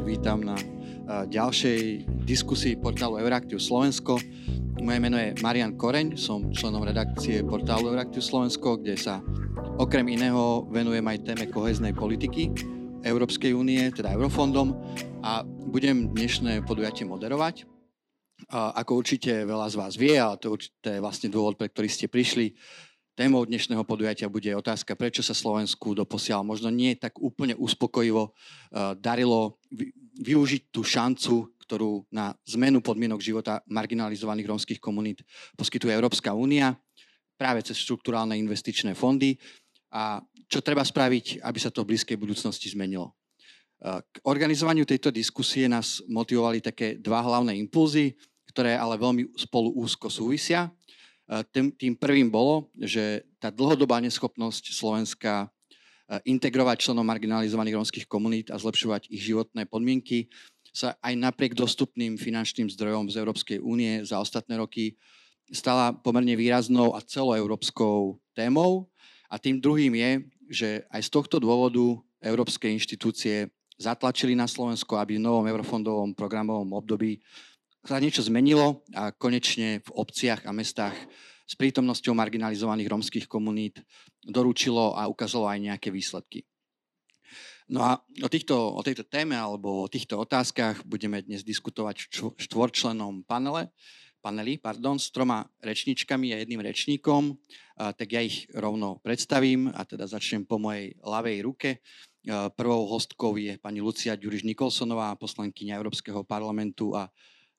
[0.00, 0.56] vítam na
[1.28, 4.16] ďalšej diskusii portálu Euraktiv Slovensko.
[4.80, 9.20] Moje meno je Marian Koreň, som členom redakcie portálu Euraktiv Slovensko, kde sa
[9.76, 12.48] okrem iného venujem aj téme koheznej politiky
[13.04, 14.72] Európskej únie, teda Eurofondom
[15.20, 17.68] a budem dnešné podujatie moderovať.
[18.48, 22.56] Ako určite veľa z vás vie, a to je vlastne dôvod, pre ktorý ste prišli,
[23.12, 28.96] Témou dnešného podujatia bude otázka, prečo sa Slovensku doposiaľ možno nie tak úplne uspokojivo uh,
[28.96, 29.60] darilo
[30.16, 35.20] využiť tú šancu, ktorú na zmenu podmienok života marginalizovaných rómskych komunít
[35.60, 36.72] poskytuje Európska únia
[37.36, 39.36] práve cez štruktúrálne investičné fondy
[39.92, 43.12] a čo treba spraviť, aby sa to v blízkej budúcnosti zmenilo.
[43.84, 48.16] K organizovaniu tejto diskusie nás motivovali také dva hlavné impulzy,
[48.48, 50.72] ktoré ale veľmi spolu úzko súvisia.
[51.48, 55.48] Tým, tým prvým bolo, že tá dlhodobá neschopnosť Slovenska
[56.28, 60.28] integrovať členov marginalizovaných rómskych komunít a zlepšovať ich životné podmienky
[60.72, 64.96] sa aj napriek dostupným finančným zdrojom z Európskej únie za ostatné roky
[65.52, 68.88] stala pomerne výraznou a celoeurópskou témou.
[69.28, 70.10] A tým druhým je,
[70.48, 76.72] že aj z tohto dôvodu európske inštitúcie zatlačili na Slovensko, aby v novom eurofondovom programovom
[76.76, 77.20] období
[77.82, 80.94] sa niečo zmenilo a konečne v obciach a mestách
[81.42, 83.82] s prítomnosťou marginalizovaných romských komunít
[84.22, 86.46] doručilo a ukázalo aj nejaké výsledky.
[87.72, 92.36] No a o, týchto, o tejto téme alebo o týchto otázkach budeme dnes diskutovať v
[92.38, 93.72] štvorčlenom panele,
[94.22, 97.34] paneli pardon, s troma rečničkami a jedným rečníkom.
[97.82, 101.70] A, tak ja ich rovno predstavím a teda začnem po mojej ľavej ruke.
[102.54, 107.10] Prvou hostkou je pani Lucia Ďuriš Nikolsonová, poslankyňa Európskeho parlamentu a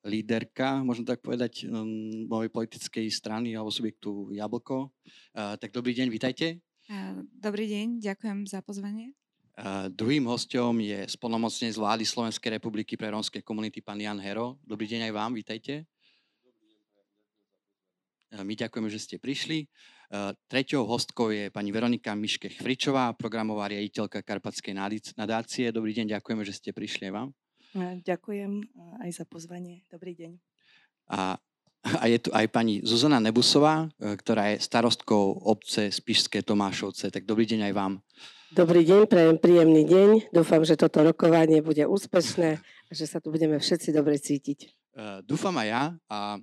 [0.03, 4.91] líderka, možno tak povedať, um, mojej politickej strany alebo subjektu Jablko.
[5.31, 6.59] Uh, tak dobrý deň, vítajte.
[7.39, 9.15] Dobrý deň, ďakujem za pozvanie.
[9.55, 14.59] Uh, druhým hostom je spolnomocnec z vlády Slovenskej republiky pre rómske komunity, pán Jan Hero.
[14.67, 15.87] Dobrý deň aj vám, vítajte.
[18.35, 19.65] Uh, my ďakujeme, že ste prišli.
[20.45, 24.77] Treťou hostkou je pani Veronika Miške Chvričová, programová riaditeľka Karpatskej
[25.17, 25.73] nadácie.
[25.73, 27.29] Dobrý deň, ďakujeme, že ste prišli aj vám.
[27.77, 28.51] Ďakujem
[29.01, 29.81] aj za pozvanie.
[29.89, 30.37] Dobrý deň.
[31.09, 31.41] A,
[31.83, 37.09] a je tu aj pani Zuzana Nebusová, e, ktorá je starostkou obce Spišské Tomášovce.
[37.09, 37.93] Tak dobrý deň aj vám.
[38.53, 40.09] Dobrý deň, prajem príjemný deň.
[40.29, 44.69] Dúfam, že toto rokovanie bude úspešné a že sa tu budeme všetci dobre cítiť.
[44.93, 46.37] Uh, dúfam aj ja a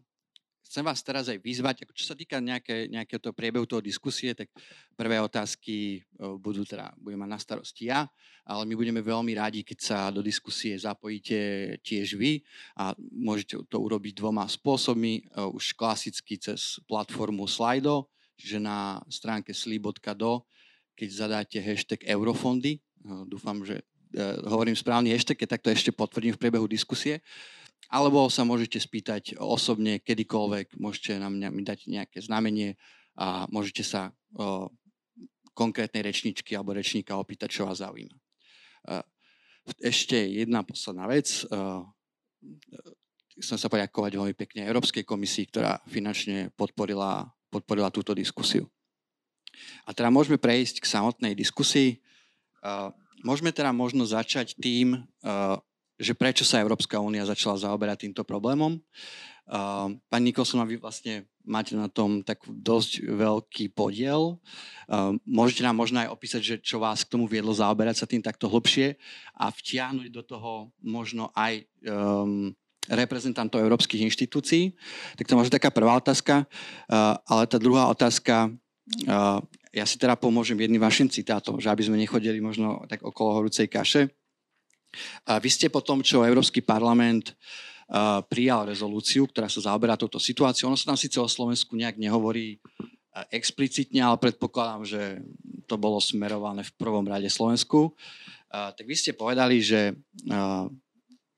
[0.70, 4.38] chcem vás teraz aj vyzvať, ako čo sa týka nejaké, nejakého toho priebehu toho diskusie,
[4.38, 4.54] tak
[4.94, 6.06] prvé otázky
[6.38, 8.06] budú teda, budem mať na starosti ja,
[8.46, 12.46] ale my budeme veľmi radi, keď sa do diskusie zapojíte tiež vy
[12.78, 18.06] a môžete to urobiť dvoma spôsobmi, už klasicky cez platformu Slido,
[18.38, 20.46] čiže na stránke sli.do,
[20.94, 22.78] keď zadáte hashtag eurofondy,
[23.26, 23.80] dúfam, že
[24.12, 27.24] e, hovorím správny hashtag, keď takto ešte potvrdím v priebehu diskusie,
[27.90, 32.78] alebo sa môžete spýtať osobne kedykoľvek, môžete mňa mi dať nejaké znamenie
[33.18, 34.70] a môžete sa o,
[35.52, 38.14] konkrétnej rečničky alebo rečníka opýtať, čo vás zaujíma.
[39.82, 41.44] Ešte jedna posledná vec.
[43.36, 48.70] Chcem sa poďakovať veľmi pekne Európskej komisii, ktorá finančne podporila, podporila túto diskusiu.
[49.84, 52.00] A teda môžeme prejsť k samotnej diskusii.
[53.20, 55.04] Môžeme teda možno začať tým,
[56.00, 58.80] že prečo sa Európska únia začala zaoberať týmto problémom.
[59.50, 64.38] Uh, pani Nikolson, vy vlastne máte na tom tak dosť veľký podiel.
[64.86, 68.22] Uh, môžete nám možno aj opísať, že čo vás k tomu viedlo zaoberať sa tým
[68.22, 68.94] takto hlbšie
[69.34, 72.54] a vtiahnuť do toho možno aj um,
[72.86, 74.72] reprezentantov európskych inštitúcií.
[75.18, 76.48] Tak to možno taká prvá otázka.
[77.28, 78.50] Ale tá druhá otázka,
[79.70, 83.70] ja si teda pomôžem jedným vašim citátom, že aby sme nechodili možno tak okolo horúcej
[83.70, 84.10] kaše.
[85.28, 87.34] A vy ste po tom, čo Európsky parlament
[88.30, 92.62] prijal rezolúciu, ktorá sa zaoberá touto situáciou, ono sa tam síce o Slovensku nejak nehovorí
[93.34, 95.02] explicitne, ale predpokladám, že
[95.66, 97.94] to bolo smerované v prvom rade Slovensku.
[98.50, 99.94] Tak vy ste povedali, že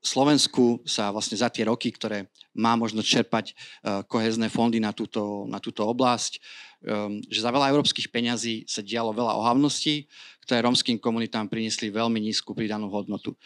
[0.02, 2.26] Slovensku sa vlastne za tie roky, ktoré
[2.58, 6.43] má možno čerpať uh, kohezné fondy na túto, na túto oblasť,
[6.82, 10.10] um, že za veľa európskych peňazí sa dialo veľa ohavností,
[10.43, 13.38] ktoré rómským komunitám priniesli veľmi nízku pridanú hodnotu.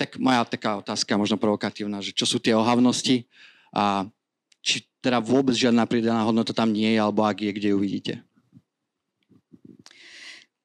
[0.00, 3.28] Tak moja taká otázka, možno provokatívna, že čo sú tie ohavnosti
[3.76, 4.08] a
[4.64, 8.12] či teda vôbec žiadna pridaná hodnota tam nie je, alebo ak je, kde ju vidíte?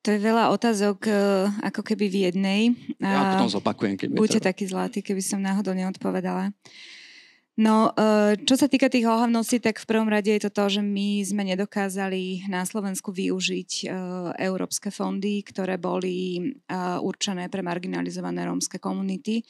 [0.06, 1.14] To je veľa otázok e,
[1.66, 2.62] ako keby v jednej.
[3.02, 3.98] Ja potom zopakujem.
[3.98, 6.54] Keď Buďte taký zlatý, keby som náhodou neodpovedala.
[7.58, 10.82] No, e, čo sa týka tých ohavností, tak v prvom rade je to to, že
[10.86, 13.86] my sme nedokázali na Slovensku využiť e,
[14.46, 16.54] európske fondy, ktoré boli
[17.02, 19.42] určené pre marginalizované rómske komunity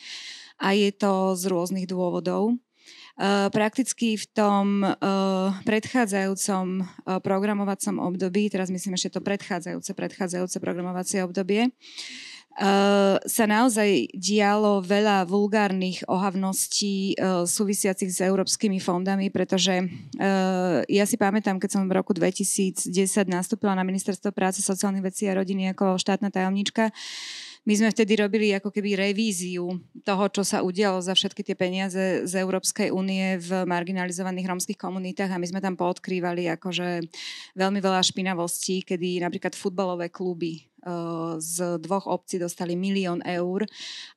[0.64, 2.56] a je to z rôznych dôvodov.
[3.52, 4.84] Prakticky v tom
[5.64, 6.66] predchádzajúcom
[7.24, 11.72] programovacom období, teraz myslím ešte to predchádzajúce, predchádzajúce programovacie obdobie,
[13.24, 19.84] sa naozaj dialo veľa vulgárnych ohavností súvisiacich s európskymi fondami, pretože
[20.88, 22.92] ja si pamätám, keď som v roku 2010
[23.28, 26.96] nastúpila na Ministerstvo práce, sociálnych vecí a rodiny ako štátna tajomnička,
[27.66, 32.24] my sme vtedy robili ako keby revíziu toho, čo sa udialo za všetky tie peniaze
[32.30, 37.10] z Európskej únie v marginalizovaných rómskych komunitách a my sme tam poodkrývali akože
[37.58, 40.70] veľmi veľa špinavostí, kedy napríklad futbalové kluby
[41.42, 43.66] z dvoch obcí dostali milión eur,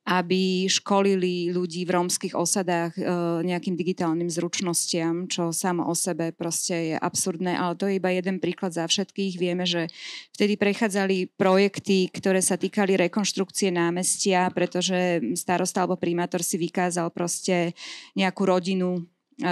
[0.04, 3.02] aby školili ľudí v rómskych osadách e,
[3.44, 8.36] nejakým digitálnym zručnostiam, čo samo o sebe proste je absurdné, ale to je iba jeden
[8.36, 9.40] príklad za všetkých.
[9.40, 9.88] Vieme, že
[10.36, 17.72] vtedy prechádzali projekty, ktoré sa týkali rekonštrukcie námestia, pretože starosta alebo primátor si vykázal proste
[18.12, 19.00] nejakú rodinu,
[19.40, 19.50] e,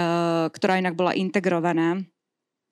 [0.53, 2.01] ktorá inak bola integrovaná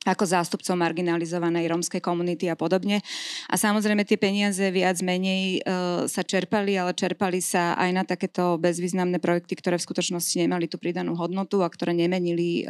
[0.06, 3.02] ako zástupcom marginalizovanej rómskej komunity a podobne.
[3.50, 5.70] A samozrejme tie peniaze viac menej e,
[6.06, 10.78] sa čerpali, ale čerpali sa aj na takéto bezvýznamné projekty, ktoré v skutočnosti nemali tú
[10.78, 12.64] pridanú hodnotu a ktoré nemenili e,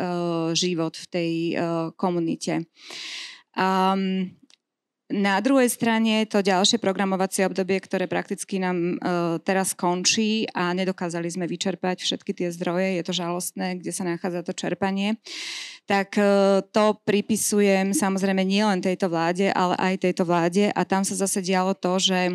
[0.55, 1.53] život v tej e,
[1.99, 2.63] komunite.
[3.55, 4.35] Um,
[5.05, 8.93] na druhej strane to ďalšie programovacie obdobie, ktoré prakticky nám e,
[9.45, 14.41] teraz končí a nedokázali sme vyčerpať všetky tie zdroje, je to žalostné, kde sa nachádza
[14.41, 15.21] to čerpanie,
[15.85, 16.25] tak e,
[16.73, 21.77] to pripisujem samozrejme nielen tejto vláde, ale aj tejto vláde a tam sa zase dialo
[21.77, 22.33] to, že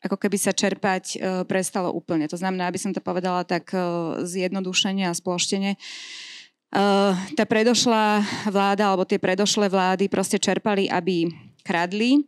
[0.00, 2.24] ako keby sa čerpať e, prestalo úplne.
[2.32, 3.80] To znamená, aby som to povedala tak e,
[4.24, 5.76] zjednodušene a sploštene,
[7.32, 8.20] tá predošlá
[8.50, 11.30] vláda alebo tie predošlé vlády proste čerpali, aby
[11.66, 12.22] kradli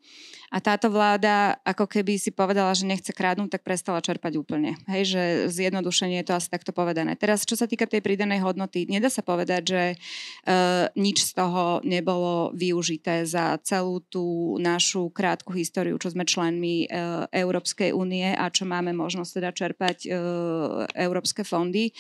[0.49, 4.81] a táto vláda ako keby si povedala, že nechce kradnúť, tak prestala čerpať úplne.
[4.89, 7.21] Hej, že zjednodušenie je to asi takto povedané.
[7.21, 11.85] Teraz, čo sa týka tej pridanej hodnoty, nedá sa povedať, že uh, nič z toho
[11.85, 18.49] nebolo využité za celú tú našu krátku históriu, čo sme členmi uh, Európskej únie a
[18.49, 21.93] čo máme možnosť teda čerpať uh, európske fondy.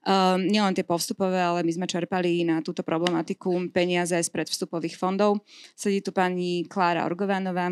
[0.00, 5.44] Um, nielen tie povstupové, ale my sme čerpali na túto problematiku peniaze z predvstupových fondov.
[5.76, 7.68] Sedí tu pani Klára Orgovanová,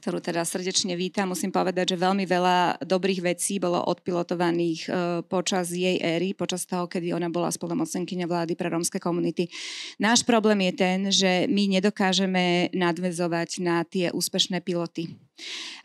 [0.00, 1.28] ktorú teda srdečne vítam.
[1.28, 6.88] Musím povedať, že veľmi veľa dobrých vecí bolo odpilotovaných uh, počas jej éry, počas toho,
[6.88, 9.52] kedy ona bola spolomocnenkyňa vlády pre rómske komunity.
[10.00, 15.20] Náš problém je ten, že my nedokážeme nadvezovať na tie úspešné piloty.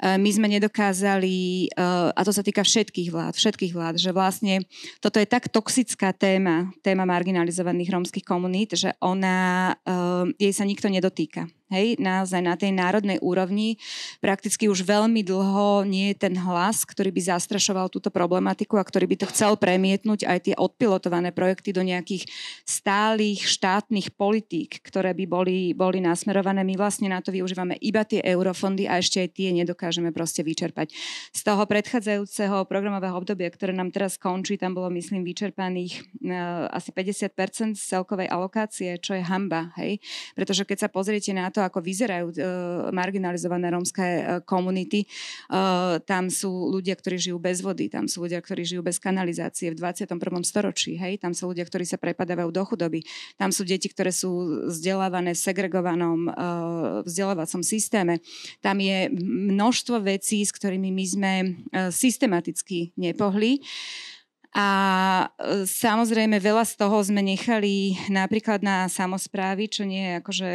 [0.02, 4.64] Uh, my sme nedokázali, uh, a to sa týka všetkých vlád, všetkých vlád, že vlastne
[5.00, 9.74] toto je tak toxická téma, téma marginalizovaných rómskych komunít, že ona,
[10.40, 11.48] jej sa nikto nedotýka.
[11.66, 13.82] Hej, naozaj na tej národnej úrovni
[14.22, 19.10] prakticky už veľmi dlho nie je ten hlas, ktorý by zastrašoval túto problematiku a ktorý
[19.10, 22.30] by to chcel premietnúť aj tie odpilotované projekty do nejakých
[22.70, 26.62] stálych štátnych politík, ktoré by boli, boli nasmerované.
[26.62, 30.94] My vlastne na to využívame iba tie eurofondy a ešte aj tie nedokážeme proste vyčerpať.
[31.34, 36.90] Z toho predchádzajúceho programového obdobia, ktoré nám teraz končí, tam bolo myslím vyčerpaných uh, asi
[36.94, 39.76] 50% z celkovej alokácie, čo je hamba.
[39.78, 40.00] Hej?
[40.34, 42.36] Pretože keď sa pozriete na to, ako vyzerajú uh,
[42.96, 45.08] marginalizované rómske uh, komunity.
[46.06, 49.78] Tam sú ľudia, ktorí žijú bez vody, tam sú ľudia, ktorí žijú bez kanalizácie v
[49.80, 50.16] 21.
[50.46, 51.18] storočí, hej?
[51.18, 53.02] tam sú ľudia, ktorí sa prepadávajú do chudoby,
[53.40, 56.20] tam sú deti, ktoré sú vzdelávané v segregovanom
[57.06, 58.20] vzdelávacom systéme.
[58.62, 63.60] Tam je množstvo vecí, s ktorými my sme uh, systematicky nepohli.
[64.56, 64.70] A
[65.68, 70.50] samozrejme veľa z toho sme nechali napríklad na samozprávy, čo nie je akože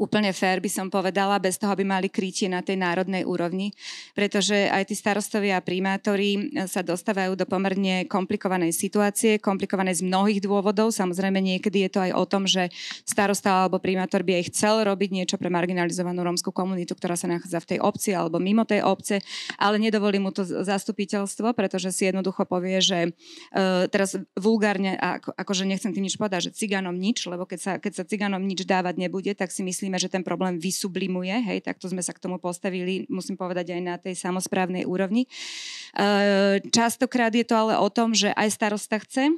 [0.00, 3.76] úplne fér by som povedala, bez toho, aby mali krytie na tej národnej úrovni,
[4.16, 10.06] pretože aj tí starostovia a primátori e, sa dostávajú do pomerne komplikovanej situácie, komplikovanej z
[10.08, 10.96] mnohých dôvodov.
[10.96, 12.72] Samozrejme niekedy je to aj o tom, že
[13.04, 17.60] starosta alebo primátor by aj chcel robiť niečo pre marginalizovanú rómskú komunitu, ktorá sa nachádza
[17.60, 19.20] v tej obci alebo mimo tej obce,
[19.60, 25.68] ale nedovolí mu to zastupiteľstvo, pretože si jednoducho povie, že uh, teraz vulgárne, ako, akože
[25.68, 28.96] nechcem tým nič povedať, že cigánom nič, lebo keď sa, keď sa cigánom nič dávať
[28.96, 32.38] nebude, tak si myslím, myslíme, že ten problém vysublimuje, hej, takto sme sa k tomu
[32.38, 35.26] postavili, musím povedať aj na tej samozprávnej úrovni.
[35.26, 39.34] E, častokrát je to ale o tom, že aj starosta chce,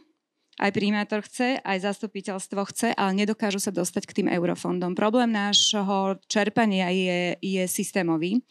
[0.60, 4.92] aj primátor chce, aj zastupiteľstvo chce, ale nedokážu sa dostať k tým eurofondom.
[4.92, 8.44] Problém nášho čerpania je, je systémový,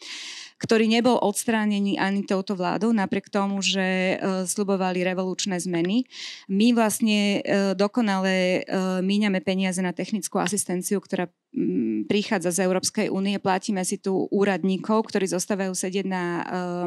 [0.64, 6.08] ktorý nebol odstránený ani touto vládou, napriek tomu, že uh, slubovali revolučné zmeny.
[6.48, 13.12] My vlastne uh, dokonale uh, míňame peniaze na technickú asistenciu, ktorá um, prichádza z Európskej
[13.12, 13.36] únie.
[13.36, 16.24] Platíme si tu úradníkov, ktorí zostávajú sedieť na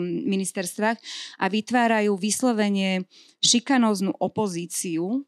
[0.02, 0.98] ministerstvách
[1.38, 3.06] a vytvárajú vyslovene
[3.42, 5.28] šikanóznu opozíciu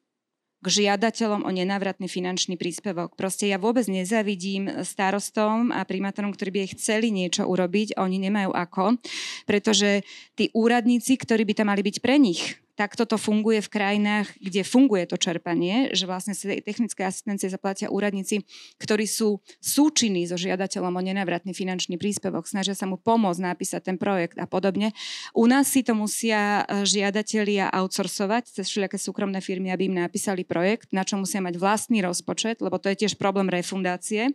[0.59, 3.15] k žiadateľom o nenávratný finančný príspevok.
[3.15, 8.99] Proste ja vôbec nezavidím starostom a primátorom, ktorí by chceli niečo urobiť, oni nemajú ako,
[9.47, 10.03] pretože
[10.35, 14.63] tí úradníci, ktorí by tam mali byť pre nich, tak toto funguje v krajinách, kde
[14.63, 18.47] funguje to čerpanie, že vlastne sa technické asistencie zaplatia úradníci,
[18.79, 23.97] ktorí sú súčinní so žiadateľom o nenávratný finančný príspevok, snažia sa mu pomôcť napísať ten
[23.99, 24.95] projekt a podobne.
[25.35, 30.47] U nás si to musia e, žiadatelia outsourcovať cez všelijaké súkromné firmy, aby im napísali
[30.47, 34.31] projekt, na čo musia mať vlastný rozpočet, lebo to je tiež problém refundácie.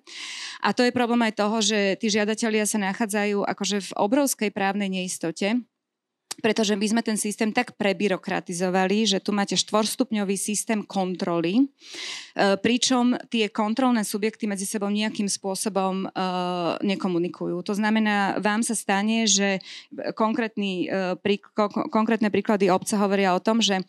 [0.61, 4.93] A to je problém aj toho, že tí žiadatelia sa nachádzajú akože v obrovskej právnej
[4.93, 5.65] neistote,
[6.43, 11.65] pretože my sme ten systém tak prebyrokratizovali, že tu máte štvorstupňový systém kontroly, e,
[12.59, 16.09] pričom tie kontrolné subjekty medzi sebou nejakým spôsobom e,
[16.83, 17.63] nekomunikujú.
[17.63, 19.63] To znamená, vám sa stane, že
[20.17, 21.39] konkrétny, e,
[21.93, 23.83] konkrétne príklady obce hovoria o tom, že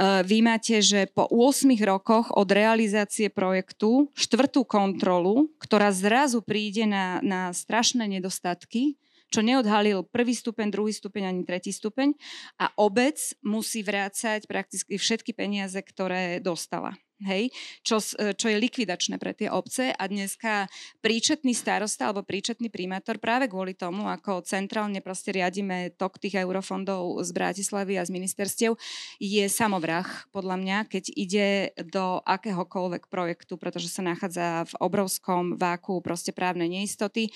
[0.00, 7.18] vy máte, že po 8 rokoch od realizácie projektu štvrtú kontrolu, ktorá zrazu príde na,
[7.20, 8.96] na strašné nedostatky,
[9.30, 12.12] čo neodhalil prvý stupeň, druhý stupeň ani tretí stupeň.
[12.58, 17.52] A obec musí vrácať prakticky všetky peniaze, ktoré dostala hej,
[17.84, 20.66] čo, e, čo je likvidačné pre tie obce a dneska
[21.04, 27.20] príčetný starosta alebo príčetný primátor práve kvôli tomu, ako centrálne proste riadíme tok tých eurofondov
[27.24, 28.76] z Bratislavy a z ministerstiev,
[29.20, 31.48] je samovrah podľa mňa, keď ide
[31.92, 37.28] do akéhokoľvek projektu, pretože sa nachádza v obrovskom váku proste právnej neistoty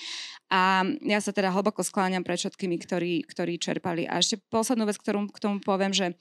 [0.49, 4.09] a ja sa teda hlboko skláňam pred všetkými, ktorí, ktorí čerpali.
[4.09, 6.17] A ešte poslednú vec, ktorú k tomu poviem, že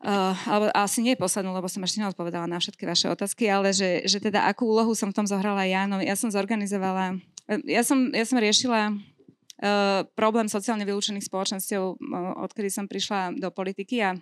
[0.00, 4.00] Uh, alebo asi nie poslednú, lebo som ešte neodpovedala na všetky vaše otázky, ale že,
[4.08, 5.84] že teda akú úlohu som v tom zohrala ja.
[5.84, 7.20] No, ja som zorganizovala,
[7.52, 12.00] eh, ja som, ja som riešila uh, problém sociálne vylúčených spoločenstiev,
[12.48, 14.16] odkedy som prišla do politiky a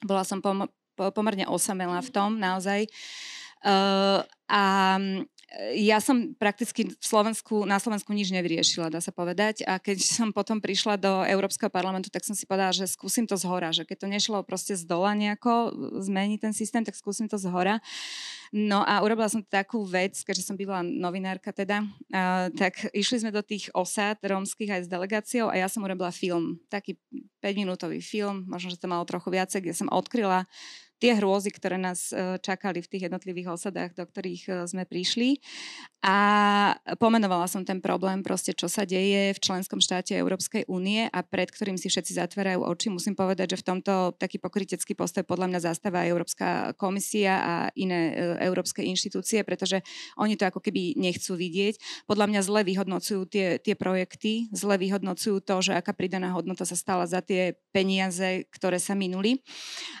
[0.00, 2.88] bola som pom- pomerne osamelá v tom naozaj.
[2.88, 4.62] Uh, a
[5.76, 9.60] ja som prakticky v Slovensku, na Slovensku nič nevyriešila, dá sa povedať.
[9.68, 13.36] A keď som potom prišla do Európskeho parlamentu, tak som si povedala, že skúsim to
[13.36, 17.28] z hora, že keď to nešlo proste z dola nejako zmeniť ten systém, tak skúsim
[17.28, 17.84] to z hora.
[18.52, 23.32] No a urobila som takú vec, keďže som bývala novinárka teda, uh, tak išli sme
[23.32, 27.00] do tých osád rómskych aj s delegáciou a ja som urobila film, taký
[27.40, 30.44] 5-minútový film, možno, že to malo trochu viacej, kde som odkryla
[31.02, 35.42] tie hrôzy, ktoré nás e, čakali v tých jednotlivých osadách, do ktorých e, sme prišli.
[36.02, 36.18] A
[36.98, 41.46] pomenovala som ten problém, proste čo sa deje v členskom štáte Európskej únie a pred
[41.46, 42.90] ktorým si všetci zatvárajú oči.
[42.90, 48.14] Musím povedať, že v tomto taký pokrytecký postoj podľa mňa zastáva Európska komisia a iné
[48.14, 49.82] e, európske inštitúcie, pretože
[50.22, 52.06] oni to ako keby nechcú vidieť.
[52.06, 56.78] Podľa mňa zle vyhodnocujú tie, tie projekty, zle vyhodnocujú to, že aká pridaná hodnota sa
[56.78, 59.42] stala za tie peniaze, ktoré sa minuli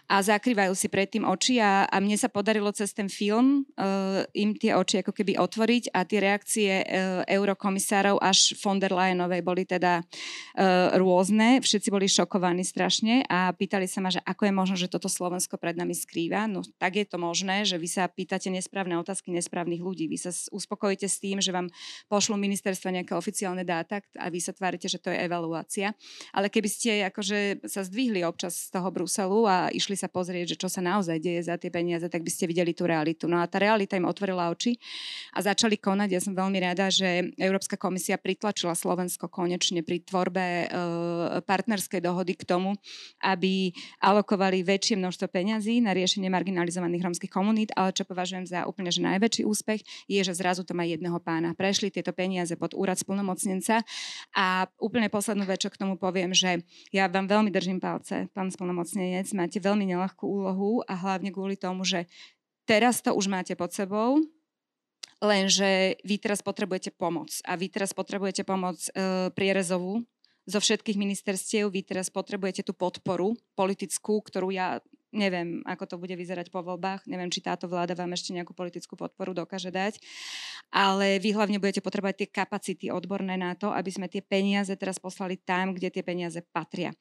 [0.06, 4.52] a zakrývajú si predtým oči a, a mne sa podarilo cez ten film uh, im
[4.52, 9.64] tie oči ako keby otvoriť a tie reakcie uh, eurokomisárov až von der Leyenovej boli
[9.64, 11.64] teda uh, rôzne.
[11.64, 15.56] Všetci boli šokovaní strašne a pýtali sa ma, že ako je možné, že toto Slovensko
[15.56, 16.44] pred nami skrýva.
[16.44, 20.04] No tak je to možné, že vy sa pýtate nesprávne otázky nesprávnych ľudí.
[20.12, 21.72] Vy sa uspokojíte s tým, že vám
[22.12, 25.96] pošlú ministerstva nejaké oficiálne dáta a vy sa tvárite, že to je evaluácia.
[26.36, 30.60] Ale keby ste akože sa zdvihli občas z toho Bruselu a išli sa pozrieť, že
[30.60, 33.30] čo sa naozaj deje za tie peniaze, tak by ste videli tú realitu.
[33.30, 34.76] No a tá realita im otvorila oči
[35.32, 36.08] a začali konať.
[36.10, 40.66] Ja som veľmi rada, že Európska komisia pritlačila Slovensko konečne pri tvorbe e,
[41.46, 42.74] partnerskej dohody k tomu,
[43.22, 43.70] aby
[44.02, 49.04] alokovali väčšie množstvo peňazí na riešenie marginalizovaných rómskych komunít, ale čo považujem za úplne že
[49.04, 51.54] najväčší úspech, je, že zrazu to má jedného pána.
[51.54, 53.86] Prešli tieto peniaze pod úrad splnomocnenca
[54.34, 58.50] a úplne poslednú vec, čo k tomu poviem, že ja vám veľmi držím palce, pán
[58.50, 62.06] splnomocnenec, máte veľmi nelahkú úlohu a hlavne kvôli tomu, že
[62.64, 64.22] teraz to už máte pod sebou,
[65.18, 68.90] lenže vy teraz potrebujete pomoc a vy teraz potrebujete pomoc e,
[69.34, 70.02] prierezovú
[70.42, 76.16] zo všetkých ministerstiev, vy teraz potrebujete tú podporu politickú, ktorú ja Neviem, ako to bude
[76.16, 77.04] vyzerať po voľbách.
[77.04, 80.00] Neviem, či táto vláda vám ešte nejakú politickú podporu dokáže dať.
[80.72, 84.96] Ale vy hlavne budete potrebovať tie kapacity odborné na to, aby sme tie peniaze teraz
[84.96, 86.96] poslali tam, kde tie peniaze patria.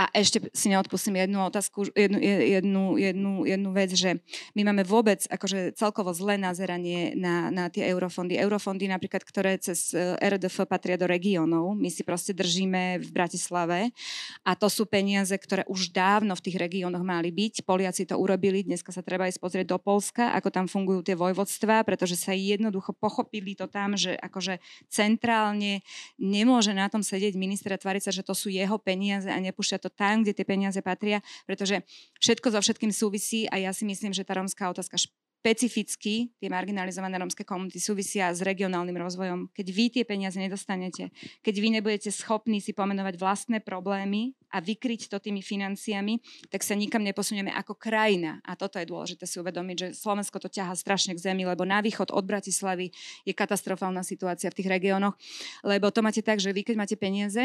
[0.00, 4.16] A ešte si neodpustím jednu otázku, jednu, jednu, jednu, jednu vec, že
[4.56, 8.32] my máme vôbec akože celkovo zlé nazeranie na, na tie eurofondy.
[8.40, 13.92] Eurofondy napríklad, ktoré cez e, RDF patria do regiónov, my si proste držíme v Bratislave
[14.40, 17.68] a to sú peniaze, ktoré už dávno v tých regiónoch mali byť.
[17.68, 21.84] Poliaci to urobili, dneska sa treba aj pozrieť do Polska, ako tam fungujú tie vojvodstva,
[21.84, 25.84] pretože sa jednoducho pochopili to tam, že akože centrálne
[26.16, 29.76] nemôže na tom sedieť minister a tváriť sa, že to sú jeho peniaze a nepúšťa
[29.76, 31.82] to tam, kde tie peniaze patria, pretože
[32.22, 34.96] všetko so všetkým súvisí a ja si myslím, že tá romská otázka
[35.40, 39.48] špecificky tie marginalizované rómske komunity súvisia s regionálnym rozvojom.
[39.56, 41.08] Keď vy tie peniaze nedostanete,
[41.40, 46.20] keď vy nebudete schopní si pomenovať vlastné problémy a vykryť to tými financiami,
[46.50, 48.42] tak sa nikam neposunieme ako krajina.
[48.44, 51.80] A toto je dôležité si uvedomiť, že Slovensko to ťaha strašne k zemi, lebo na
[51.80, 52.92] východ od Bratislavy
[53.24, 55.16] je katastrofálna situácia v tých regiónoch,
[55.64, 57.40] lebo to máte tak, že vy keď máte peniaze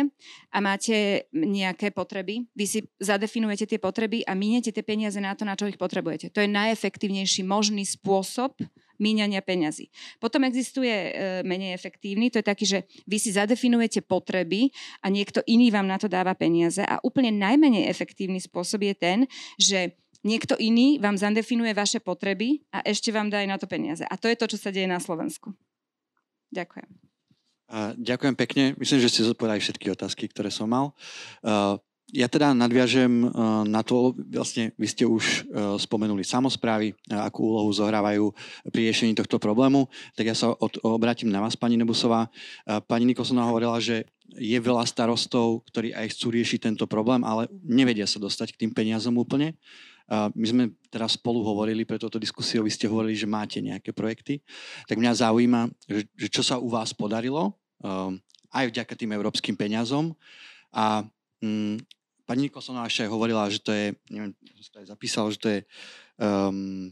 [0.51, 5.45] a máte nejaké potreby, vy si zadefinujete tie potreby a miniete tie peniaze na to,
[5.45, 6.33] na čo ich potrebujete.
[6.33, 8.57] To je najefektívnejší možný spôsob
[8.99, 9.91] míňania peňazí.
[10.23, 11.11] Potom existuje e,
[11.43, 14.71] menej efektívny, to je taký, že vy si zadefinujete potreby
[15.03, 19.19] a niekto iný vám na to dáva peniaze a úplne najmenej efektívny spôsob je ten,
[19.59, 24.03] že niekto iný vám zadefinuje vaše potreby a ešte vám dá aj na to peniaze.
[24.07, 25.53] A to je to, čo sa deje na Slovensku.
[26.55, 26.89] Ďakujem.
[27.99, 28.63] ďakujem pekne.
[28.79, 30.95] Myslím, že ste zodpovedali všetky otázky, ktoré som mal.
[31.43, 31.77] Uh,
[32.13, 33.29] ja teda nadviažem eh,
[33.65, 38.29] na to, vlastne vy ste už eh, spomenuli samozprávy, eh, akú úlohu zohrávajú
[38.69, 42.29] pri riešení tohto problému, tak ja sa od, obrátim na vás, pani Nebusová.
[42.85, 48.05] Pani Nikolsonová hovorila, že je veľa starostov, ktorí aj chcú riešiť tento problém, ale nevedia
[48.09, 49.55] sa dostať k tým peniazom úplne.
[50.09, 54.41] My sme teraz spolu hovorili pre túto diskusiu, vy ste hovorili, že máte nejaké projekty.
[54.89, 57.53] Tak mňa zaujíma, že, že čo sa u vás podarilo,
[58.49, 60.17] aj vďaka tým európskym peniazom
[60.75, 61.05] a
[61.45, 61.77] mm,
[62.25, 65.59] pani Nikolsonová ešte hovorila, že to je, neviem, že to je zapísal, že to je,
[66.17, 66.89] um,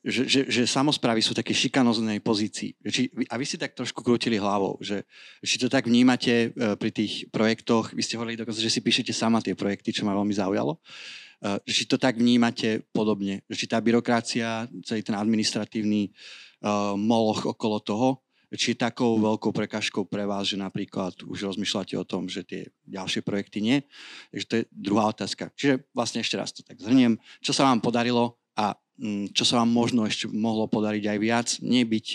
[0.00, 2.72] že, že, že samozprávy sú také šikanoznej pozícii.
[2.80, 5.04] Či, a vy si tak trošku krútili hlavou, že
[5.44, 9.12] či to tak vnímate uh, pri tých projektoch, vy ste hovorili dokonca, že si píšete
[9.12, 13.84] sama tie projekty, čo ma veľmi zaujalo, uh, či to tak vnímate podobne, či tá
[13.84, 16.08] byrokracia, celý ten administratívny
[16.64, 18.08] uh, moloch okolo toho,
[18.56, 22.62] či je takou veľkou prekažkou pre vás, že napríklad už rozmýšľate o tom, že tie
[22.88, 23.78] ďalšie projekty nie.
[24.32, 25.52] Takže to je druhá otázka.
[25.52, 27.20] Čiže vlastne ešte raz to tak zhrniem.
[27.44, 31.48] Čo sa vám podarilo a mm, čo sa vám možno ešte mohlo podariť aj viac,
[31.60, 32.06] nebyť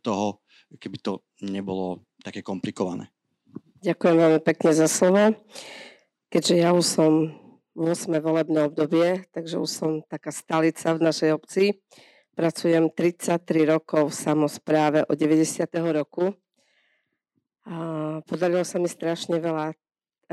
[0.00, 0.40] toho,
[0.80, 3.12] keby to nebolo také komplikované.
[3.84, 5.36] Ďakujem veľmi pekne za slovo.
[6.32, 7.10] Keďže ja už som
[7.76, 8.08] v 8.
[8.24, 11.64] volebné obdobie, takže už som taká stalica v našej obci,
[12.34, 15.70] Pracujem 33 rokov v samozpráve od 90.
[15.94, 16.34] roku.
[17.62, 17.74] A
[18.26, 19.70] podarilo sa mi strašne veľa.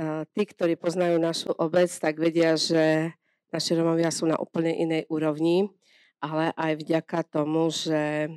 [0.01, 3.13] A tí, ktorí poznajú našu obec, tak vedia, že
[3.53, 5.69] naši Romovia sú na úplne inej úrovni,
[6.17, 8.33] ale aj vďaka tomu, že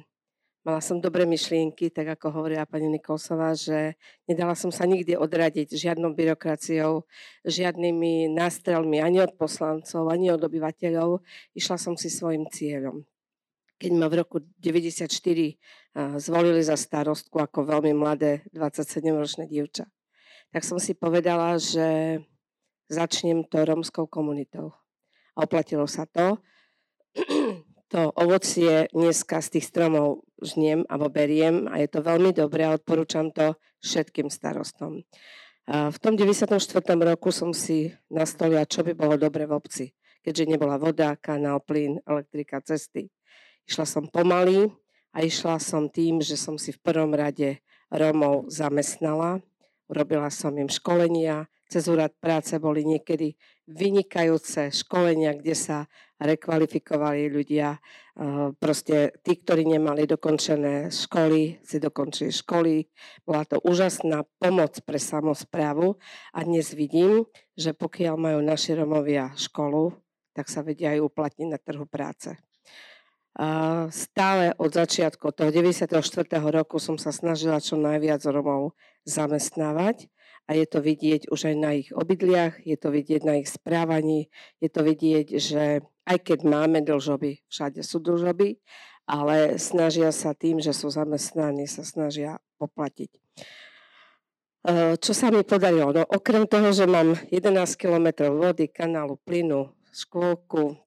[0.60, 3.96] mala som dobré myšlienky, tak ako hovorila pani Nikolsová, že
[4.28, 7.08] nedala som sa nikdy odradiť žiadnou byrokraciou,
[7.48, 11.24] žiadnymi nástrelmi ani od poslancov, ani od obyvateľov.
[11.56, 13.08] Išla som si svojim cieľom
[13.78, 15.10] keď ma v roku 94
[16.18, 19.86] zvolili za starostku ako veľmi mladé 27-ročné dievča,
[20.54, 22.18] tak som si povedala, že
[22.86, 24.70] začnem to romskou komunitou.
[25.34, 26.38] A oplatilo sa to.
[27.92, 32.74] To ovocie dneska z tých stromov žniem alebo beriem a je to veľmi dobré a
[32.74, 33.54] odporúčam to
[33.86, 35.06] všetkým starostom.
[35.70, 36.58] V tom 94.
[36.82, 39.86] roku som si nastolila, čo by bolo dobre v obci,
[40.26, 43.14] keďže nebola voda, kanál, plyn, elektrika, cesty.
[43.64, 44.68] Išla som pomaly
[45.16, 49.40] a išla som tým, že som si v prvom rade Romov zamestnala.
[49.88, 53.36] Urobila som im školenia, cez úrad práce boli niekedy
[53.68, 55.78] vynikajúce školenia, kde sa
[56.20, 57.80] rekvalifikovali ľudia.
[58.60, 62.84] Proste tí, ktorí nemali dokončené školy, si dokončili školy.
[63.24, 65.96] Bola to úžasná pomoc pre samozprávu
[66.36, 67.24] a dnes vidím,
[67.56, 69.92] že pokiaľ majú naši Romovia školu,
[70.36, 72.36] tak sa vedia aj uplatniť na trhu práce
[73.90, 75.90] stále od začiatku toho 94.
[76.54, 80.06] roku som sa snažila čo najviac Romov zamestnávať
[80.46, 84.30] a je to vidieť už aj na ich obydliach, je to vidieť na ich správaní,
[84.62, 88.60] je to vidieť, že aj keď máme dlžoby, všade sú dlžoby,
[89.08, 93.10] ale snažia sa tým, že sú zamestnaní, sa snažia poplatiť.
[95.00, 95.92] Čo sa mi podarilo?
[95.92, 100.80] No, okrem toho, že mám 11 km vody, kanálu, plynu, škôlku,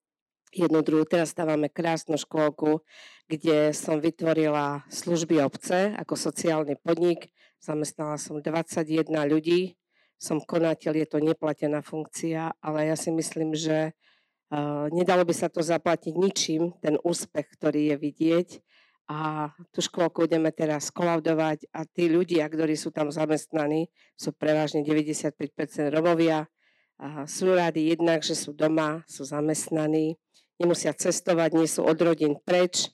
[0.53, 1.03] jednu druhú.
[1.03, 2.83] Teraz dávame krásnu škôlku,
[3.27, 7.31] kde som vytvorila služby obce ako sociálny podnik.
[7.57, 9.77] Zamestnala som 21 ľudí
[10.17, 15.47] som konateľ, je to neplatená funkcia, ale ja si myslím, že uh, nedalo by sa
[15.47, 18.49] to zaplatiť ničím, ten úspech, ktorý je vidieť
[19.07, 23.88] a tú škôlku ideme teraz kolaudovať a tí ľudia, ktorí sú tam zamestnaní,
[24.19, 25.38] sú prevažne 95%
[25.93, 26.49] Romovia.
[26.97, 30.17] A sú rádi jednak, že sú doma, sú zamestnaní,
[30.57, 32.89] nemusia cestovať, nie sú od rodín preč.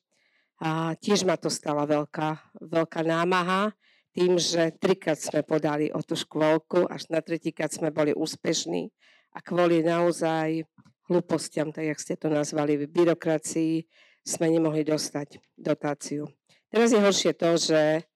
[0.64, 3.76] A tiež ma to stala veľká, veľká námaha
[4.14, 8.94] tým, že trikrát sme podali o tú škôlku, až na tretíkrát sme boli úspešní
[9.34, 10.64] a kvôli naozaj
[11.10, 13.84] hlúpostiam, tak jak ste to nazvali, v byrokracii,
[14.24, 16.32] sme nemohli dostať dotáciu.
[16.72, 18.08] Teraz je horšie to, že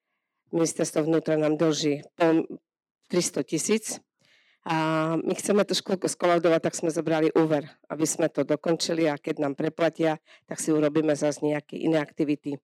[0.56, 4.00] ministerstvo vnútra nám dlží 300 tisíc
[4.68, 4.76] a
[5.16, 9.48] my chceme to škôlku skolaudovať, tak sme zobrali úver, aby sme to dokončili a keď
[9.48, 12.60] nám preplatia, tak si urobíme zase nejaké iné aktivity.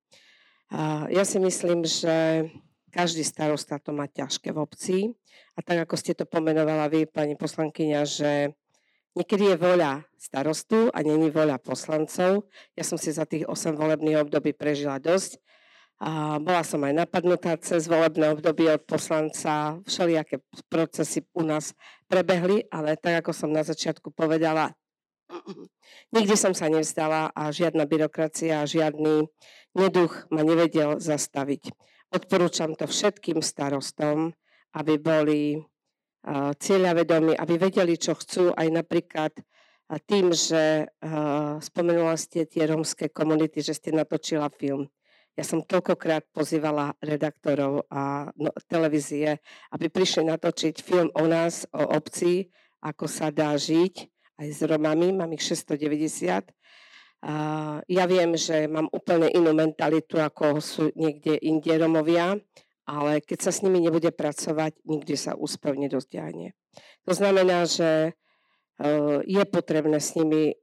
[0.67, 2.43] A ja si myslím, že
[2.91, 4.97] každý starosta to má ťažké v obci
[5.55, 8.51] a tak ako ste to pomenovala vy, pani poslankyňa, že
[9.13, 12.49] Niekedy je voľa starostu a není voľa poslancov.
[12.73, 15.37] Ja som si za tých 8 volebných období prežila dosť.
[16.43, 19.77] Bola som aj napadnutá cez volebné obdobie od poslanca.
[19.85, 21.77] Všelijaké procesy u nás
[22.09, 24.73] prebehli, ale tak ako som na začiatku povedala,
[26.15, 29.31] nikdy som sa nevzdala a žiadna byrokracia, žiadny
[29.73, 31.71] neduch ma nevedel zastaviť.
[32.13, 34.37] Odporúčam to všetkým starostom,
[34.77, 35.41] aby boli
[36.59, 39.33] cieľavedomí, aby vedeli, čo chcú, aj napríklad
[40.07, 40.87] tým, že
[41.59, 44.87] spomenula ste tie rómske komunity, že ste natočila film.
[45.33, 49.41] Ja som toľkokrát pozývala redaktorov a no, televízie,
[49.73, 52.53] aby prišli natočiť film o nás, o obci,
[52.85, 56.53] ako sa dá žiť aj s Romami, mám ich 690.
[57.23, 57.33] A
[57.87, 62.37] ja viem, že mám úplne inú mentalitu, ako sú niekde inde Romovia
[62.83, 66.51] ale keď sa s nimi nebude pracovať, nikdy sa úspev nedosiahne.
[67.07, 68.15] To znamená, že
[69.23, 70.57] je potrebné s nimi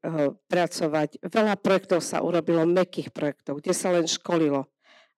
[0.51, 1.23] pracovať.
[1.23, 4.67] Veľa projektov sa urobilo, mekých projektov, kde sa len školilo.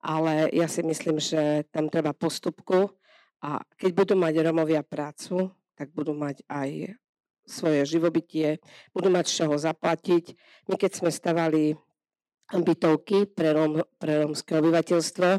[0.03, 2.91] Ale ja si myslím, že tam treba postupku
[3.39, 6.95] a keď budú mať Romovia prácu, tak budú mať aj
[7.43, 8.63] svoje živobytie,
[8.95, 10.37] budú mať z čoho zaplatiť.
[10.71, 11.75] My keď sme stavali
[12.53, 15.29] bytovky pre, Róm, pre rómske obyvateľstvo,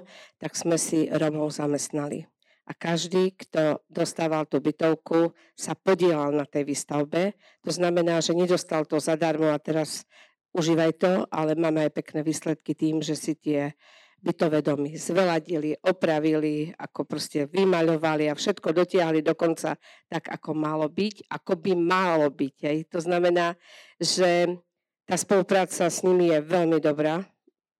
[0.40, 2.26] tak sme si Rómov zamestnali.
[2.64, 7.36] A každý, kto dostával tú bytovku, sa podielal na tej výstavbe.
[7.60, 10.08] To znamená, že nedostal to zadarmo a teraz
[10.56, 13.76] užívaj to, ale máme aj pekné výsledky tým, že si tie
[14.24, 19.76] bytové domy zveladili, opravili, ako proste vymaľovali a všetko dotiahli dokonca
[20.08, 22.56] tak, ako malo byť, ako by malo byť.
[22.64, 22.78] Hej.
[22.88, 23.52] To znamená,
[24.00, 24.56] že
[25.04, 27.20] tá spolupráca s nimi je veľmi dobrá,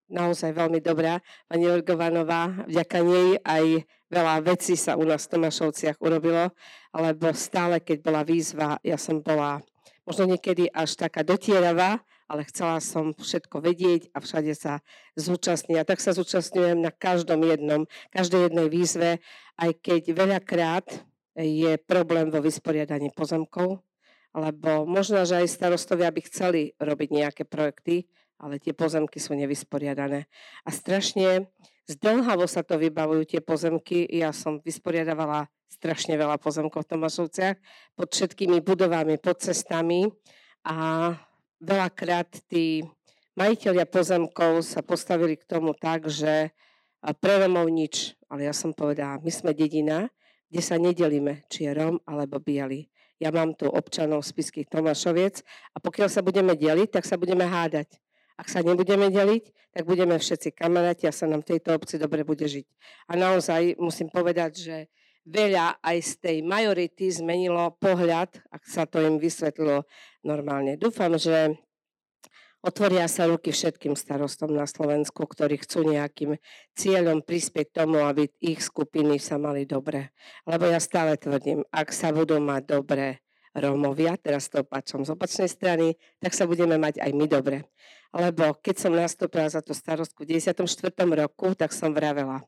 [0.09, 1.21] naozaj veľmi dobrá.
[1.49, 6.53] Pani Orgovanová, vďaka nej aj veľa vecí sa u nás v Tomášovciach urobilo,
[6.95, 9.59] alebo stále, keď bola výzva, ja som bola
[10.05, 14.81] možno niekedy až taká dotieravá, ale chcela som všetko vedieť a všade sa
[15.17, 15.77] zúčastniť.
[15.81, 19.11] A tak sa zúčastňujem na každom jednom, každej jednej výzve,
[19.61, 20.87] aj keď veľakrát
[21.37, 23.83] je problém vo vysporiadaní pozemkov,
[24.35, 30.27] lebo možno, že aj starostovia by chceli robiť nejaké projekty, ale tie pozemky sú nevysporiadané.
[30.67, 31.49] A strašne
[31.87, 34.07] zdlhavo sa to vybavujú tie pozemky.
[34.09, 37.57] Ja som vysporiadavala strašne veľa pozemkov v Tomášovciach
[37.99, 40.07] pod všetkými budovami, pod cestami
[40.65, 41.11] a
[41.59, 42.87] veľakrát tí
[43.35, 46.55] majiteľia pozemkov sa postavili k tomu tak, že
[47.21, 50.09] pre Romov nič, ale ja som povedala, my sme dedina,
[50.49, 52.89] kde sa nedelíme, či je Rom alebo Bielý
[53.23, 55.41] ja mám tu občanov spiských Tomášoviec
[55.73, 57.97] a pokiaľ sa budeme deliť, tak sa budeme hádať.
[58.35, 62.27] Ak sa nebudeme deliť, tak budeme všetci kamaráti a sa nám v tejto obci dobre
[62.27, 62.67] bude žiť.
[63.11, 64.77] A naozaj musím povedať, že
[65.27, 69.87] veľa aj z tej majority zmenilo pohľad, ak sa to im vysvetlilo
[70.23, 70.77] normálne.
[70.77, 71.57] Dúfam, že
[72.65, 76.41] Otvoria sa ruky všetkým starostom na Slovensku, ktorí chcú nejakým
[76.73, 80.17] cieľom prispieť tomu, aby ich skupiny sa mali dobre.
[80.49, 83.21] Lebo ja stále tvrdím, ak sa budú mať dobre
[83.55, 87.57] Rómovia, teraz to opačom z opačnej strany, tak sa budeme mať aj my dobre.
[88.11, 90.67] Lebo keď som nastúpila za tú starostku v 94.
[91.15, 92.43] roku, tak som vravela,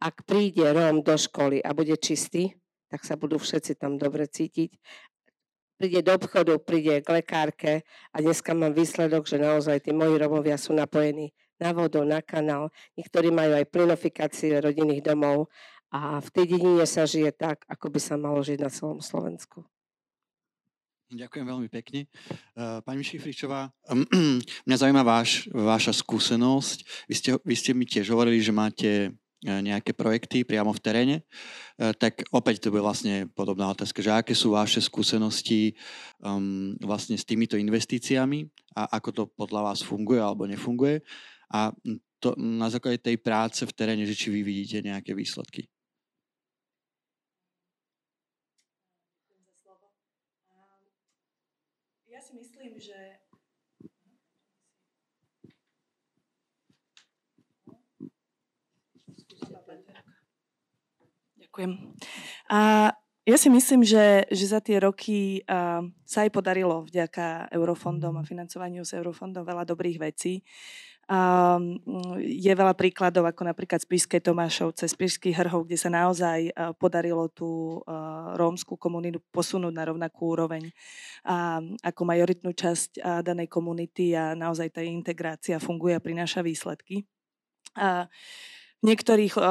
[0.00, 2.56] ak príde Róm do školy a bude čistý,
[2.88, 4.76] tak sa budú všetci tam dobre cítiť
[5.76, 7.72] príde do obchodu, príde k lekárke
[8.10, 12.72] a dneska mám výsledok, že naozaj tí moji Romovia sú napojení na vodu, na kanál.
[12.96, 15.52] Niektorí majú aj plinofikácie rodinných domov
[15.92, 19.64] a v tej dedine sa žije tak, ako by sa malo žiť na celom Slovensku.
[21.06, 22.10] Ďakujem veľmi pekne.
[22.30, 23.70] Eh, pani Šifričová,
[24.66, 27.06] mňa zaujíma váš, váša skúsenosť.
[27.06, 29.14] Vy ste, vy ste mi tiež hovorili, že máte
[29.44, 31.16] nejaké projekty priamo v teréne,
[31.76, 35.76] tak opäť to bude vlastne podobná otázka, že aké sú vaše skúsenosti
[36.24, 41.04] um, vlastne s týmito investíciami a ako to podľa vás funguje alebo nefunguje
[41.52, 41.70] a
[42.18, 45.68] to, na základe tej práce v teréne, že či vy vidíte nejaké výsledky.
[61.56, 61.72] Ďakujem.
[62.52, 62.92] A
[63.24, 68.28] ja si myslím, že, že za tie roky uh, sa aj podarilo vďaka eurofondom a
[68.28, 70.44] financovaniu z eurofondom veľa dobrých vecí.
[71.08, 71.80] Um,
[72.20, 77.80] je veľa príkladov, ako napríklad Spišské Tomášovce, Spišský Hrhov, kde sa naozaj uh, podarilo tú
[77.88, 80.68] uh, rómskú komunitu posunúť na rovnakú úroveň
[81.24, 87.08] a, ako majoritnú časť uh, danej komunity a naozaj tá integrácia funguje a prináša výsledky.
[87.72, 88.04] Uh,
[88.84, 89.46] v niektorých uh,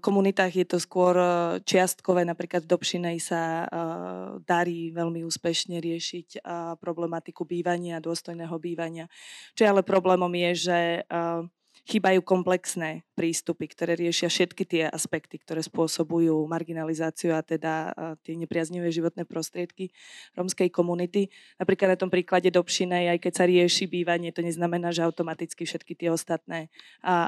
[0.00, 6.40] komunitách je to skôr uh, čiastkové, napríklad v Dobšinej sa uh, darí veľmi úspešne riešiť
[6.40, 9.12] uh, problematiku bývania, dôstojného bývania.
[9.52, 11.44] Čo ale problémom je, že uh,
[11.88, 17.92] chýbajú komplexné prístupy, ktoré riešia všetky tie aspekty, ktoré spôsobujú marginalizáciu a teda
[18.24, 19.92] tie nepriaznivé životné prostriedky
[20.36, 21.32] rómskej komunity.
[21.56, 25.96] Napríklad na tom príklade Dobšinej, aj keď sa rieši bývanie, to neznamená, že automaticky všetky
[25.96, 26.68] tie ostatné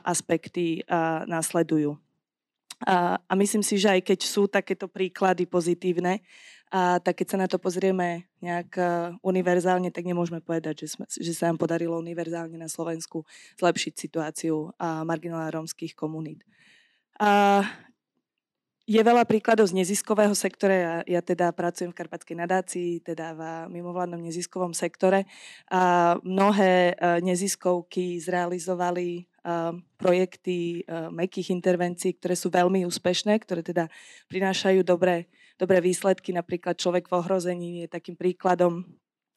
[0.05, 0.85] aspekty
[1.31, 1.97] následujú.
[2.83, 6.21] A, a myslím si, že aj keď sú takéto príklady pozitívne,
[6.73, 8.85] a tak keď sa na to pozrieme nejak e,
[9.21, 13.29] univerzálne, tak nemôžeme povedať, že, sme, že sa nám podarilo univerzálne na Slovensku
[13.61, 16.41] zlepšiť situáciu a marginálnych rómskych komunít.
[17.21, 17.61] A
[18.83, 20.75] je veľa príkladov z neziskového sektora.
[20.75, 23.41] Ja, ja teda pracujem v Karpatskej nadácii, teda v
[23.71, 25.31] mimovládnom neziskovom sektore.
[25.71, 33.63] A mnohé e, neziskovky zrealizovali uh, projekty uh, mekých intervencií, ktoré sú veľmi úspešné, ktoré
[33.63, 33.87] teda
[34.27, 35.31] prinášajú dobré
[35.63, 36.35] dobré výsledky.
[36.35, 38.83] Napríklad človek v ohrození je takým príkladom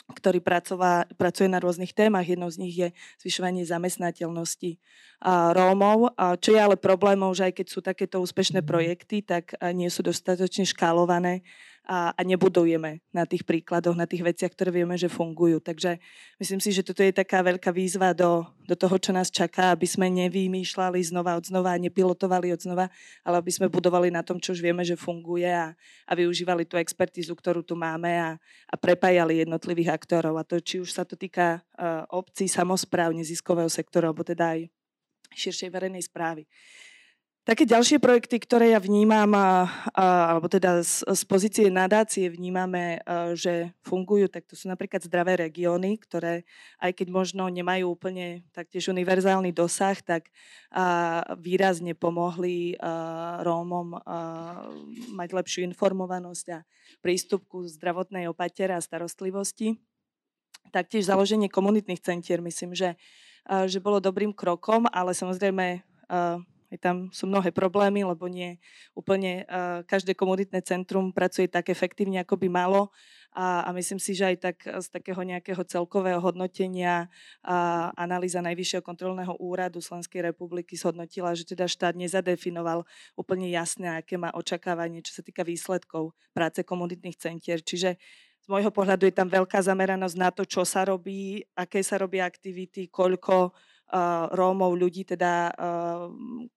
[0.06, 2.30] ktorý pracová, pracuje na rôznych témach.
[2.30, 2.94] Jednou z nich je
[3.26, 4.78] zvyšovanie zamestnateľnosti
[5.26, 6.14] Rómov,
[6.44, 10.68] čo je ale problémom, že aj keď sú takéto úspešné projekty, tak nie sú dostatočne
[10.68, 11.42] škálované
[11.86, 15.62] a, a nebudujeme na tých príkladoch, na tých veciach, ktoré vieme, že fungujú.
[15.62, 16.02] Takže
[16.42, 19.86] myslím si, že toto je taká veľká výzva do, do toho, čo nás čaká, aby
[19.86, 22.90] sme nevymýšľali znova od znova, nepilotovali od znova,
[23.22, 25.78] ale aby sme budovali na tom, čo už vieme, že funguje a,
[26.10, 28.30] a využívali tú expertízu, ktorú tu máme a,
[28.66, 30.42] a prepájali jednotlivých aktorov.
[30.42, 34.74] A to, či už sa to týka uh, obcí, samozpráv, neziskového sektora, alebo teda aj
[35.38, 36.50] širšej verejnej správy.
[37.46, 39.30] Také ďalšie projekty, ktoré ja vnímam,
[39.94, 46.02] alebo teda z, pozície nadácie vnímame, a, že fungujú, tak to sú napríklad zdravé regióny,
[46.02, 46.42] ktoré
[46.82, 50.34] aj keď možno nemajú úplne taktiež univerzálny dosah, tak
[51.38, 54.02] výrazne pomohli a, Rómom a,
[55.14, 56.66] mať lepšiu informovanosť a
[57.06, 59.78] prístup ku zdravotnej opatere a starostlivosti.
[60.74, 62.98] Taktiež založenie komunitných centier, myslím, že,
[63.46, 65.86] že bolo dobrým krokom, ale samozrejme
[66.72, 68.58] aj tam sú mnohé problémy, lebo nie
[68.98, 72.90] úplne uh, každé komunitné centrum pracuje tak efektívne, ako by malo.
[73.36, 77.12] A, a myslím si, že aj tak z takého nejakého celkového hodnotenia
[77.44, 82.88] a analýza Najvyššieho kontrolného úradu Slovenskej republiky zhodnotila, že teda štát nezadefinoval
[83.20, 87.60] úplne jasné, aké má očakávanie, čo sa týka výsledkov práce komunitných centier.
[87.60, 88.00] Čiže
[88.46, 92.24] z môjho pohľadu je tam veľká zameranosť na to, čo sa robí, aké sa robia
[92.24, 93.52] aktivity, koľko
[94.34, 95.54] Rómov, ľudí, teda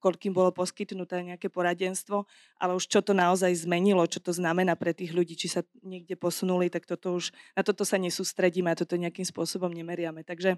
[0.01, 2.25] koľkým bolo poskytnuté nejaké poradenstvo,
[2.57, 6.17] ale už čo to naozaj zmenilo, čo to znamená pre tých ľudí, či sa niekde
[6.17, 10.25] posunuli, tak toto už, na toto sa nesústredíme a toto nejakým spôsobom nemeriame.
[10.25, 10.57] Takže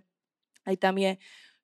[0.62, 1.18] aj tam je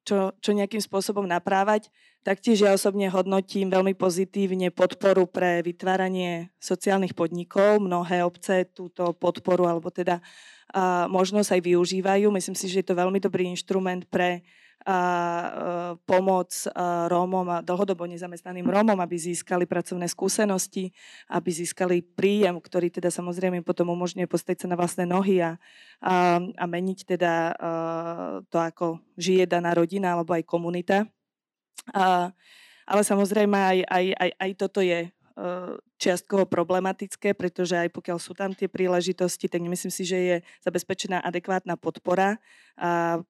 [0.06, 1.90] čo, čo nejakým spôsobom naprávať.
[2.22, 7.82] Taktiež ja osobne hodnotím veľmi pozitívne podporu pre vytváranie sociálnych podnikov.
[7.82, 10.22] Mnohé obce túto podporu alebo teda
[10.74, 12.26] a možnosť aj využívajú.
[12.34, 14.42] Myslím si, že je to veľmi dobrý inštrument pre
[16.06, 16.50] pomoc
[17.10, 20.94] Rómom a dlhodobo nezamestnaným Rómom, aby získali pracovné skúsenosti,
[21.26, 25.58] aby získali príjem, ktorý teda samozrejme potom umožňuje postaviť sa na vlastné nohy a,
[25.98, 27.32] a, a meniť teda
[28.46, 31.10] to, ako žije daná rodina alebo aj komunita.
[31.90, 32.30] A,
[32.86, 35.10] ale samozrejme aj, aj, aj, aj toto je
[36.00, 41.20] čiastkovo problematické, pretože aj pokiaľ sú tam tie príležitosti, tak nemyslím si, že je zabezpečená
[41.20, 42.40] adekvátna podpora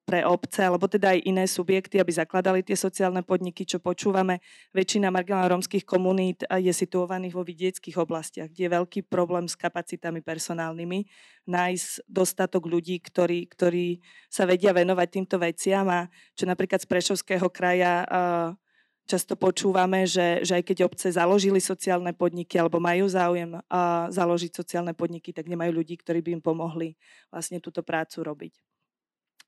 [0.07, 4.39] pre obce, alebo teda aj iné subjekty, aby zakladali tie sociálne podniky, čo počúvame.
[4.71, 10.23] Väčšina marginálnych rómskych komunít je situovaných vo vidieckých oblastiach, kde je veľký problém s kapacitami
[10.23, 11.07] personálnymi,
[11.47, 13.99] nájsť dostatok ľudí, ktorí, ktorí
[14.31, 18.07] sa vedia venovať týmto veciam a čo napríklad z Prešovského kraja
[19.07, 24.51] často počúvame, že, že aj keď obce založili sociálne podniky alebo majú záujem uh, založiť
[24.51, 26.99] sociálne podniky, tak nemajú ľudí, ktorí by im pomohli
[27.31, 28.53] vlastne túto prácu robiť.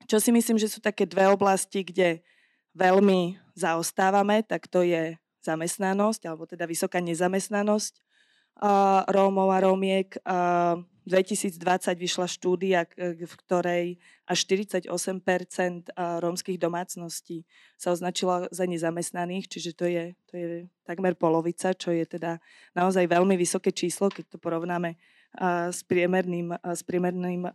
[0.07, 2.23] Čo si myslím, že sú také dve oblasti, kde
[2.71, 7.99] veľmi zaostávame, tak to je zamestnanosť, alebo teda vysoká nezamestnanosť
[9.07, 10.19] Rómov a Rómiek.
[11.09, 13.85] Uh, 2020 vyšla štúdia, v ktorej
[14.29, 14.85] až 48%
[15.97, 17.49] rómskych domácností
[17.81, 20.47] sa označila za nezamestnaných, čiže to je, to je
[20.85, 22.37] takmer polovica, čo je teda
[22.77, 25.01] naozaj veľmi vysoké číslo, keď to porovnáme
[25.73, 27.49] s priemerným, s priemerným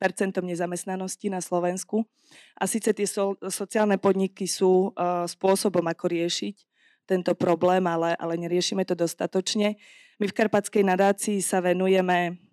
[0.00, 2.08] percentom nezamestnanosti na Slovensku.
[2.56, 4.96] A síce tie so, sociálne podniky sú
[5.28, 6.56] spôsobom, ako riešiť
[7.04, 9.76] tento problém, ale, ale neriešime to dostatočne.
[10.16, 12.49] My v Karpatskej nadácii sa venujeme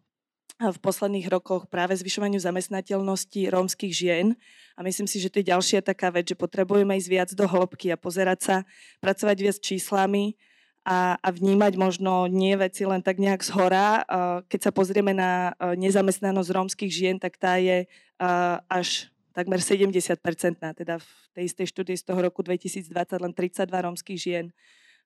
[0.58, 4.34] v posledných rokoch práve zvyšovaniu zamestnateľnosti rómskych žien.
[4.74, 7.94] A myslím si, že to je ďalšia taká vec, že potrebujeme ísť viac do hĺbky
[7.94, 8.56] a pozerať sa,
[8.98, 10.34] pracovať viac číslami
[10.82, 14.02] a, a vnímať možno nie veci len tak nejak z hora.
[14.50, 17.86] Keď sa pozrieme na nezamestnanosť rómskych žien, tak tá je
[18.66, 20.74] až takmer 70-percentná.
[20.74, 22.90] Teda v tej istej štúdii z toho roku 2020
[23.22, 24.50] len 32 rómskych žien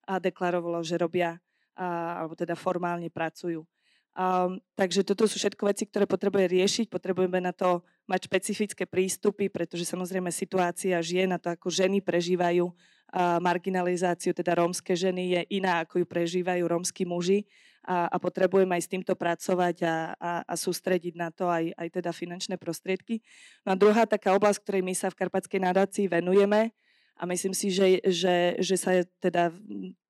[0.08, 1.44] deklarovalo, že robia
[1.76, 3.68] alebo teda formálne pracujú.
[4.12, 6.86] Um, takže toto sú všetko veci, ktoré potrebuje riešiť.
[6.92, 7.80] Potrebujeme na to
[8.12, 14.60] mať špecifické prístupy, pretože samozrejme situácia žien a to, ako ženy prežívajú uh, marginalizáciu, teda
[14.60, 17.48] rómske ženy, je iná, ako ju prežívajú rómsky muži.
[17.82, 21.88] A, a potrebujeme aj s týmto pracovať a, a, a sústrediť na to aj, aj
[21.90, 23.26] teda finančné prostriedky.
[23.66, 26.78] No a druhá taká oblasť, ktorej my sa v Karpatskej nadácii venujeme,
[27.22, 29.54] a myslím si, že, že, že sa teda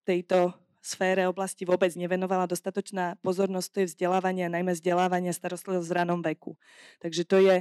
[0.07, 6.19] tejto sfére oblasti vôbec nevenovala dostatočná pozornosť, to je vzdelávanie, najmä vzdelávanie starostlivosť v ranom
[6.25, 6.57] veku.
[6.97, 7.55] Takže to je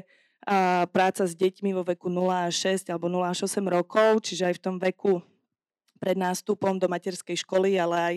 [0.48, 4.48] a, práca s deťmi vo veku 0 až 6 alebo 0 až 8 rokov, čiže
[4.48, 5.20] aj v tom veku
[6.00, 8.16] pred nástupom do materskej školy, ale aj,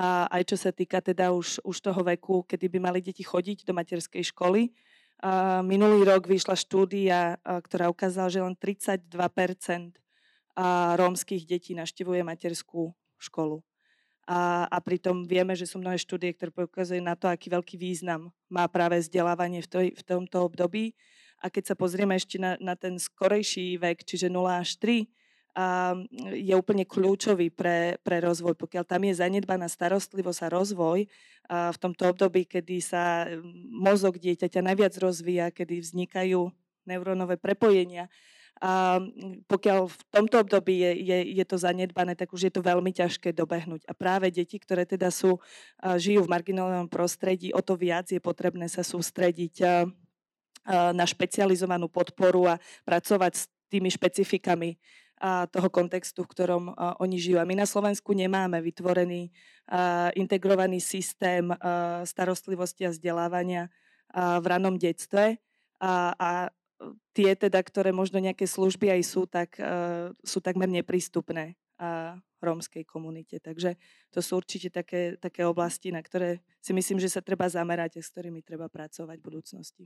[0.00, 3.68] a, aj čo sa týka teda už, už toho veku, kedy by mali deti chodiť
[3.68, 4.72] do materskej školy.
[5.20, 9.12] A, minulý rok vyšla štúdia, ktorá ukázala, že len 32%
[10.98, 13.67] rómskych detí naštevuje materskú školu
[14.28, 18.28] a, a pritom vieme, že sú mnohé štúdie, ktoré poukazujú na to, aký veľký význam
[18.52, 20.92] má práve vzdelávanie v, to, v tomto období.
[21.40, 25.08] A keď sa pozrieme ešte na, na ten skorejší vek, čiže 0 až 3,
[25.58, 25.96] a
[26.36, 28.54] je úplne kľúčový pre, pre rozvoj.
[28.54, 30.98] Pokiaľ tam je zanedbaná starostlivosť a rozvoj
[31.50, 33.26] a v tomto období, kedy sa
[33.66, 36.52] mozog dieťaťa najviac rozvíja, kedy vznikajú
[36.86, 38.06] neurónové prepojenia,
[38.58, 38.98] a
[39.46, 43.30] pokiaľ v tomto období je, je, je to zanedbané, tak už je to veľmi ťažké
[43.30, 43.86] dobehnúť.
[43.86, 45.38] A práve deti, ktoré teda sú,
[45.78, 49.62] žijú v marginálnom prostredí, o to viac je potrebné sa sústrediť
[50.68, 54.74] na špecializovanú podporu a pracovať s tými špecifikami
[55.54, 56.64] toho kontextu, v ktorom
[56.98, 57.38] oni žijú.
[57.38, 59.30] A my na Slovensku nemáme vytvorený
[60.18, 61.46] integrovaný systém
[62.02, 63.70] starostlivosti a vzdelávania
[64.14, 65.38] v ranom detstve.
[65.78, 66.30] A, a
[67.12, 72.86] tie teda, ktoré možno nejaké služby aj sú, tak uh, sú takmer neprístupné uh, rómskej
[72.86, 73.42] komunite.
[73.42, 73.74] Takže
[74.14, 78.02] to sú určite také, také oblasti, na ktoré si myslím, že sa treba zamerať a
[78.02, 79.84] s ktorými treba pracovať v budúcnosti.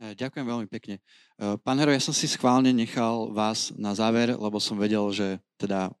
[0.00, 1.04] E, ďakujem veľmi pekne.
[1.36, 5.92] Pán Hero, ja som si schválne nechal vás na záver, lebo som vedel, že teda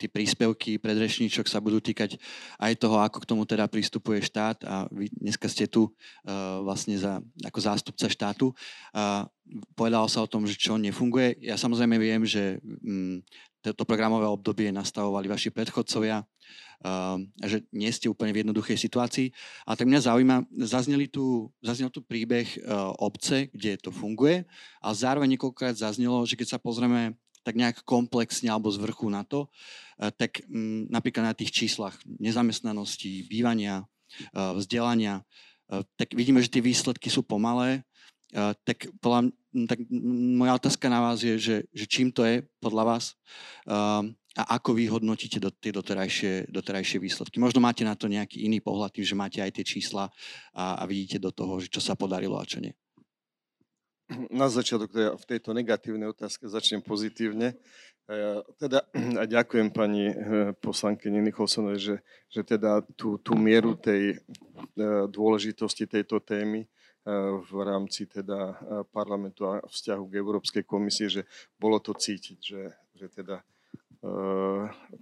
[0.00, 2.16] tie príspevky predrečníčok sa budú týkať
[2.56, 6.96] aj toho, ako k tomu teda pristupuje štát a vy dneska ste tu uh, vlastne
[6.96, 8.56] za, ako zástupca štátu.
[8.96, 9.28] Uh,
[9.76, 11.36] povedalo sa o tom, že čo nefunguje.
[11.44, 13.20] Ja samozrejme viem, že um,
[13.60, 19.28] toto programové obdobie nastavovali vaši predchodcovia, uh, že nie ste úplne v jednoduchej situácii.
[19.68, 24.48] A tak mňa zaujíma, zazneli tu, zaznel tu príbeh uh, obce, kde to funguje,
[24.80, 29.24] a zároveň niekoľkokrát zaznelo, že keď sa pozrieme tak nejak komplexne alebo z vrchu na
[29.24, 29.48] to,
[30.00, 33.84] eh, tak mm, napríklad na tých číslach nezamestnanosti, bývania,
[34.32, 35.24] eh, vzdelania,
[35.72, 37.84] eh, tak vidíme, že tie výsledky sú pomalé.
[38.62, 39.34] Tak, podľa,
[39.66, 39.82] tak
[40.38, 43.04] moja otázka na vás je, že, že čím to je podľa vás
[44.38, 47.42] a ako vy hodnotíte do, tie doterajšie, doterajšie výsledky.
[47.42, 50.14] Možno máte na to nejaký iný pohľad, tým, že máte aj tie čísla
[50.54, 52.70] a, a vidíte do toho, že čo sa podarilo a čo nie
[54.30, 57.54] na začiatok teda v tejto negatívnej otázke začnem pozitívne.
[58.58, 58.82] Teda
[59.20, 60.14] a ďakujem pani eh,
[60.58, 61.96] poslankyni Nicholsonovej, že,
[62.26, 66.66] že teda tú, tú mieru tej eh, dôležitosti tejto témy
[67.40, 68.60] v rámci teda
[68.92, 71.22] parlamentu a vzťahu k Európskej komisie, že
[71.56, 73.40] bolo to cítiť, že, že teda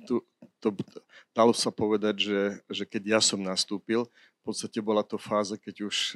[0.06, 0.22] tu,
[0.62, 0.68] to,
[1.34, 2.40] dalo sa povedať, že,
[2.70, 6.14] že keď ja som nastúpil, v podstate bola to fáza, keď už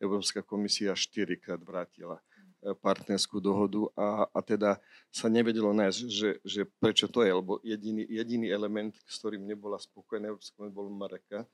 [0.00, 2.20] Európska komisia štyrikrát vrátila
[2.74, 4.80] partnerskú dohodu a, a teda
[5.12, 9.78] sa nevedelo nájsť, že, že prečo to je, lebo jediný, jediný element, s ktorým nebola
[9.78, 11.46] spokojná Európska bol Mareka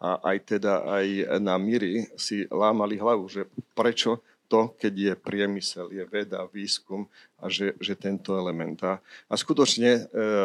[0.00, 1.06] a aj teda aj
[1.42, 3.44] na Miri si lámali hlavu, že
[3.76, 7.08] prečo to, keď je priemysel, je veda, výskum
[7.40, 8.76] a že, že tento element.
[8.84, 10.00] A, a skutočne e,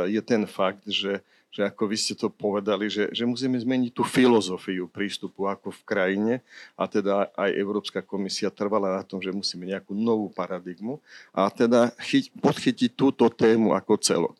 [0.07, 1.19] je ten fakt, že,
[1.49, 5.81] že ako vy ste to povedali, že, že musíme zmeniť tú filozofiu prístupu ako v
[5.81, 6.33] krajine
[6.77, 11.01] a teda aj Európska komisia trvala na tom, že musíme nejakú novú paradigmu
[11.33, 14.35] a teda chyť, podchytiť túto tému ako celok.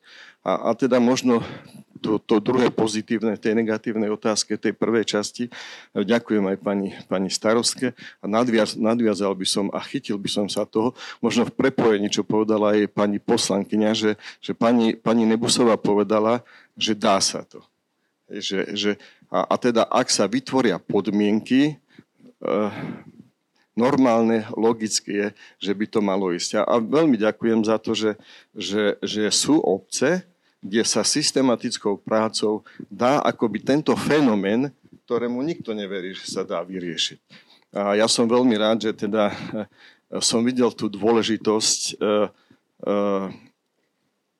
[0.45, 1.41] A, a teda možno
[1.99, 5.51] to, to druhé pozitívne tej negatívnej otázke, tej prvej časti.
[5.91, 7.91] Ďakujem aj pani, pani starostke
[8.23, 12.23] a nadviaz, nadviazal by som a chytil by som sa toho, možno v prepojení, čo
[12.23, 16.41] povedala aj pani poslankyňa, že, že pani, pani Nebusová povedala,
[16.79, 17.59] že dá sa to.
[18.31, 18.91] Že, že,
[19.27, 21.75] a, a teda ak sa vytvoria podmienky,
[22.39, 22.71] uh,
[23.75, 25.27] normálne, logické je,
[25.69, 26.59] že by to malo ísť.
[26.59, 28.15] A, a veľmi ďakujem za to, že,
[28.51, 30.23] že, že sú obce,
[30.59, 34.67] kde sa systematickou prácou dá akoby tento fenomén,
[35.07, 37.19] ktorému nikto neverí, že sa dá vyriešiť.
[37.69, 39.65] A ja som veľmi rád, že teda eh,
[40.19, 42.27] som videl tú dôležitosť eh,
[42.85, 43.25] eh,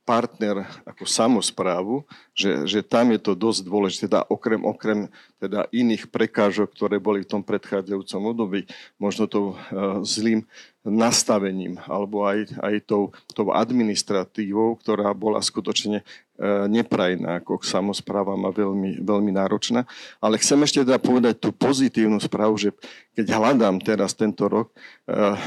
[0.10, 2.01] partner ako samozprávu,
[2.34, 5.05] že, že tam je to dosť dôležité, teda okrem, okrem
[5.38, 8.66] teda iných prekážok, ktoré boli v tom predchádzajúcom období,
[8.97, 10.49] možno tou uh, zlým
[10.82, 18.49] nastavením alebo aj, aj tou, tou administratívou, ktorá bola skutočne uh, neprajná ako k samozprávam
[18.49, 19.86] a veľmi, veľmi náročná.
[20.18, 22.74] Ale chcem ešte teda povedať tú pozitívnu správu, že
[23.14, 25.38] keď hľadám teraz tento rok uh,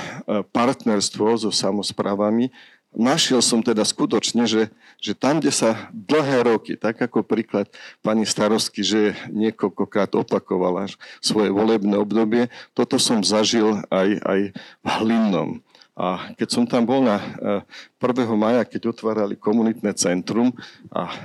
[0.55, 2.55] partnerstvo so samozprávami,
[2.93, 4.69] našiel som teda skutočne, že,
[5.01, 7.69] že tam, kde sa dlhé roky, tak ako príklad
[8.05, 10.89] pani starostky, že niekoľkokrát opakovala
[11.19, 15.65] svoje volebné obdobie, toto som zažil aj, aj v Hlinnom.
[15.93, 17.69] A keď som tam bol na 1.
[18.01, 20.49] Eh, maja, keď otvárali komunitné centrum
[20.89, 21.17] a eh,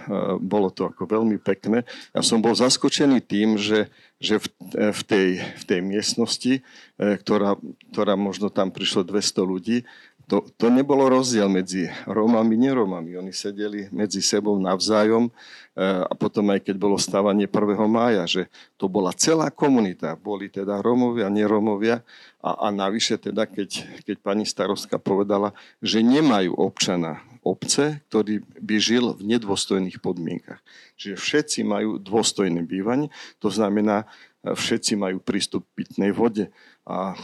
[0.44, 3.88] bolo to ako veľmi pekné, ja som bol zaskočený tým, že,
[4.20, 6.54] že v, eh, v, tej, v tej miestnosti,
[7.00, 7.56] ktorá,
[7.94, 9.78] ktorá možno tam prišlo 200 ľudí,
[10.28, 13.16] to, to nebolo rozdiel medzi Rómami a neromami.
[13.16, 15.32] Oni sedeli medzi sebou navzájom e,
[16.04, 17.80] a potom aj keď bolo stávanie 1.
[17.88, 18.42] mája, že
[18.76, 20.20] to bola celá komunita.
[20.20, 22.04] Boli teda Rómovia, nerómovia
[22.44, 28.76] a, a navyše teda, keď, keď pani starostka povedala, že nemajú občana obce, ktorý by
[28.84, 30.60] žil v nedôstojných podmienkach.
[31.00, 33.08] Čiže všetci majú dôstojné bývanie,
[33.40, 34.04] to znamená,
[34.44, 36.52] e, všetci majú prístup k pitnej vode.
[36.84, 37.16] A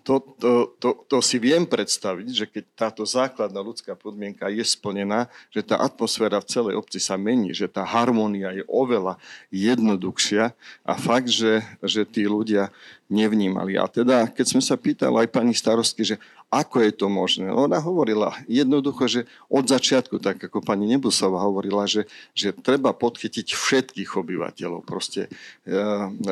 [0.00, 5.28] to, to, to, to si viem predstaviť, že keď táto základná ľudská podmienka je splnená,
[5.52, 9.20] že tá atmosféra v celej obci sa mení, že tá harmónia je oveľa
[9.52, 12.72] jednoduchšia a fakt, že, že tí ľudia
[13.12, 13.76] nevnímali.
[13.76, 16.16] A teda, keď sme sa pýtali aj pani starostky, že
[16.48, 17.48] ako je to možné?
[17.52, 19.20] Ona hovorila jednoducho, že
[19.52, 25.28] od začiatku, tak ako pani Nebusová hovorila, že, že treba podchytiť všetkých obyvateľov, proste
[25.64, 25.76] e,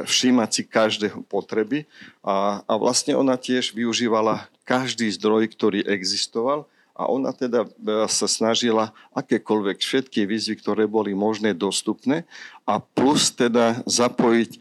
[0.04, 1.84] všímať si každého potreby
[2.24, 6.68] a, a vlastne ona tiež využívala každý zdroj, ktorý existoval
[7.00, 7.68] a ona teda e,
[8.12, 12.28] sa snažila akékoľvek všetky výzvy, ktoré boli možné, dostupné
[12.68, 14.58] a plus teda zapojiť e,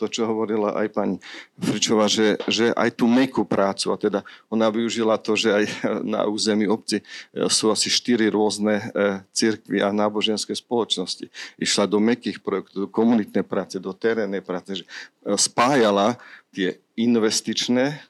[0.00, 1.16] to, čo hovorila aj pani
[1.60, 5.64] Fričová, že, že aj tú mekú prácu a teda ona využila to, že aj
[6.16, 8.80] na území obci e, sú asi štyri rôzne
[9.36, 11.28] cirkvy a náboženské spoločnosti.
[11.60, 14.80] Išla do mekých projektov, do komunitnej práce, do terénnej práce,
[15.36, 16.16] spájala
[16.56, 18.00] tie investičné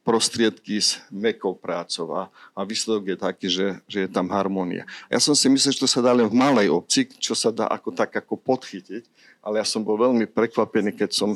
[0.00, 2.22] prostriedky s mekou prácou a,
[2.56, 4.88] a výsledok je taký, že, že je tam harmónia.
[5.12, 7.68] Ja som si myslel, že to sa dá len v malej obci, čo sa dá
[7.68, 9.04] ako tak ako podchytiť,
[9.44, 11.30] ale ja som bol veľmi prekvapený, keď som,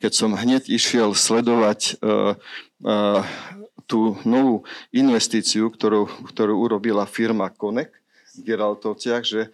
[0.00, 2.36] keď som hneď išiel sledovať uh,
[2.84, 3.22] uh,
[3.86, 7.92] tú novú investíciu, ktorú, ktorú urobila firma Konek,
[8.42, 9.50] Geraltovciach, že e,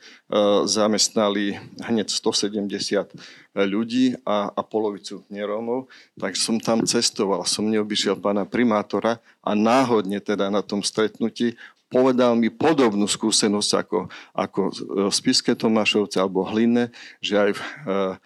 [0.66, 3.12] zamestnali hneď 170
[3.52, 5.92] ľudí a, a polovicu nerómov.
[6.16, 11.54] Tak som tam cestoval, som neobyšiel pána primátora a náhodne teda na tom stretnutí
[11.92, 13.98] povedal mi podobnú skúsenosť ako,
[14.32, 16.88] ako v Spiske Tomášovce alebo Hline,
[17.20, 18.16] že aj v uh,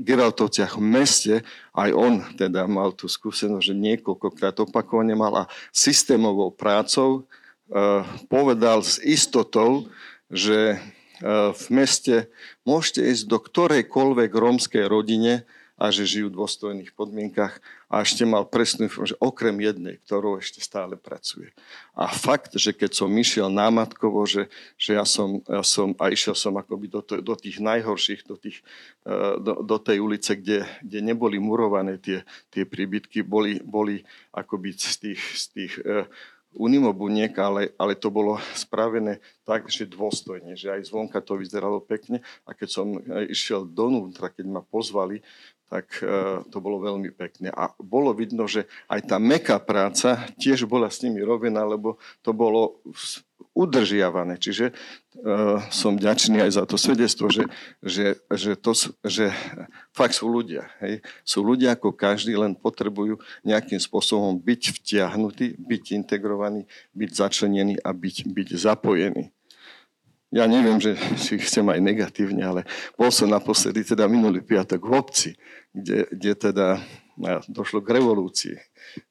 [0.00, 1.34] Geraltovciach v meste
[1.76, 7.28] aj on teda mal tú skúsenosť, že niekoľkokrát opakovane mal a systémovou prácou
[8.26, 9.86] povedal s istotou,
[10.30, 12.30] že eh, v meste
[12.62, 15.42] môžete ísť do ktorejkoľvek rómskej rodine
[15.80, 17.56] a že žijú v dôstojných podmienkach
[17.88, 21.56] a ešte mal presnú informáciu, že okrem jednej, ktorou ešte stále pracuje.
[21.96, 26.36] A fakt, že keď som išiel námatkovo, že, že ja, som, ja som, a išiel
[26.36, 28.60] som akoby do, to, do tých najhorších, do, tých,
[29.08, 34.04] e, do, do tej ulice, kde, kde neboli murované tie, tie príbytky, boli, boli
[34.36, 35.72] akoby z tých, z tých
[36.50, 41.78] uh, unimobuniek, ale, ale to bolo spravené tak, že dôstojne, že aj zvonka to vyzeralo
[41.78, 42.22] pekne.
[42.46, 42.86] A keď som
[43.30, 45.22] išiel donútra, keď ma pozvali,
[45.70, 47.54] tak uh, to bolo veľmi pekné.
[47.54, 51.94] A bolo vidno, že aj tá meká práca tiež bola s nimi robená, lebo
[52.26, 52.82] to bolo
[53.54, 54.34] udržiavané.
[54.34, 57.46] Čiže uh, som ďačný aj za to svedectvo, že,
[57.86, 58.74] že, že, to,
[59.06, 59.30] že
[59.94, 60.66] fakt sú ľudia.
[60.82, 61.06] Hej.
[61.22, 66.66] Sú ľudia ako každý, len potrebujú nejakým spôsobom byť vtiahnutí, byť integrovaní,
[66.98, 69.30] byť začlenení a byť, byť zapojení.
[70.30, 72.62] Ja neviem, že si chcem aj negatívne, ale
[72.94, 75.30] bol som naposledy teda minulý piatok v obci,
[75.74, 76.66] kde, kde teda
[77.50, 78.56] došlo k revolúcii.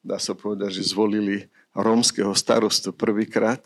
[0.00, 3.60] Dá sa povedať, že zvolili rómskeho starostu prvýkrát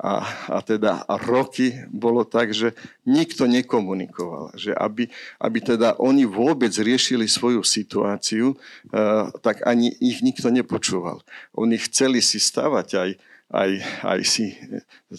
[0.00, 2.72] a, a teda a roky bolo tak, že
[3.04, 4.56] nikto nekomunikoval.
[4.56, 5.04] Že aby,
[5.36, 11.20] aby teda oni vôbec riešili svoju situáciu, uh, tak ani ich nikto nepočúval.
[11.52, 13.10] Oni chceli si stavať aj
[13.50, 13.70] aj,
[14.06, 14.54] aj si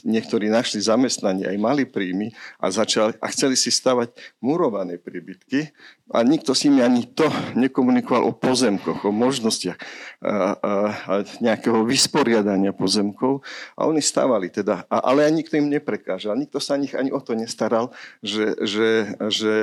[0.08, 2.32] niektorí našli zamestnanie, aj mali príjmy
[2.64, 5.76] a, začali, a chceli si stavať murované príbytky
[6.16, 7.28] a nikto s nimi ani to
[7.60, 9.76] nekomunikoval o pozemkoch, o možnostiach
[10.24, 10.72] a, a,
[11.08, 11.14] a
[11.44, 13.44] nejakého vysporiadania pozemkov.
[13.76, 17.20] A oni stavali teda, a, ale aj nikto im neprekážal, nikto sa nich ani o
[17.20, 17.92] to nestaral,
[18.24, 18.90] že, že,
[19.28, 19.54] že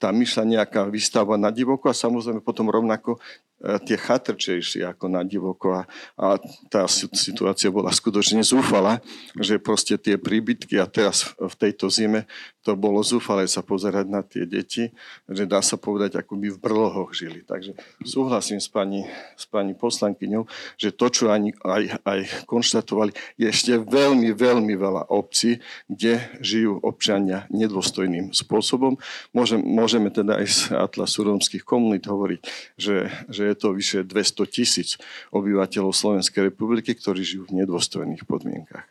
[0.00, 3.20] tam išla nejaká výstava na divoko a samozrejme potom rovnako
[3.60, 5.82] E, tie chatrčejšie ako na divoko a,
[6.16, 6.40] a
[6.72, 9.04] tá situácia bola skutočne zúfala,
[9.36, 12.24] že proste tie príbytky a teraz v tejto zime
[12.60, 14.92] to bolo zúfale sa pozerať na tie deti,
[15.24, 17.40] že dá sa povedať, ako by v brlohoch žili.
[17.40, 17.72] Takže
[18.04, 20.44] súhlasím s pani, s pani poslankyňou,
[20.76, 26.76] že to, čo ani, aj, aj konštatovali, je ešte veľmi, veľmi veľa obcí, kde žijú
[26.84, 29.00] občania nedôstojným spôsobom.
[29.32, 32.40] Môžem, môžeme teda aj z Atlasu rómskych komunít hovoriť,
[32.76, 35.00] že, že je to vyše 200 tisíc
[35.32, 38.84] obyvateľov Slovenskej republiky, ktorí žijú v nedôstojných podmienkach.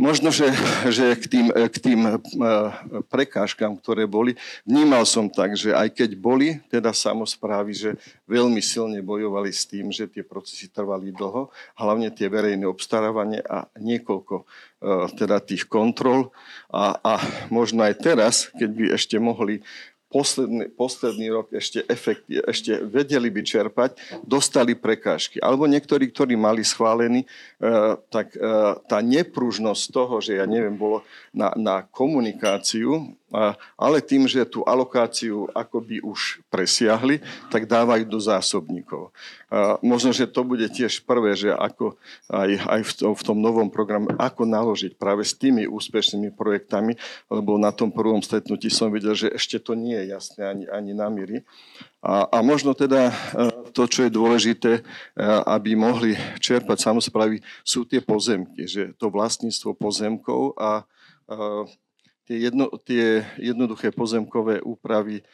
[0.00, 0.48] Možno, že,
[0.88, 2.12] že k tým, k tým e,
[3.12, 4.32] prekážkam, ktoré boli,
[4.64, 7.90] vnímal som tak, že aj keď boli teda samozprávy, že
[8.24, 13.68] veľmi silne bojovali s tým, že tie procesy trvali dlho, hlavne tie verejné obstarávanie a
[13.76, 14.44] niekoľko e,
[15.20, 16.32] teda tých kontrol.
[16.72, 17.12] A, a
[17.52, 19.60] možno aj teraz, keď by ešte mohli
[20.10, 23.90] posledný, posledný rok ešte, efekt, ešte vedeli by čerpať,
[24.26, 25.38] dostali prekážky.
[25.38, 27.26] Alebo niektorí, ktorí mali schválený, e,
[28.10, 28.38] tak e,
[28.90, 33.14] tá nepružnosť toho, že ja neviem, bolo na, na komunikáciu,
[33.78, 39.14] ale tým, že tú alokáciu akoby už presiahli, tak dávajú do zásobníkov.
[39.82, 41.98] Možno, že to bude tiež prvé, že ako
[42.30, 46.94] aj, aj v, tom, v tom novom programe, ako naložiť práve s tými úspešnými projektami,
[47.30, 50.92] lebo na tom prvom stretnutí som videl, že ešte to nie je jasné ani, ani
[50.94, 51.42] na míry.
[52.00, 53.14] A, a možno teda e,
[53.76, 54.82] to, čo je dôležité, e,
[55.44, 60.86] aby mohli čerpať samozprávy, sú tie pozemky, že to vlastníctvo pozemkov a
[62.30, 65.26] tie, jedno, tie jednoduché pozemkové úpravy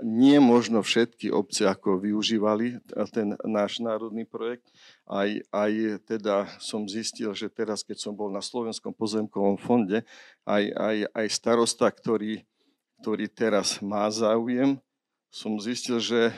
[0.00, 2.80] nie možno všetky obce ako využívali
[3.12, 4.72] ten náš národný projekt.
[5.04, 10.00] Aj, aj teda som zistil, že teraz, keď som bol na Slovenskom pozemkovom fonde,
[10.48, 12.40] aj, aj, aj starosta, ktorý,
[13.04, 14.80] ktorý teraz má záujem,
[15.28, 16.32] som zistil, že,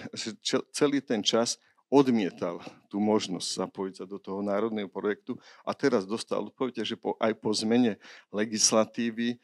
[0.75, 2.59] celý ten čas odmietal
[2.91, 7.39] tú možnosť zapojiť sa do toho národného projektu a teraz dostal odpoveď, že po, aj
[7.39, 8.03] po zmene
[8.35, 9.39] legislatívy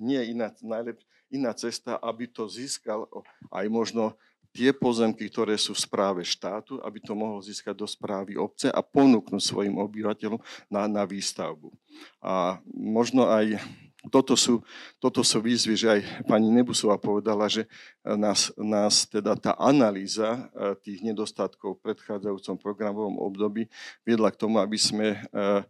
[0.00, 0.98] nie je iná, najlep,
[1.28, 3.04] iná cesta, aby to získal
[3.52, 4.16] aj možno
[4.50, 8.82] tie pozemky, ktoré sú v správe štátu, aby to mohol získať do správy obce a
[8.82, 11.70] ponúknuť svojim obyvateľom na, na výstavbu.
[12.18, 13.62] A možno aj
[14.08, 14.64] toto sú,
[14.96, 17.68] toto sú výzvy, že aj pani Nebusová povedala, že
[18.00, 23.68] nás, nás teda tá analýza e, tých nedostatkov v predchádzajúcom programovom období
[24.00, 25.60] viedla k tomu, aby sme uh,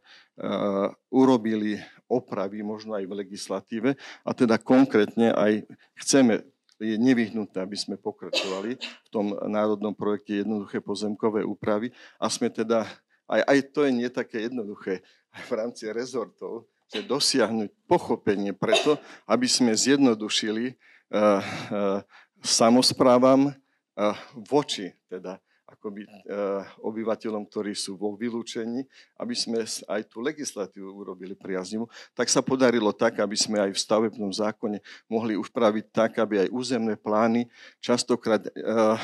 [1.12, 1.76] urobili
[2.08, 3.90] opravy možno aj v legislatíve.
[4.24, 5.68] A teda konkrétne aj
[6.00, 6.42] chceme
[6.80, 11.92] je nevyhnutné, aby sme pokračovali v tom národnom projekte jednoduché pozemkové úpravy.
[12.16, 12.88] A sme teda,
[13.28, 15.04] aj, aj to je nie také jednoduché,
[15.36, 18.98] aj v rámci rezortov, že dosiahnuť pochopenie preto,
[19.30, 21.98] aby sme zjednodušili uh, uh,
[22.42, 25.38] samozprávam uh, voči teda
[25.70, 28.84] akoby uh, obyvateľom, ktorí sú vo vylúčení,
[29.16, 33.82] aby sme aj tú legislatívu urobili priaznivú, tak sa podarilo tak, aby sme aj v
[33.82, 37.46] stavebnom zákone mohli upraviť tak, aby aj územné plány
[37.78, 38.98] častokrát uh,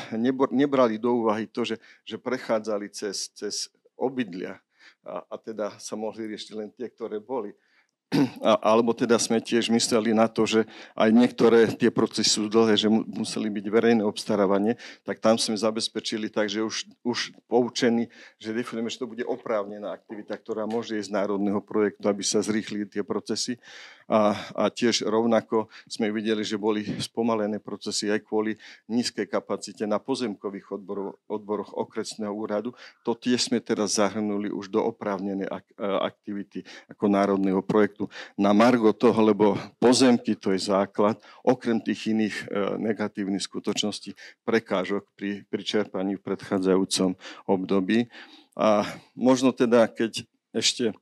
[0.51, 4.59] nebrali do úvahy to, že, že prechádzali cez, cez obydlia.
[5.07, 7.55] A, a teda sa mohli riešiť len tie, ktoré boli
[8.39, 10.63] alebo teda sme tiež mysleli na to, že
[10.95, 16.31] aj niektoré tie procesy sú dlhé, že museli byť verejné obstarávanie, tak tam sme zabezpečili
[16.31, 18.07] tak, že už, už poučení,
[18.39, 22.39] že definujeme, že to bude oprávnená aktivita, ktorá môže ísť z národného projektu, aby sa
[22.39, 23.59] zrýchli tie procesy.
[24.07, 28.55] A, a tiež rovnako sme videli, že boli spomalené procesy aj kvôli
[28.87, 32.71] nízkej kapacite na pozemkových odborov, odboroch okresného úradu.
[33.03, 35.65] To tiež sme teraz zahrnuli už do oprávnenej ak,
[36.07, 37.96] aktivity ako národného projektu.
[38.37, 42.45] Na margo toho, lebo pozemky to je základ, okrem tých iných e,
[42.77, 44.13] negatívnych skutočností,
[44.45, 47.17] prekážok pri, pri čerpaní v predchádzajúcom
[47.49, 48.05] období.
[48.53, 48.85] A
[49.17, 50.21] možno teda, keď
[50.53, 50.93] ešte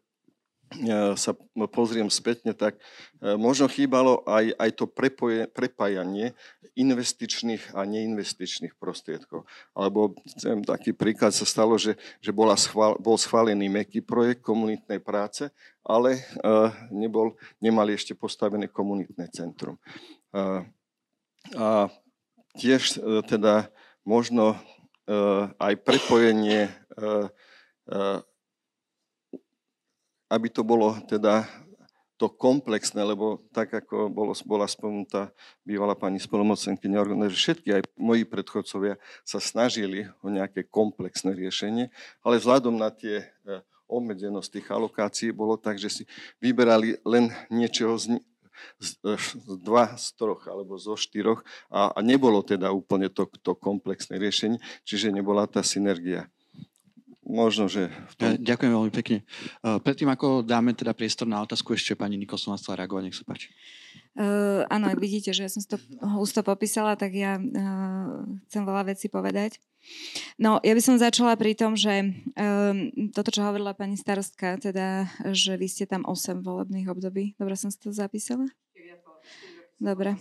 [1.16, 1.32] sa
[1.72, 2.76] pozriem spätne, tak
[3.22, 6.34] e, možno chýbalo aj, aj to prepoje, prepájanie
[6.76, 9.48] investičných a neinvestičných prostriedkov.
[9.72, 15.00] Alebo chcem, taký príklad sa stalo, že, že bola schvál, bol schválený meký projekt komunitnej
[15.00, 15.48] práce,
[15.86, 19.80] ale uh, nebol, nemali ešte postavené komunitné centrum.
[20.36, 20.68] Uh,
[21.56, 21.88] a
[22.60, 23.72] tiež uh, teda
[24.04, 24.60] možno
[25.08, 26.68] uh, aj prepojenie
[27.00, 27.32] uh,
[27.88, 28.20] uh,
[30.30, 31.46] aby to bolo teda
[32.16, 35.36] to komplexné, lebo tak, ako bolo, bola spomenutá
[35.68, 38.96] bývalá pani spolomocenkyňa, že všetky aj moji predchodcovia
[39.28, 41.92] sa snažili o nejaké komplexné riešenie,
[42.24, 43.26] ale vzhľadom na tie e,
[43.92, 46.04] obmedzenosť tých alokácií bolo tak, že si
[46.40, 48.24] vyberali len niečoho z,
[48.80, 53.28] z, e, z dva z troch alebo zo štyroch a, a nebolo teda úplne to,
[53.44, 56.32] to komplexné riešenie, čiže nebola tá synergia
[57.26, 57.90] možno, že...
[57.90, 58.28] V tom...
[58.38, 59.18] Ďakujem veľmi pekne.
[59.66, 63.26] Eh, predtým, ako dáme teda priestor na otázku, ešte pani Nikolsonová chcela reagovať, nech sa
[63.26, 63.50] páči.
[64.16, 65.76] Uh, áno, vidíte, že ja som si to
[66.16, 69.60] husto popísala, tak ja uh, chcem veľa vecí povedať.
[70.40, 75.12] No, ja by som začala pri tom, že um, toto, čo hovorila pani starostka, teda,
[75.36, 77.36] že vy ste tam 8 volebných období.
[77.36, 78.48] Dobre som si to zapísala?
[79.76, 80.16] Dobre.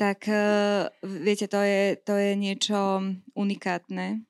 [0.00, 3.04] Tak uh, viete, to je, to je niečo
[3.36, 4.24] unikátne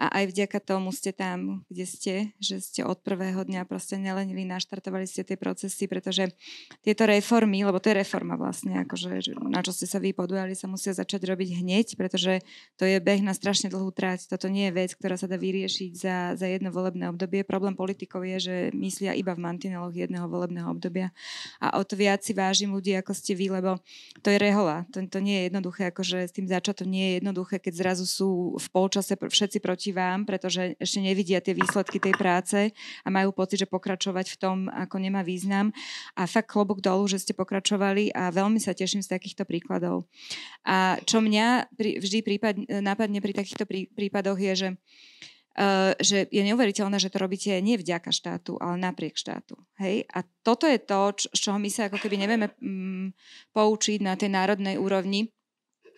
[0.00, 4.48] a aj vďaka tomu ste tam, kde ste, že ste od prvého dňa proste nelenili,
[4.48, 6.32] naštartovali ste tie procesy, pretože
[6.80, 10.72] tieto reformy, lebo to je reforma vlastne, akože, na čo ste sa vy podujali, sa
[10.72, 12.40] musia začať robiť hneď, pretože
[12.80, 14.24] to je beh na strašne dlhú trať.
[14.32, 17.44] Toto nie je vec, ktorá sa dá vyriešiť za, za jedno volebné obdobie.
[17.44, 21.12] Problém politikov je, že myslia iba v mantineloch jedného volebného obdobia.
[21.60, 23.76] A o to viac si vážim ľudí, ako ste vy, lebo
[24.24, 24.88] to je rehola.
[24.96, 28.08] To, to nie je jednoduché, akože s tým začať to nie je jednoduché, keď zrazu
[28.08, 32.58] sú v polčase všetci proti vám, pretože ešte nevidia tie výsledky tej práce
[33.04, 35.70] a majú pocit, že pokračovať v tom ako nemá význam.
[36.18, 40.06] A fakt klobok dolu, že ste pokračovali a veľmi sa teším z takýchto príkladov.
[40.66, 43.64] A čo mňa vždy prípad, nápadne pri takýchto
[43.94, 44.70] prípadoch je, že
[45.50, 49.58] Uh, že je neuveriteľné, že to robíte nie vďaka štátu, ale napriek štátu.
[49.82, 50.06] Hej?
[50.14, 53.10] A toto je to, z čoho my sa ako keby nevieme mm,
[53.50, 55.34] poučiť na tej národnej úrovni,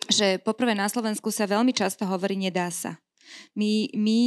[0.09, 2.97] že poprvé na Slovensku sa veľmi často hovorí nedá sa.
[3.53, 4.19] My, my,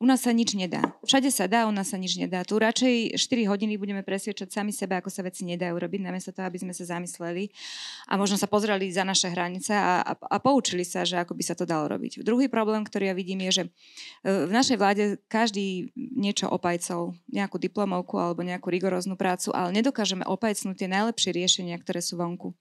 [0.00, 0.96] u nás sa nič nedá.
[1.04, 2.42] Všade sa dá, u nás sa nič nedá.
[2.42, 6.48] Tu radšej 4 hodiny budeme presviečať sami sebe, ako sa veci nedajú robiť, namiesto toho,
[6.48, 7.52] aby sme sa zamysleli
[8.08, 11.42] a možno sa pozreli za naše hranice a, a, a poučili sa, že ako by
[11.44, 12.24] sa to dalo robiť.
[12.24, 13.70] Druhý problém, ktorý ja vidím, je, že e,
[14.48, 20.76] v našej vláde každý niečo opajcov, nejakú diplomovku alebo nejakú rigoróznu prácu, ale nedokážeme opajcnúť
[20.84, 22.56] tie najlepšie riešenia, ktoré sú vonku.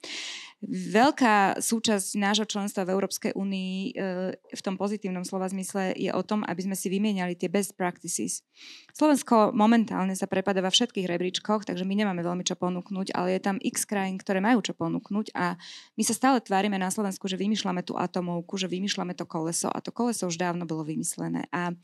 [0.71, 3.91] Veľká súčasť nášho členstva v Európskej únii e,
[4.39, 8.47] v tom pozitívnom slova zmysle je o tom, aby sme si vymieniali tie best practices.
[8.95, 13.41] Slovensko momentálne sa prepadáva v všetkých rebríčkoch, takže my nemáme veľmi čo ponúknuť, ale je
[13.43, 15.59] tam x krajín, ktoré majú čo ponúknuť a
[15.99, 19.83] my sa stále tvárime na Slovensku, že vymýšľame tú atomovku, že vymýšľame to koleso a
[19.83, 21.51] to koleso už dávno bolo vymyslené.
[21.51, 21.75] A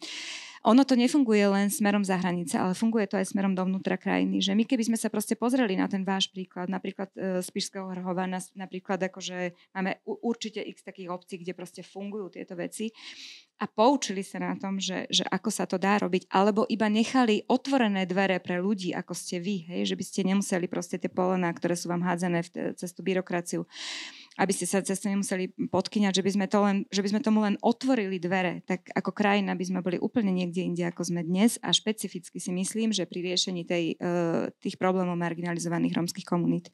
[0.63, 4.43] ono to nefunguje len smerom za hranice, ale funguje to aj smerom dovnútra krajiny.
[4.43, 7.87] Že my keby sme sa proste pozreli na ten váš príklad, napríklad e, z Pišského
[7.95, 12.91] hrhova, napríklad akože máme určite x takých obcí, kde proste fungujú tieto veci
[13.59, 17.43] a poučili sa na tom, že, že ako sa to dá robiť, alebo iba nechali
[17.47, 21.51] otvorené dvere pre ľudí, ako ste vy, hej, že by ste nemuseli proste tie polená,
[21.51, 23.67] ktoré sú vám hádzané v, cez tú byrokraciu,
[24.37, 27.21] aby ste sa cez to nemuseli podkyňať, že by, sme to len, že by sme
[27.25, 31.25] tomu len otvorili dvere, tak ako krajina by sme boli úplne niekde inde, ako sme
[31.25, 36.69] dnes a špecificky si myslím, že pri riešení tej, uh, tých problémov marginalizovaných rómskych komunít.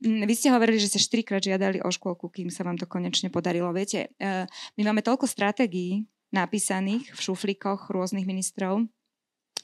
[0.00, 3.28] Mm, vy ste hovorili, že ste štyrikrát žiadali o škôlku, kým sa vám to konečne
[3.28, 3.68] podarilo.
[3.76, 4.48] Viete, uh,
[4.80, 8.84] my máme toľko stratégií, napísaných v šuflíkoch rôznych ministrov.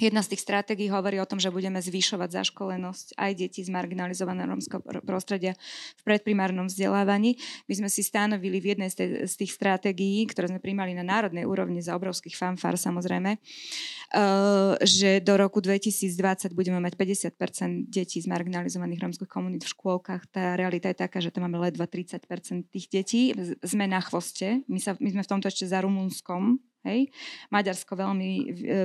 [0.01, 4.49] Jedna z tých stratégií hovorí o tom, že budeme zvyšovať zaškolenosť aj detí z marginalizovaného
[4.49, 5.53] rómskeho prostredia
[6.01, 7.37] v predprimárnom vzdelávaní.
[7.69, 11.85] My sme si stanovili v jednej z, tých stratégií, ktoré sme príjmali na národnej úrovni
[11.85, 19.01] za obrovských fanfár samozrejme, uh, že do roku 2020 budeme mať 50% detí z marginalizovaných
[19.07, 20.25] rómskych komunít v škôlkach.
[20.33, 23.37] Tá realita je taká, že tam máme ledva 30% tých detí.
[23.61, 24.65] Sme na chvoste.
[24.73, 27.15] My, sa, my sme v tomto ešte za Rumunskom, Hej.
[27.55, 28.29] Maďarsko veľmi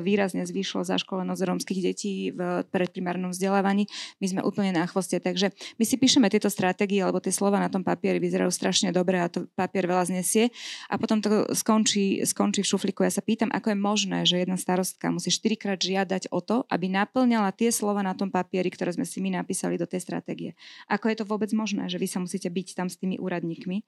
[0.06, 3.90] výrazne zvýšilo zaškolenosť rómskych detí v predprimárnom vzdelávaní.
[4.22, 5.50] My sme úplne na chvoste, takže
[5.82, 9.26] my si píšeme tieto stratégie, alebo tie slova na tom papieri vyzerajú strašne dobre a
[9.34, 10.54] to papier veľa znesie
[10.94, 13.02] a potom to skončí, skončí v šuflíku.
[13.02, 16.94] Ja sa pýtam, ako je možné, že jedna starostka musí štyrikrát žiadať o to, aby
[16.94, 20.54] naplňala tie slova na tom papieri, ktoré sme si my napísali do tej stratégie.
[20.86, 23.82] Ako je to vôbec možné, že vy sa musíte byť tam s tými úradníkmi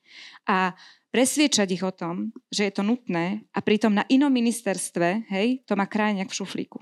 [0.50, 0.74] a
[1.10, 5.74] presviečať ich o tom, že je to nutné a pritom na inom ministerstve, hej, to
[5.74, 6.80] má krajňak v šuflíku.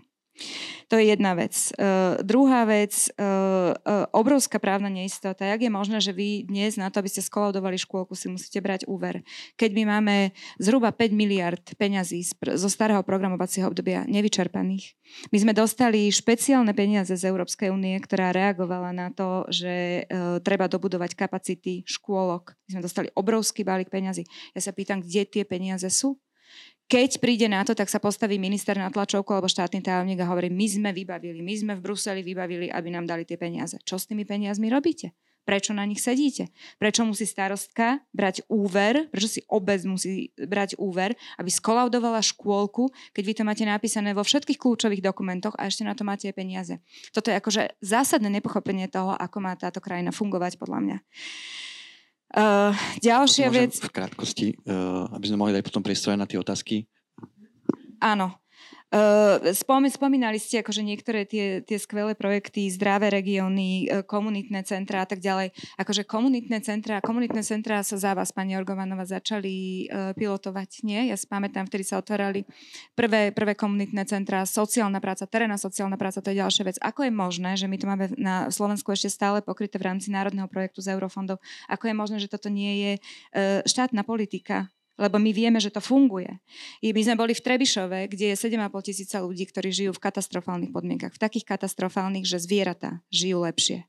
[0.88, 1.52] To je jedna vec.
[1.76, 5.44] Uh, druhá vec, uh, uh, obrovská právna neistota.
[5.44, 8.88] Jak je možné, že vy dnes na to, aby ste skolaudovali škôlku, si musíte brať
[8.88, 9.20] úver?
[9.60, 10.16] Keď my máme
[10.64, 12.24] zhruba 5 miliard peňazí
[12.56, 14.96] zo starého programovacieho obdobia nevyčerpaných.
[15.36, 20.72] My sme dostali špeciálne peniaze z Európskej únie, ktorá reagovala na to, že uh, treba
[20.72, 22.56] dobudovať kapacity škôlok.
[22.72, 24.24] My sme dostali obrovský balík peňazí.
[24.56, 26.16] Ja sa pýtam, kde tie peniaze sú?
[26.88, 30.48] Keď príde na to, tak sa postaví minister na tlačovku alebo štátny tajomník a hovorí,
[30.48, 33.76] my sme vybavili, my sme v Bruseli vybavili, aby nám dali tie peniaze.
[33.84, 35.12] Čo s tými peniazmi robíte?
[35.48, 36.52] Prečo na nich sedíte?
[36.76, 39.08] Prečo musí starostka brať úver?
[39.08, 44.28] Prečo si obec musí brať úver, aby skolaudovala škôlku, keď vy to máte napísané vo
[44.28, 46.84] všetkých kľúčových dokumentoch a ešte na to máte peniaze?
[47.16, 50.98] Toto je akože zásadné nepochopenie toho, ako má táto krajina fungovať podľa mňa.
[52.28, 53.80] Uh, ďalšia vec...
[53.80, 56.84] V krátkosti, uh, aby sme mohli dať potom priestor na tie otázky.
[58.04, 58.36] Áno.
[58.88, 59.52] Uh,
[59.92, 65.20] spomínali ste akože niektoré tie, tie skvelé projekty, zdravé regióny, uh, komunitné centra a tak
[65.20, 65.52] ďalej.
[65.76, 71.12] Akože komunitné centra, komunitné centra sa za vás, pani Orgovanova, začali uh, pilotovať, nie?
[71.12, 72.48] Ja si pamätám, vtedy sa otvárali
[72.96, 76.80] prvé, prvé komunitné centra, sociálna práca, terénna sociálna práca, to je ďalšia vec.
[76.80, 80.48] Ako je možné, že my to máme na Slovensku ešte stále pokryté v rámci národného
[80.48, 81.44] projektu z eurofondov?
[81.68, 82.92] Ako je možné, že toto nie je
[83.68, 84.72] štátna politika?
[84.98, 86.42] Lebo my vieme, že to funguje.
[86.82, 90.74] I my sme boli v Trebišove, kde je 7,5 tisíca ľudí, ktorí žijú v katastrofálnych
[90.74, 91.14] podmienkach.
[91.14, 93.86] V takých katastrofálnych, že zvieratá žijú lepšie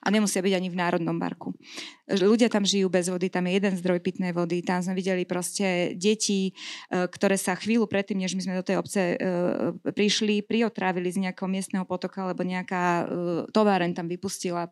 [0.00, 1.54] a nemusia byť ani v Národnom parku.
[2.10, 5.94] Ľudia tam žijú bez vody, tam je jeden zdroj pitnej vody, tam sme videli proste
[5.94, 9.16] deti, e, ktoré sa chvíľu predtým, než my sme do tej obce e,
[9.94, 13.04] prišli, priotrávili z nejakého miestneho potoka, lebo nejaká e,
[13.54, 14.68] továren tam vypustila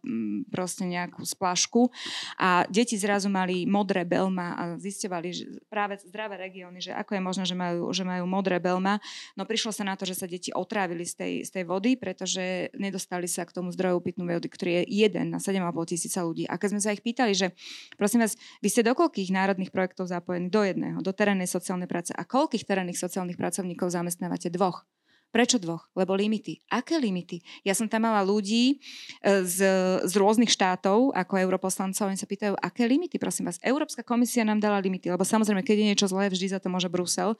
[0.51, 1.95] proste nejakú splašku
[2.37, 7.23] a deti zrazu mali modré belma a zistovali že práve zdravé regióny, že ako je
[7.23, 8.99] možné, že majú, že majú modré belma.
[9.39, 12.73] No prišlo sa na to, že sa deti otrávili z tej, z tej vody, pretože
[12.75, 16.49] nedostali sa k tomu zdroju pitnú vody, ktorý je jeden na 7,5 tisíca ľudí.
[16.49, 17.57] A keď sme sa ich pýtali, že
[17.97, 20.53] prosím vás, vy ste do koľkých národných projektov zapojení?
[20.53, 22.13] Do jedného, do terénnej sociálnej práce.
[22.13, 24.53] A koľkých terénnych sociálnych pracovníkov zamestnávate?
[24.53, 24.85] Dvoch.
[25.29, 25.93] Prečo dvoch?
[25.93, 26.65] Lebo limity.
[26.73, 27.45] Aké limity?
[27.61, 28.81] Ja som tam mala ľudí
[29.21, 29.61] e, z,
[30.09, 33.61] z rôznych štátov, ako europoslancov, oni sa pýtajú, aké limity, prosím vás.
[33.61, 36.89] Európska komisia nám dala limity, lebo samozrejme, keď je niečo zlé, vždy za to môže
[36.89, 37.37] Brusel.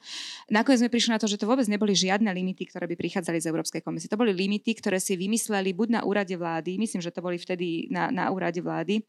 [0.53, 3.49] Nakoniec sme prišli na to, že to vôbec neboli žiadne limity, ktoré by prichádzali z
[3.49, 4.05] Európskej komisie.
[4.05, 7.89] To boli limity, ktoré si vymysleli buď na úrade vlády, myslím, že to boli vtedy
[7.89, 9.01] na, na úrade vlády.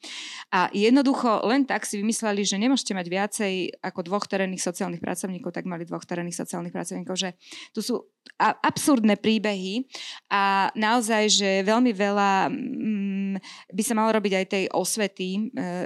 [0.48, 3.52] A jednoducho len tak si vymysleli, že nemôžete mať viacej
[3.84, 7.36] ako dvoch terénnych sociálnych pracovníkov, tak mali dvoch terénnych sociálnych pracovníkov, že
[7.76, 8.08] tu sú
[8.40, 9.90] a absurdné príbehy
[10.30, 13.34] a naozaj, že veľmi veľa mm,
[13.74, 15.40] by sa malo robiť aj tej osvety, e,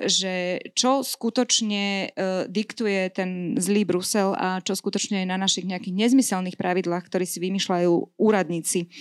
[0.04, 2.06] že čo skutočne e,
[2.52, 7.40] diktuje ten zlý Brusel a čo skutočne je na našich nejakých nezmyselných pravidlách, ktorí si
[7.40, 8.92] vymýšľajú úradníci.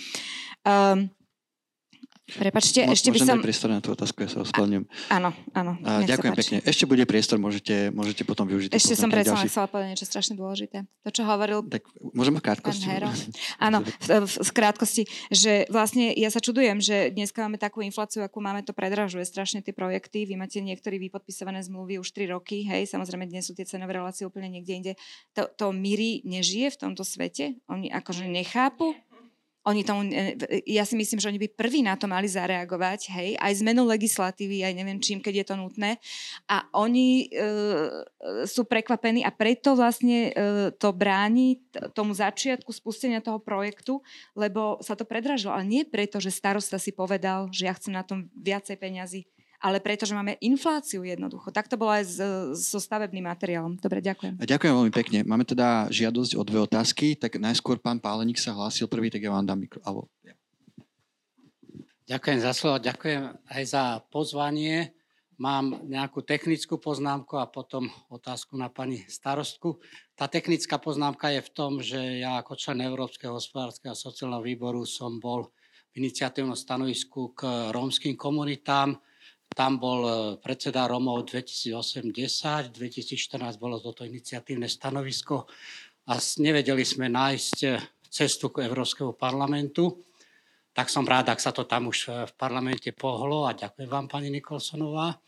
[0.64, 1.12] Um,
[2.24, 3.36] Prepačte, Mo, ešte by som...
[3.44, 4.88] priestor na tú otázku, ja sa ospravedlňujem.
[5.12, 5.76] Áno, áno.
[5.84, 6.56] A, ďakujem pekne.
[6.64, 8.72] Ešte bude priestor, môžete, môžete potom využiť.
[8.72, 10.88] Ešte som predsa len chcela povedať niečo strašne dôležité.
[11.04, 11.60] To, čo hovoril...
[11.68, 11.84] Tak
[12.16, 12.88] môžeme v krátkosti.
[13.68, 18.24] Áno, v, v, v krátkosti, že vlastne ja sa čudujem, že dneska máme takú infláciu,
[18.24, 20.24] akú máme, to predražuje strašne tie projekty.
[20.24, 24.24] Vy máte niektorí vypodpisované zmluvy už 3 roky, hej, samozrejme dnes sú tie cenové relácie
[24.24, 24.92] úplne niekde inde.
[25.36, 27.60] To, to Miri nežije v tomto svete?
[27.68, 28.96] Oni akože nechápu?
[29.64, 30.36] Oni tomu, e,
[30.68, 34.60] ja si myslím, že oni by prví na to mali zareagovať, hej, aj zmenu legislatívy,
[34.60, 35.90] aj neviem čím, keď je to nutné.
[36.52, 37.48] A oni e,
[38.44, 41.64] sú prekvapení a preto vlastne e, to bráni
[41.96, 44.04] tomu začiatku spustenia toho projektu,
[44.36, 45.56] lebo sa to predražilo.
[45.56, 49.24] Ale nie preto, že starosta si povedal, že ja chcem na tom viacej peňazí,
[49.64, 51.48] ale preto, že máme infláciu jednoducho.
[51.48, 52.04] Tak to bolo aj
[52.52, 53.80] so stavebným materiálom.
[53.80, 54.36] Dobre, ďakujem.
[54.36, 55.18] A ďakujem veľmi pekne.
[55.24, 59.32] Máme teda žiadosť o dve otázky, tak najskôr pán Páleník sa hlásil prvý, tak ja
[59.32, 59.80] vám dám mikro.
[59.80, 60.12] Alebo.
[62.04, 64.92] Ďakujem za slovo, ďakujem aj za pozvanie.
[65.40, 69.80] Mám nejakú technickú poznámku a potom otázku na pani starostku.
[70.12, 74.84] Tá technická poznámka je v tom, že ja ako člen Európskeho hospodárskeho a sociálneho výboru
[74.84, 75.48] som bol
[75.96, 79.00] v iniciatívnom stanovisku k rómskym komunitám.
[79.52, 85.44] Tam bol e, predseda Rómov 2008-10, 2014 bolo toto iniciatívne stanovisko
[86.08, 87.68] a nevedeli sme nájsť e,
[88.08, 90.00] cestu k Európskeho parlamentu
[90.74, 94.26] tak som rád, ak sa to tam už v parlamente pohlo a ďakujem vám, pani
[94.26, 95.22] Nikolsonová.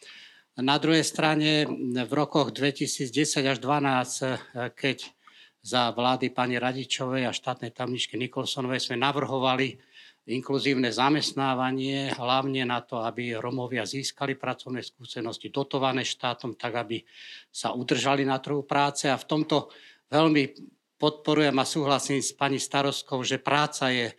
[0.58, 1.62] Na druhej strane
[1.94, 5.06] v rokoch 2010 až 2012, keď
[5.62, 9.78] za vlády pani Radičovej a štátnej tamničky Nikolsonovej sme navrhovali
[10.26, 16.98] inkluzívne zamestnávanie, hlavne na to, aby Romovia získali pracovné skúsenosti dotované štátom, tak aby
[17.48, 19.06] sa udržali na trhu práce.
[19.06, 19.70] A v tomto
[20.10, 20.50] veľmi
[20.98, 24.10] podporujem a súhlasím s pani starostkou, že práca je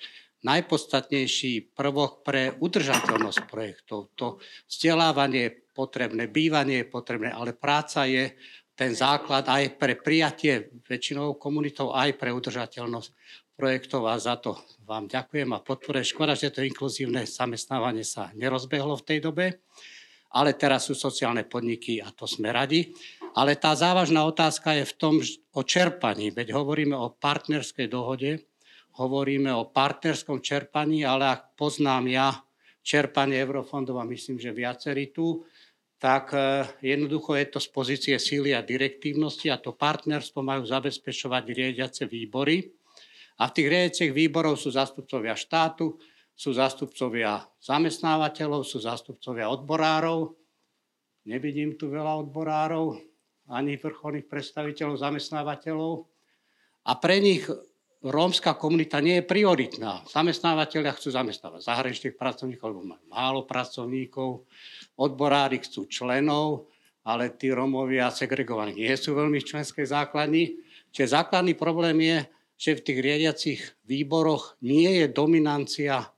[0.47, 4.13] najpodstatnejší prvok pre udržateľnosť projektov.
[4.15, 4.39] To
[4.69, 8.31] vzdelávanie je potrebné, bývanie je potrebné, ale práca je
[8.77, 13.09] ten základ aj pre prijatie väčšinou komunitov, aj pre udržateľnosť
[13.57, 14.53] projektov a za to
[14.85, 16.05] vám ďakujem a podporujem.
[16.05, 19.45] Škoda, že to inkluzívne zamestnávanie sa nerozbehlo v tej dobe,
[20.29, 22.93] ale teraz sú sociálne podniky a to sme radi.
[23.33, 25.15] Ale tá závažná otázka je v tom
[25.57, 28.45] o čerpaní, veď hovoríme o partnerskej dohode,
[29.01, 32.29] hovoríme o partnerskom čerpaní, ale ak poznám ja
[32.85, 35.43] čerpanie eurofondov a myslím, že viacerí tu,
[35.97, 41.43] tak e, jednoducho je to z pozície síly a direktívnosti a to partnerstvo majú zabezpečovať
[41.51, 42.76] riadiace výbory.
[43.37, 45.93] A v tých riadiacich výborov sú zástupcovia štátu,
[46.37, 50.37] sú zástupcovia zamestnávateľov, sú zástupcovia odborárov.
[51.25, 52.97] Nevidím tu veľa odborárov,
[53.49, 56.05] ani vrcholných predstaviteľov zamestnávateľov.
[56.87, 57.45] A pre nich
[58.05, 60.05] rómska komunita nie je prioritná.
[60.07, 64.45] Zamestnávateľia chcú zamestnávať zahraničných pracovníkov, lebo majú málo pracovníkov,
[64.95, 66.69] odborári chcú členov,
[67.07, 70.59] ale tí Rómovia segregovaní nie sú veľmi v členskej základni.
[70.93, 72.17] Čiže základný problém je,
[72.57, 76.09] že v tých riadiacich výboroch nie je dominancia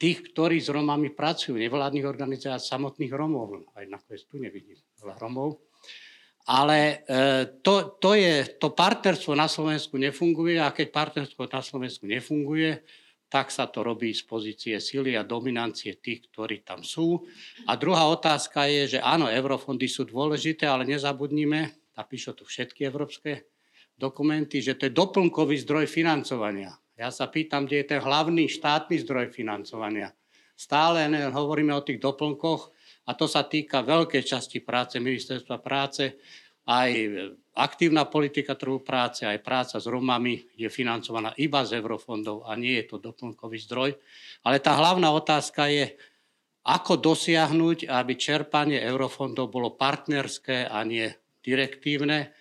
[0.00, 3.68] tých, ktorí s Romami pracujú, nevládnych organizácií, samotných Romov.
[3.76, 5.60] Aj nakoniec tu nevidím veľa Romov.
[6.48, 12.08] Ale e, to, to, je, to partnerstvo na Slovensku nefunguje a keď partnerstvo na Slovensku
[12.08, 12.80] nefunguje,
[13.28, 17.28] tak sa to robí z pozície sily a dominancie tých, ktorí tam sú.
[17.68, 23.57] A druhá otázka je, že áno, eurofondy sú dôležité, ale nezabudnime, a tu všetky európske
[23.98, 26.78] dokumenty, že to je doplnkový zdroj financovania.
[26.94, 30.14] Ja sa pýtam, kde je ten hlavný štátny zdroj financovania.
[30.58, 32.74] Stále hovoríme o tých doplnkoch,
[33.08, 36.20] a to sa týka veľkej časti práce ministerstva práce.
[36.68, 36.92] Aj
[37.56, 42.76] aktívna politika trhu práce, aj práca s Romami je financovaná iba z eurofondov a nie
[42.76, 43.96] je to doplnkový zdroj.
[44.44, 45.96] Ale tá hlavná otázka je,
[46.68, 51.08] ako dosiahnuť, aby čerpanie eurofondov bolo partnerské a nie
[51.40, 52.36] direktívne.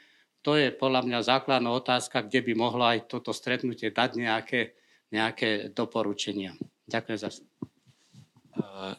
[0.47, 4.79] To je podľa mňa základná otázka, kde by mohlo aj toto stretnutie dať nejaké,
[5.11, 6.55] nejaké doporučenia.
[6.87, 7.29] Ďakujem za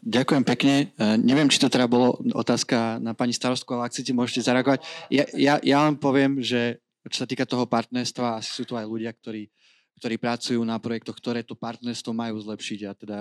[0.05, 0.93] Ďakujem pekne.
[1.17, 4.85] Neviem, či to teda bolo otázka na pani starostku, ale ak chcete, môžete zareagovať.
[5.09, 8.85] Ja, ja, ja len poviem, že čo sa týka toho partnerstva, asi sú tu aj
[8.85, 9.49] ľudia, ktorí,
[9.97, 13.19] ktorí pracujú na projektoch, ktoré to partnerstvo majú zlepšiť a teda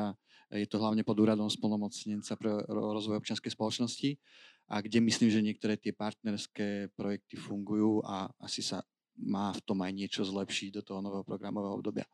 [0.51, 4.19] je to hlavne pod úradom spolnomocnenca pre rozvoj občianskej spoločnosti
[4.67, 8.83] a kde myslím, že niektoré tie partnerské projekty fungujú a asi sa
[9.17, 12.05] má v tom aj niečo zlepšiť do toho nového programového obdobia.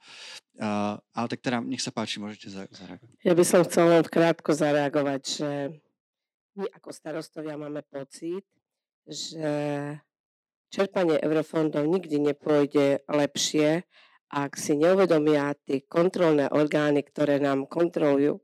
[0.55, 3.19] Uh, ale tak teda, nech sa páči, môžete zareagovať.
[3.27, 5.49] Ja by som chcel len krátko zareagovať, že
[6.55, 8.47] my ako starostovia máme pocit,
[9.03, 9.51] že
[10.71, 13.83] čerpanie eurofondov nikdy nepôjde lepšie,
[14.33, 18.41] ak si neuvedomia tie kontrolné orgány, ktoré nám kontrolujú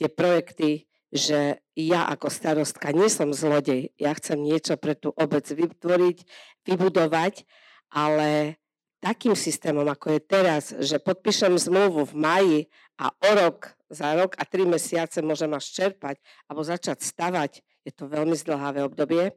[0.00, 5.46] tie projekty, že ja ako starostka nie som zlodej, ja chcem niečo pre tú obec
[5.46, 6.18] vytvoriť,
[6.66, 7.46] vybudovať
[7.92, 8.58] ale
[8.98, 12.60] takým systémom, ako je teraz, že podpíšem zmluvu v maji
[12.98, 16.18] a o rok, za rok a tri mesiace môžem až čerpať
[16.50, 19.30] alebo začať stavať, je to veľmi zdlhavé obdobie.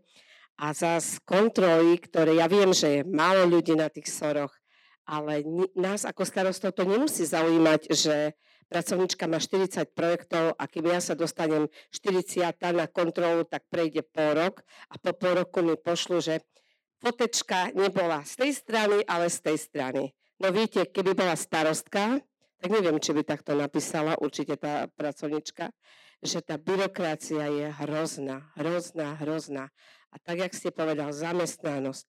[0.60, 4.52] A zás kontroly, ktoré ja viem, že je málo ľudí na tých soroch,
[5.08, 5.46] ale
[5.78, 8.36] nás ako starostov to nemusí zaujímať, že
[8.70, 14.38] pracovníčka má 40 projektov a kým ja sa dostanem 40 na kontrolu, tak prejde pol
[14.38, 14.62] rok
[14.94, 16.46] a po pol roku mi pošlu, že
[17.02, 20.04] fotečka nebola z tej strany, ale z tej strany.
[20.40, 22.22] No viete, keby bola starostka,
[22.60, 25.72] tak neviem, či by takto napísala určite tá pracovnička,
[26.20, 29.72] že tá byrokracia je hrozná, hrozná, hrozná.
[30.12, 32.08] A tak, jak ste povedal, zamestnanosť.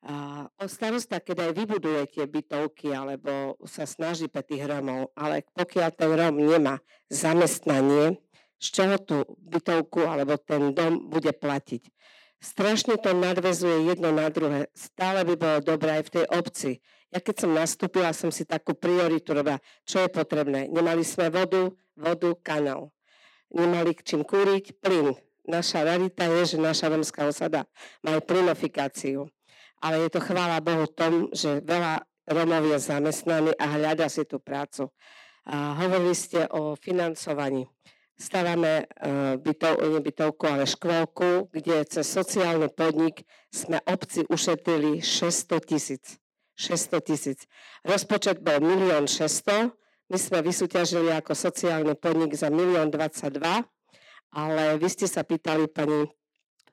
[0.00, 6.10] A starosta, keď aj vybudujete bytovky, alebo sa snaží pre tých Romov, ale pokiaľ ten
[6.16, 6.80] Rom nemá
[7.12, 8.16] zamestnanie,
[8.60, 11.88] z čoho tú bytovku alebo ten dom bude platiť.
[12.40, 14.72] Strašne to nadvezuje jedno na druhé.
[14.72, 16.70] Stále by bolo dobré aj v tej obci.
[17.12, 20.72] Ja keď som nastúpila, som si takú prioritu robila, čo je potrebné.
[20.72, 22.92] Nemali sme vodu, vodu, kanál.
[23.52, 25.12] Nemali k čím kúriť, plyn.
[25.44, 27.66] Naša rarita je, že naša romská osada
[28.00, 29.26] má aj plynofikáciu.
[29.80, 34.38] Ale je to chvála Bohu tom, že veľa Romov je zamestnaný a hľada si tú
[34.38, 34.92] prácu.
[35.48, 37.66] A hovorili ste o financovaní
[38.20, 46.20] stavame uh, bytov, bytovku, ale škôlku, kde cez sociálny podnik sme obci ušetrili 600 tisíc.
[46.60, 47.48] 600 tisíc.
[47.80, 49.72] Rozpočet bol 1 600
[50.10, 53.64] my sme vysúťažili ako sociálny podnik za 1 22
[54.30, 56.06] ale vy ste sa pýtali pani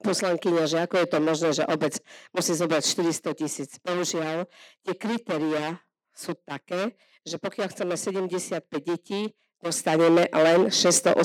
[0.01, 1.97] poslankyňa, že ako je to možné, že obec
[2.33, 3.69] musí zobrať 400 tisíc.
[3.81, 4.45] Bohužiaľ,
[4.85, 5.81] tie kritéria
[6.13, 11.17] sú také, že pokiaľ chceme 75 detí, dostaneme len 680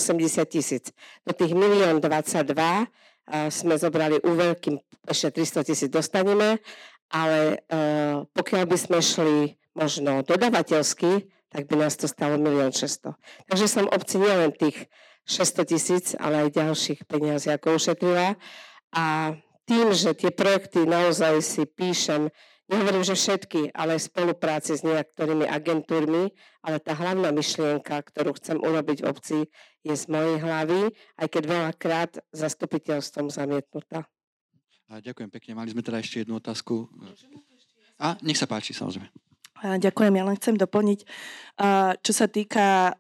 [0.49, 0.91] tisíc.
[1.25, 6.59] Do tých 1 22 sme zobrali úver, kým ešte 300 tisíc dostaneme,
[7.13, 7.87] ale e,
[8.35, 9.39] pokiaľ by sme šli
[9.77, 13.15] možno dodavateľsky, tak by nás to stalo 1 600
[13.53, 14.89] Takže som obci nielen tých
[15.29, 18.35] 600 tisíc, ale aj ďalších peniazí ako ušetrila.
[18.93, 22.29] A tým, že tie projekty naozaj si píšem
[22.73, 26.33] Nehovorím, že všetky, ale v spolupráci s niektorými agentúrmi,
[26.65, 29.39] ale tá hlavná myšlienka, ktorú chcem urobiť v obci,
[29.85, 30.89] je z mojej hlavy,
[31.21, 34.09] aj keď veľakrát zastupiteľstvom zamietnutá.
[34.89, 35.53] A ďakujem pekne.
[35.53, 36.89] Mali sme teda ešte jednu otázku.
[38.01, 39.13] A nech sa páči, samozrejme.
[39.63, 41.01] Ďakujem, ja len chcem doplniť.
[42.01, 42.97] Čo sa týka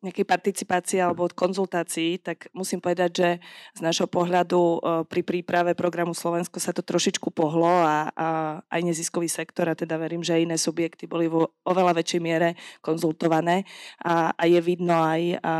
[0.00, 3.28] nejakej participácie alebo od konzultácií, tak musím povedať, že
[3.76, 8.28] z našho pohľadu e, pri príprave programu Slovensko sa to trošičku pohlo a, a
[8.64, 12.56] aj neziskový sektor a teda verím, že aj iné subjekty boli vo oveľa väčšej miere
[12.80, 13.68] konzultované
[14.00, 15.54] a, a je vidno aj a,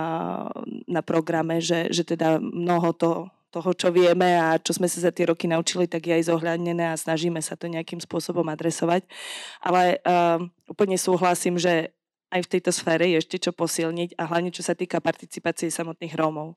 [0.89, 3.11] na programe, že, že teda mnoho to
[3.51, 6.95] toho, čo vieme a čo sme sa za tie roky naučili, tak je aj zohľadnené
[6.95, 9.11] a snažíme sa to nejakým spôsobom adresovať.
[9.59, 10.39] Ale uh,
[10.71, 11.91] úplne súhlasím, že
[12.31, 16.15] aj v tejto sfére je ešte čo posilniť a hlavne čo sa týka participácie samotných
[16.15, 16.55] Rómov.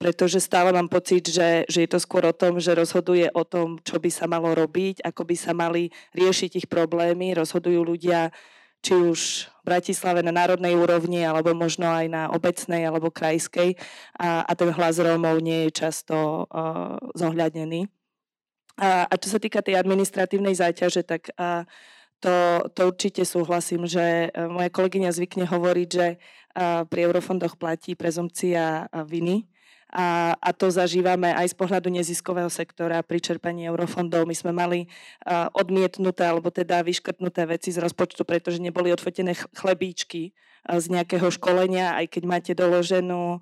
[0.00, 3.76] Pretože stále mám pocit, že, že je to skôr o tom, že rozhoduje o tom,
[3.84, 7.36] čo by sa malo robiť, ako by sa mali riešiť ich problémy.
[7.36, 8.32] Rozhodujú ľudia
[8.80, 13.76] či už v Bratislave na národnej úrovni, alebo možno aj na obecnej alebo krajskej.
[14.16, 17.84] A, a ten hlas Rómov nie je často uh, zohľadnený.
[18.80, 21.68] A, a čo sa týka tej administratívnej záťaže, tak uh,
[22.20, 26.16] to, to určite súhlasím, že e, moja kolegyňa zvykne hovoriť, že e,
[26.84, 29.48] pri eurofondoch platí prezumcia viny.
[29.90, 34.22] A, a to zažívame aj z pohľadu neziskového sektora pri čerpaní eurofondov.
[34.22, 34.86] My sme mali
[35.50, 40.30] odmietnuté alebo teda vyškrtnuté veci z rozpočtu, pretože neboli odfotené chlebíčky
[40.68, 43.40] z nejakého školenia, aj keď máte doloženú,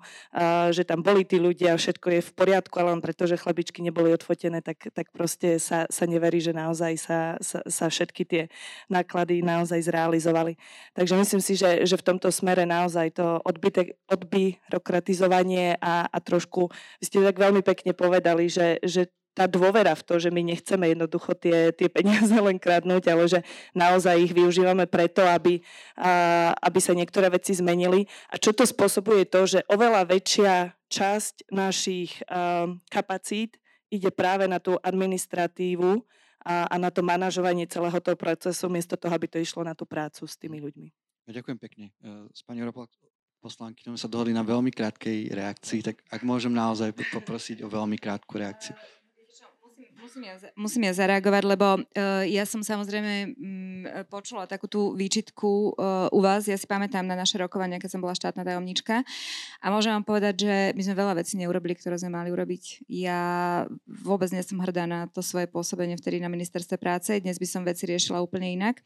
[0.71, 4.15] že tam boli tí ľudia, všetko je v poriadku, ale len preto, že chlabičky neboli
[4.15, 8.43] odfotené, tak, tak proste sa, sa neverí, že naozaj sa, sa, sa všetky tie
[8.87, 10.55] náklady naozaj zrealizovali.
[10.95, 16.71] Takže myslím si, že, že v tomto smere naozaj to odbyte, odbyrokratizovanie a, a trošku,
[16.99, 20.91] vy ste tak veľmi pekne povedali, že, že tá dôvera v to, že my nechceme
[20.91, 23.39] jednoducho tie, tie peniaze len kradnúť, ale že
[23.71, 25.61] naozaj ich využívame preto, aby,
[25.95, 28.09] a, aby sa niektoré veci zmenili.
[28.29, 34.61] A čo to spôsobuje to, že oveľa väčšia časť našich a, kapacít ide práve na
[34.61, 36.01] tú administratívu
[36.45, 39.83] a, a na to manažovanie celého toho procesu, miesto toho, aby to išlo na tú
[39.83, 40.89] prácu s tými ľuďmi.
[41.29, 41.85] Ďakujem pekne.
[42.01, 42.65] E, s pani
[43.39, 47.95] poslanky sme sa dohodli na veľmi krátkej reakcii, tak ak môžem naozaj poprosiť o veľmi
[47.95, 48.75] krátku reakciu.
[50.09, 55.77] Musím ja, musím ja zareagovať, lebo uh, ja som samozrejme um, počula takú tú výčitku
[55.77, 56.49] uh, u vás.
[56.49, 59.05] Ja si pamätám na naše rokovania, keď som bola štátna tajomnička.
[59.61, 62.89] A môžem vám povedať, že my sme veľa vecí neurobili, ktoré sme mali urobiť.
[62.89, 63.21] Ja
[63.85, 67.13] vôbec nie som hrdá na to svoje pôsobenie vtedy na ministerstve práce.
[67.21, 68.81] Dnes by som veci riešila úplne inak.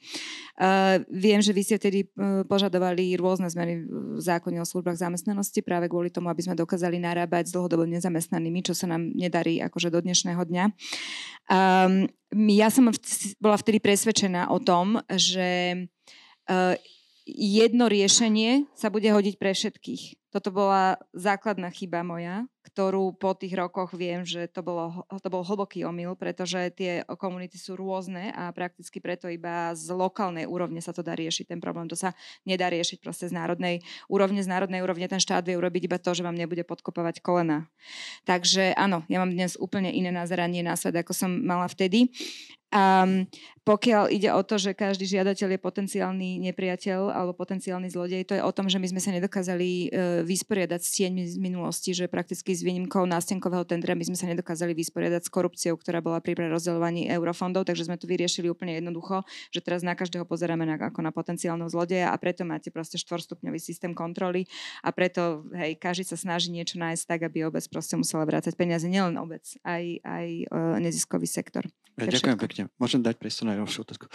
[0.60, 5.64] Uh, viem, že vy ste vtedy uh, požadovali rôzne zmeny v zákone o službách zamestnanosti
[5.64, 9.88] práve kvôli tomu, aby sme dokázali narábať s dlhodobo nezamestnanými, čo sa nám nedarí akože
[9.88, 10.66] do dnešného dňa.
[11.52, 12.08] Um,
[12.50, 12.90] ja som
[13.38, 15.76] bola vtedy presvedčená o tom, že
[16.50, 16.74] uh,
[17.28, 20.23] jedno riešenie sa bude hodiť pre všetkých.
[20.34, 25.46] Toto bola základná chyba moja, ktorú po tých rokoch viem, že to, bolo, to bol
[25.46, 30.90] hlboký omyl, pretože tie komunity sú rôzne a prakticky preto iba z lokálnej úrovne sa
[30.90, 31.54] to dá riešiť.
[31.54, 32.18] Ten problém to sa
[32.50, 34.42] nedá riešiť proste z národnej úrovne.
[34.42, 37.70] Z národnej úrovne ten štát vie urobiť iba to, že vám nebude podkopovať kolena.
[38.26, 42.10] Takže áno, ja mám dnes úplne iné nazeranie na svet, ako som mala vtedy.
[42.74, 43.06] A
[43.62, 48.42] pokiaľ ide o to, že každý žiadateľ je potenciálny nepriateľ alebo potenciálny zlodej, to je
[48.42, 49.88] o tom, že my sme sa nedokázali e,
[50.24, 54.72] vysporiadať s tieňmi z minulosti, že prakticky s výnimkou nástenkového tendra my sme sa nedokázali
[54.74, 59.60] vysporiadať s korupciou, ktorá bola pri prerozdeľovaní eurofondov, takže sme to vyriešili úplne jednoducho, že
[59.60, 63.92] teraz na každého pozeráme na, ako na potenciálneho zlodeja a preto máte proste štvorstupňový systém
[63.92, 64.48] kontroly
[64.82, 68.88] a preto hej, každý sa snaží niečo nájsť tak, aby obec proste musela vrácať peniaze,
[68.88, 71.68] nielen obec, aj, aj uh, neziskový sektor.
[72.00, 72.46] Ja, ďakujem všetko.
[72.48, 72.62] pekne.
[72.82, 74.10] Môžem dať priestor na ďalšiu otázku.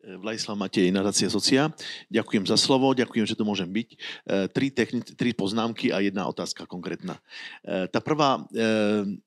[0.00, 1.68] Vladislav Matej, nadácia Socia.
[2.08, 3.88] Ďakujem za slovo, ďakujem, že tu môžem byť.
[3.92, 3.96] E,
[4.48, 7.20] tri, techni- tri poznámky a jedna otázka konkrétna.
[7.60, 8.64] E, tá prvá, e,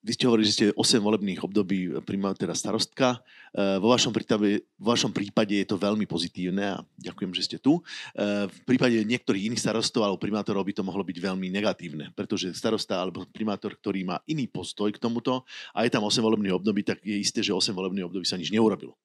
[0.01, 3.21] vy ste hovorili, že ste 8 volebných období primátora starostka.
[3.53, 7.85] Vo vašom, prípade, vo vašom prípade je to veľmi pozitívne a ďakujem, že ste tu.
[8.17, 12.97] V prípade niektorých iných starostov alebo primátorov by to mohlo byť veľmi negatívne, pretože starosta
[12.97, 17.05] alebo primátor, ktorý má iný postoj k tomuto a je tam 8 volebných období, tak
[17.05, 18.97] je isté, že 8 volebných období sa nič neurobilo.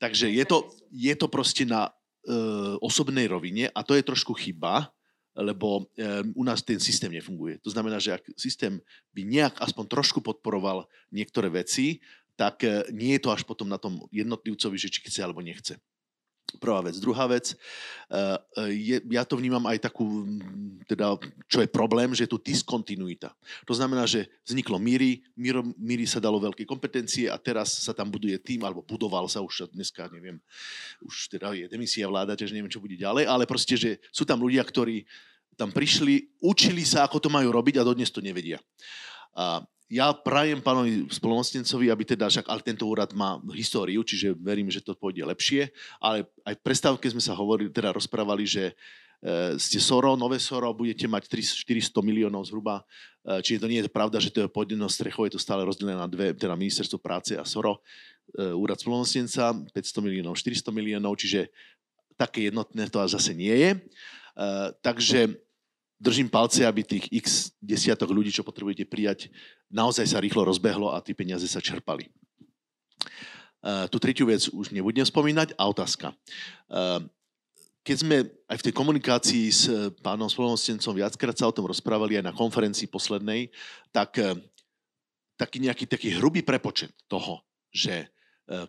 [0.00, 0.72] Takže je to,
[1.02, 1.92] je to proste na e,
[2.78, 4.94] osobnej rovine a to je trošku chyba,
[5.34, 7.58] lebo e, u nás ten systém nefunguje.
[7.66, 8.78] To znamená, že ak systém
[9.10, 11.98] by nejak aspoň trošku podporoval niektoré veci,
[12.38, 15.74] tak e, nie je to až potom na tom jednotlivcovi, že či chce alebo nechce.
[16.60, 17.00] Prvá vec.
[17.00, 17.56] Druhá vec,
[18.12, 18.38] eh,
[18.68, 20.28] je, ja to vnímam aj takú,
[20.84, 21.16] teda,
[21.48, 23.32] čo je problém, že je tu diskontinuita.
[23.64, 25.24] To znamená, že vzniklo Míry,
[25.80, 29.72] Míry sa dalo veľké kompetencie a teraz sa tam buduje tým, alebo budoval sa už
[29.72, 30.36] dneska, neviem,
[31.00, 34.44] už teda je demisia vláda, takže neviem, čo bude ďalej, ale proste, že sú tam
[34.44, 35.08] ľudia, ktorí
[35.56, 38.60] tam prišli, učili sa, ako to majú robiť a dodnes to nevedia.
[39.32, 44.72] A ja prajem pánovi spolomocnencovi, aby teda, však ale tento úrad má históriu, čiže verím,
[44.72, 45.68] že to pôjde lepšie,
[46.00, 50.72] ale aj v prestávke sme sa hovorili, teda rozprávali, že e, ste Soro, nové Soro,
[50.72, 52.80] budete mať 400 miliónov zhruba,
[53.20, 55.60] e, čiže to nie je pravda, že to je pod jednou strechou, je to stále
[55.60, 57.84] rozdelené na dve, teda ministerstvo práce a Soro,
[58.32, 59.76] e, úrad spolomocnenca, 500
[60.08, 61.52] miliónov, 400 miliónov, čiže
[62.16, 63.70] také jednotné to zase nie je.
[64.80, 65.36] Takže
[66.02, 67.26] držím palce, aby tých x
[67.62, 69.30] desiatok ľudí, čo potrebujete prijať,
[69.70, 72.10] naozaj sa rýchlo rozbehlo a tie peniaze sa čerpali.
[73.62, 75.54] Uh, tú tretiu vec už nebudem spomínať.
[75.54, 76.10] A otázka.
[76.66, 77.06] Uh,
[77.86, 78.16] keď sme
[78.50, 79.62] aj v tej komunikácii s
[80.02, 83.54] pánom spolomocnencom viackrát sa o tom rozprávali aj na konferencii poslednej,
[83.94, 84.34] tak uh,
[85.38, 88.10] taký nejaký taký hrubý prepočet toho, že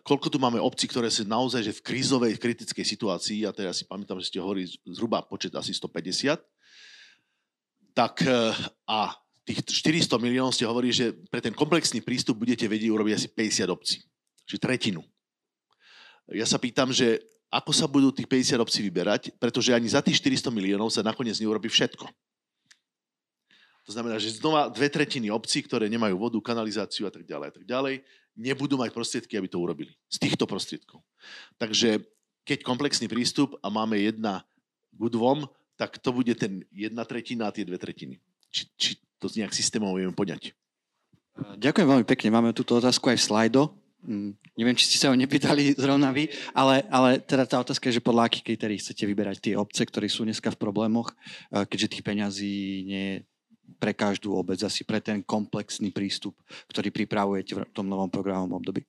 [0.00, 3.84] koľko tu máme obcí, ktoré sú naozaj že v krízovej, kritickej situácii, a teraz si
[3.84, 6.40] pamätám, že ste hovorili zhruba počet asi 150,
[7.94, 8.52] tak e,
[8.90, 9.14] a
[9.46, 13.70] tých 400 miliónov ste hovorí, že pre ten komplexný prístup budete vedieť urobiť asi 50
[13.70, 13.98] obcí.
[14.44, 15.00] Čiže tretinu.
[16.32, 17.20] Ja sa pýtam, že
[17.52, 21.38] ako sa budú tých 50 obcí vyberať, pretože ani za tých 400 miliónov sa nakoniec
[21.38, 22.08] neurobi všetko.
[23.84, 27.54] To znamená, že znova dve tretiny obcí, ktoré nemajú vodu, kanalizáciu a tak ďalej a
[27.54, 28.00] tak ďalej,
[28.32, 29.92] nebudú mať prostriedky, aby to urobili.
[30.08, 31.04] Z týchto prostriedkov.
[31.60, 32.00] Takže
[32.48, 34.42] keď komplexný prístup a máme jedna
[34.96, 38.22] k dvom, tak to bude ten jedna tretina a tie dve tretiny.
[38.50, 40.54] Či, či to nejak systémovo vieme poňať.
[41.34, 42.28] Ďakujem veľmi pekne.
[42.30, 43.62] Máme túto otázku aj v slajdo.
[44.04, 47.98] Mm, neviem, či ste sa ho nepýtali zrovna vy, ale, ale teda tá otázka je,
[47.98, 51.10] že podľa akých kritérií chcete vyberať tie obce, ktoré sú dneska v problémoch,
[51.50, 52.54] eh, keďže tých peňazí
[52.84, 53.16] nie je
[53.80, 56.36] pre každú obec, asi pre ten komplexný prístup,
[56.68, 58.84] ktorý pripravujete v tom novom programovom období.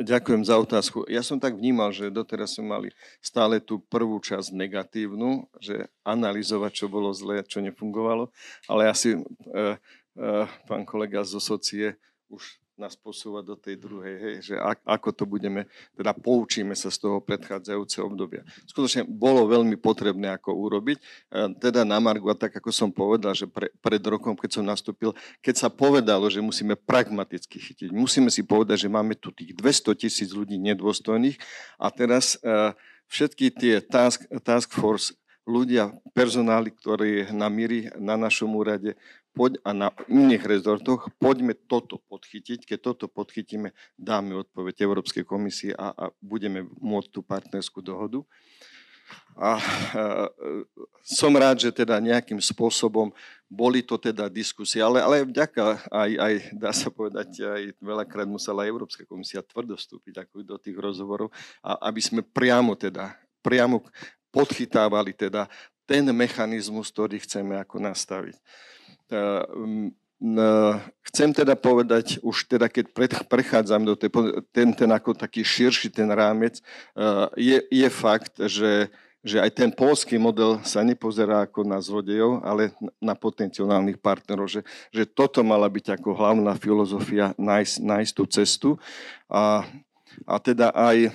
[0.00, 1.04] Ďakujem za otázku.
[1.10, 6.72] Ja som tak vnímal, že doteraz sme mali stále tú prvú časť negatívnu, že analyzovať,
[6.72, 8.30] čo bolo zlé, čo nefungovalo,
[8.70, 9.76] ale asi e, e,
[10.66, 11.98] pán kolega zo socie
[12.30, 17.06] už nás posúva do tej druhej, hej, že ako to budeme, teda poučíme sa z
[17.06, 18.42] toho predchádzajúceho obdobia.
[18.66, 20.98] Skutočne bolo veľmi potrebné ako urobiť,
[21.62, 25.14] teda na Margu, a tak ako som povedal, že pre, pred rokom, keď som nastúpil,
[25.38, 29.94] keď sa povedalo, že musíme pragmaticky chytiť, musíme si povedať, že máme tu tých 200
[29.94, 31.38] tisíc ľudí nedôstojných
[31.78, 32.74] a teraz uh,
[33.06, 35.14] všetky tie task, task force
[35.44, 38.96] ľudia, personály, ktorí na míri na našom úrade,
[39.34, 42.70] poď a na iných rezortoch, poďme toto podchytiť.
[42.70, 48.22] Keď toto podchytíme, dáme odpoveď Európskej komisii a, a budeme môcť tú partnerskú dohodu.
[49.36, 49.60] A, a
[51.02, 53.12] som rád, že teda nejakým spôsobom
[53.50, 58.64] boli to teda diskusie, ale, ale vďaka aj, aj, dá sa povedať, aj veľakrát musela
[58.64, 61.28] Európska komisia tvrdo vstúpiť do tých rozhovorov,
[61.60, 63.12] a aby sme priamo teda,
[63.44, 63.84] priamo
[64.32, 65.46] podchytávali teda
[65.84, 68.40] ten mechanizmus, ktorý chceme ako nastaviť.
[71.04, 72.96] Chcem teda povedať, už teda keď
[73.28, 74.08] prechádzam do tej,
[74.54, 76.64] ten, ten ako taký širší ten rámec,
[77.36, 78.88] je, je fakt, že,
[79.20, 84.60] že aj ten polský model sa nepozerá ako na zlodejov, ale na potenciálnych partnerov, že,
[84.88, 88.70] že toto mala byť ako hlavná filozofia nájsť, nájsť tú cestu.
[89.28, 89.68] A,
[90.24, 91.12] a teda aj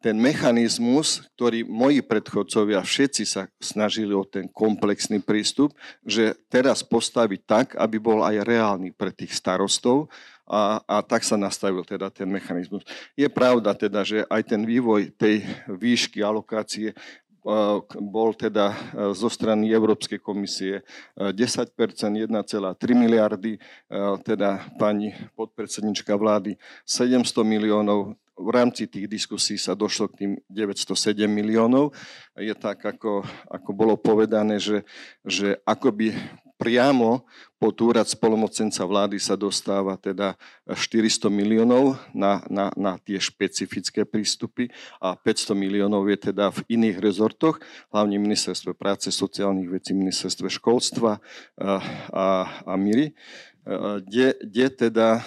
[0.00, 7.40] ten mechanizmus, ktorý moji predchodcovia všetci sa snažili o ten komplexný prístup, že teraz postaviť
[7.44, 10.08] tak, aby bol aj reálny pre tých starostov
[10.48, 12.82] a, a tak sa nastavil teda ten mechanizmus.
[13.12, 16.96] Je pravda teda, že aj ten vývoj tej výšky alokácie
[17.96, 18.76] bol teda
[19.16, 20.84] zo strany Európskej komisie
[21.16, 22.28] 10%, 1,3
[22.92, 23.56] miliardy,
[24.20, 31.28] teda pani podpredsednička vlády 700 miliónov, v rámci tých diskusí sa došlo k tým 907
[31.28, 31.92] miliónov.
[32.40, 33.20] Je tak, ako,
[33.52, 34.88] ako bolo povedané, že,
[35.20, 36.16] že akoby
[36.60, 37.24] priamo
[37.56, 40.36] pod úrad spolomocenca vlády sa dostáva teda
[40.68, 44.68] 400 miliónov na, na, na tie špecifické prístupy
[45.00, 51.16] a 500 miliónov je teda v iných rezortoch, hlavne ministerstve práce, sociálnych vecí, ministerstve školstva
[51.16, 51.20] a,
[52.12, 52.24] a,
[52.68, 53.12] a MIRI
[54.08, 55.20] kde, kde teda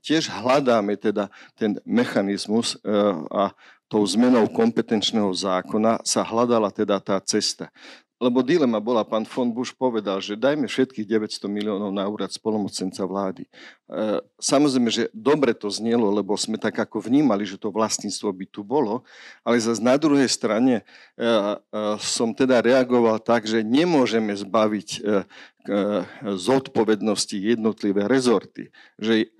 [0.00, 2.90] tiež hľadáme teda ten mechanizmus e,
[3.28, 3.52] a
[3.92, 7.68] tou zmenou kompetenčného zákona sa hľadala teda tá cesta.
[8.22, 13.04] Lebo dilema bola, pán von Bush povedal, že dajme všetkých 900 miliónov na úrad spolomocenca
[13.04, 13.44] vlády.
[13.84, 18.46] E, samozrejme, že dobre to znelo, lebo sme tak ako vnímali, že to vlastníctvo by
[18.48, 19.04] tu bolo,
[19.44, 20.82] ale zase na druhej strane e,
[21.20, 21.56] e,
[22.00, 25.04] som teda reagoval tak, že nemôžeme zbaviť
[26.20, 28.68] zodpovednosti jednotlivé rezorty.
[29.00, 29.32] Že,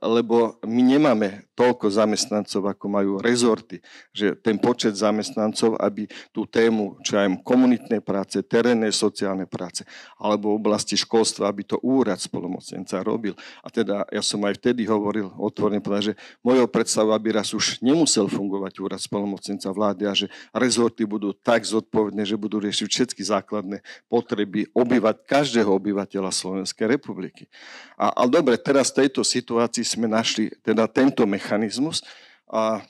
[0.00, 3.84] lebo my nemáme toľko zamestnancov, ako majú rezorty.
[4.08, 9.84] Že ten počet zamestnancov, aby tú tému, čo aj komunitnej práce, terénnej sociálnej práce,
[10.16, 13.36] alebo v oblasti školstva, aby to úrad spolomocenca robil.
[13.60, 17.54] A teda teda ja som aj vtedy hovoril otvorene, povedal, že mojou predstavou, aby raz
[17.54, 22.88] už nemusel fungovať úrad spolomocenca vlády a že rezorty budú tak zodpovedné, že budú riešiť
[22.90, 27.46] všetky základné potreby obyvať, každého obyvateľa Slovenskej republiky.
[27.94, 32.02] A, ale dobre, teraz v tejto situácii sme našli teda tento mechanizmus
[32.50, 32.82] a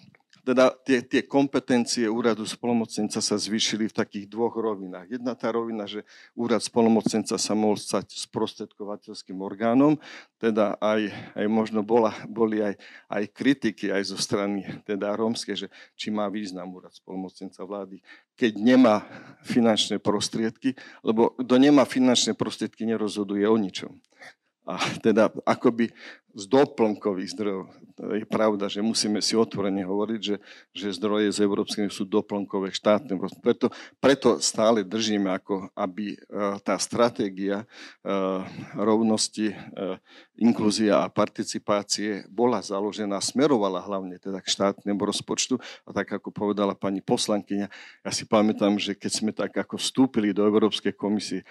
[0.46, 5.18] teda tie, tie kompetencie úradu spolomocenca sa zvýšili v takých dvoch rovinách.
[5.18, 6.06] Jedna tá rovina, že
[6.38, 9.98] úrad spolomocenca sa mohol stať sprostredkovateľským orgánom,
[10.38, 12.78] teda aj, aj možno bola, boli aj,
[13.10, 15.66] aj kritiky aj zo strany teda rómske, že
[15.98, 17.98] či má význam úrad spolomocenca vlády,
[18.38, 19.02] keď nemá
[19.42, 23.98] finančné prostriedky, lebo kto nemá finančné prostriedky, nerozhoduje o ničom.
[24.66, 25.94] A teda akoby
[26.36, 27.64] z doplnkových zdrojov.
[27.96, 30.36] Je pravda, že musíme si otvorene hovoriť, že,
[30.76, 33.16] že zdroje z Európskej sú doplnkové štátne.
[33.40, 36.16] Preto, preto stále držíme, ako aby e,
[36.60, 37.66] tá stratégia e,
[38.76, 39.56] rovnosti, e,
[40.36, 45.56] inklúzia a participácie bola založená, smerovala hlavne teda k štátnemu rozpočtu.
[45.88, 47.72] A tak ako povedala pani poslankyňa,
[48.04, 51.48] ja si pamätám, že keď sme tak ako vstúpili do Európskej komisie,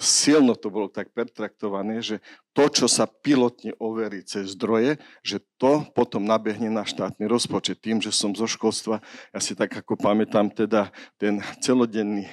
[0.00, 2.24] silno to bolo tak pertraktované, že
[2.56, 7.82] to, čo sa pilotne overí cez zdroje, že to potom nabehne na štátny rozpočet.
[7.82, 9.04] Tým, že som zo školstva,
[9.34, 10.88] ja si tak ako pamätám teda
[11.20, 12.30] ten celodenný e,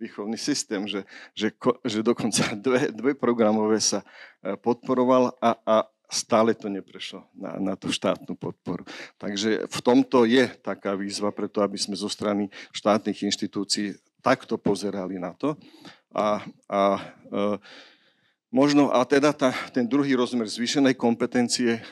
[0.00, 1.06] výchovný systém, že,
[1.36, 1.54] že,
[1.86, 4.02] že dokonca dve, dve programové sa
[4.42, 5.76] e, podporoval a, a
[6.12, 8.84] stále to neprešlo na, na tú štátnu podporu.
[9.16, 15.16] Takže v tomto je taká výzva preto, aby sme zo strany štátnych inštitúcií takto pozerali
[15.16, 15.56] na to.
[16.12, 16.80] A, a
[17.32, 17.40] e,
[18.52, 21.82] možno, a teda tá, ten druhý rozmer zvýšenej kompetencie e,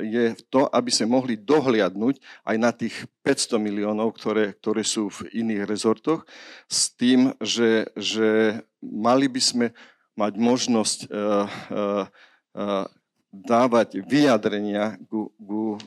[0.00, 5.44] je to, aby sme mohli dohliadnúť aj na tých 500 miliónov, ktoré, ktoré sú v
[5.44, 6.24] iných rezortoch,
[6.66, 9.66] s tým, že, že mali by sme
[10.20, 12.04] mať možnosť uh, uh,
[12.52, 12.84] uh,
[13.30, 15.80] dávať vyjadrenia ku, ku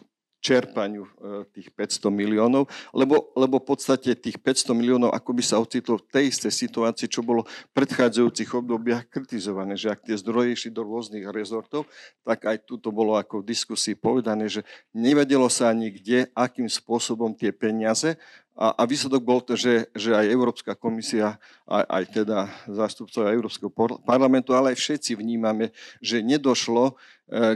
[0.44, 5.64] čerpaniu e, tých 500 miliónov, lebo, lebo v podstate tých 500 miliónov ako by sa
[5.64, 10.60] ocitlo v tej istej situácii, čo bolo v predchádzajúcich obdobiach kritizované, že ak tie zdroje
[10.60, 11.88] išli do rôznych rezortov,
[12.28, 16.68] tak aj tu to bolo ako v diskusii povedané, že nevedelo sa ani kde, akým
[16.68, 18.20] spôsobom tie peniaze
[18.54, 22.38] a, a výsledok bol že, že aj Európska komisia, aj, aj teda
[22.70, 23.74] zástupcovia Európskeho
[24.06, 26.94] parlamentu, ale aj všetci vnímame, že nedošlo e,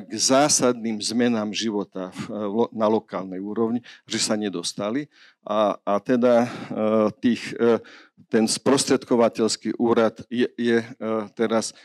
[0.01, 2.13] k zásadným zmenám života e,
[2.73, 5.05] na lokálnej úrovni, že sa nedostali.
[5.45, 6.49] A, a teda e,
[7.21, 7.53] tých,
[8.27, 10.81] ten sprostredkovateľský úrad je, je
[11.37, 11.77] teraz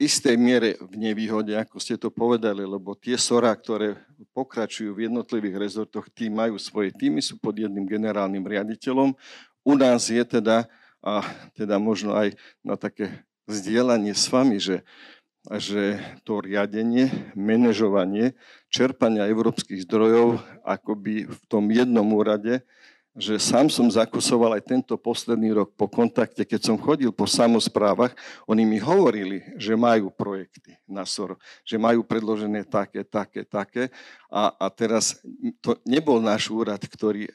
[0.00, 4.00] istej miere v nevýhode, ako ste to povedali, lebo tie SORA, ktoré
[4.32, 9.12] pokračujú v jednotlivých rezortoch, tí majú svoje týmy, sú pod jedným generálnym riaditeľom.
[9.60, 10.64] u nás je teda,
[11.04, 11.20] a
[11.52, 12.32] teda možno aj
[12.64, 13.12] na také
[13.44, 14.80] zdieľanie s vami, že,
[15.60, 18.32] že to riadenie, manažovanie,
[18.72, 22.64] čerpania európskych zdrojov akoby v tom jednom úrade
[23.20, 28.16] že sám som zakusoval aj tento posledný rok po kontakte, keď som chodil po samozprávach,
[28.48, 33.92] oni mi hovorili, že majú projekty na SOR, že majú predložené také, také, také.
[34.32, 35.20] A, a teraz
[35.60, 37.28] to nebol náš úrad, ktorý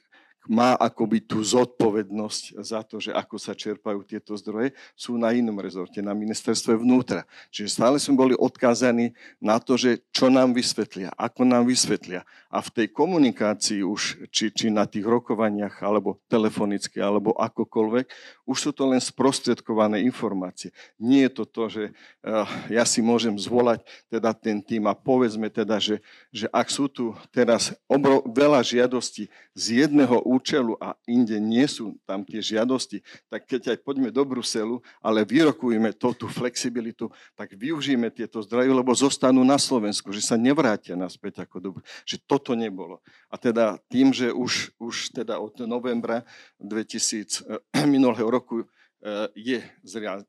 [0.46, 5.58] má akoby tú zodpovednosť za to, že ako sa čerpajú tieto zdroje, sú na inom
[5.58, 7.26] rezorte, na ministerstve vnútra.
[7.50, 12.24] Čiže stále sme boli odkázaní na to, že čo nám vysvetlia, ako nám vysvetlia.
[12.54, 18.06] A v tej komunikácii už, či, či na tých rokovaniach, alebo telefonicky, alebo akokoľvek,
[18.46, 20.70] už sú to len sprostredkované informácie.
[21.02, 21.84] Nie je to to, že
[22.22, 25.98] uh, ja si môžem zvolať teda ten tým a povedzme teda, že,
[26.30, 29.28] že ak sú tu teraz obro, veľa žiadostí
[29.58, 33.02] z jedného účelu a inde nie sú tam tie žiadosti,
[33.34, 38.70] tak keď aj poďme do Bruselu, ale vyrokujeme to, tú flexibilitu, tak využijeme tieto zdroje,
[38.70, 41.82] lebo zostanú na Slovensku, že sa nevrátia naspäť ako dobro.
[42.06, 43.02] Že toto nebolo.
[43.34, 46.22] A teda tým, že už, už teda od novembra
[46.62, 47.42] 2000,
[47.74, 49.60] eh, minulého roku eh, je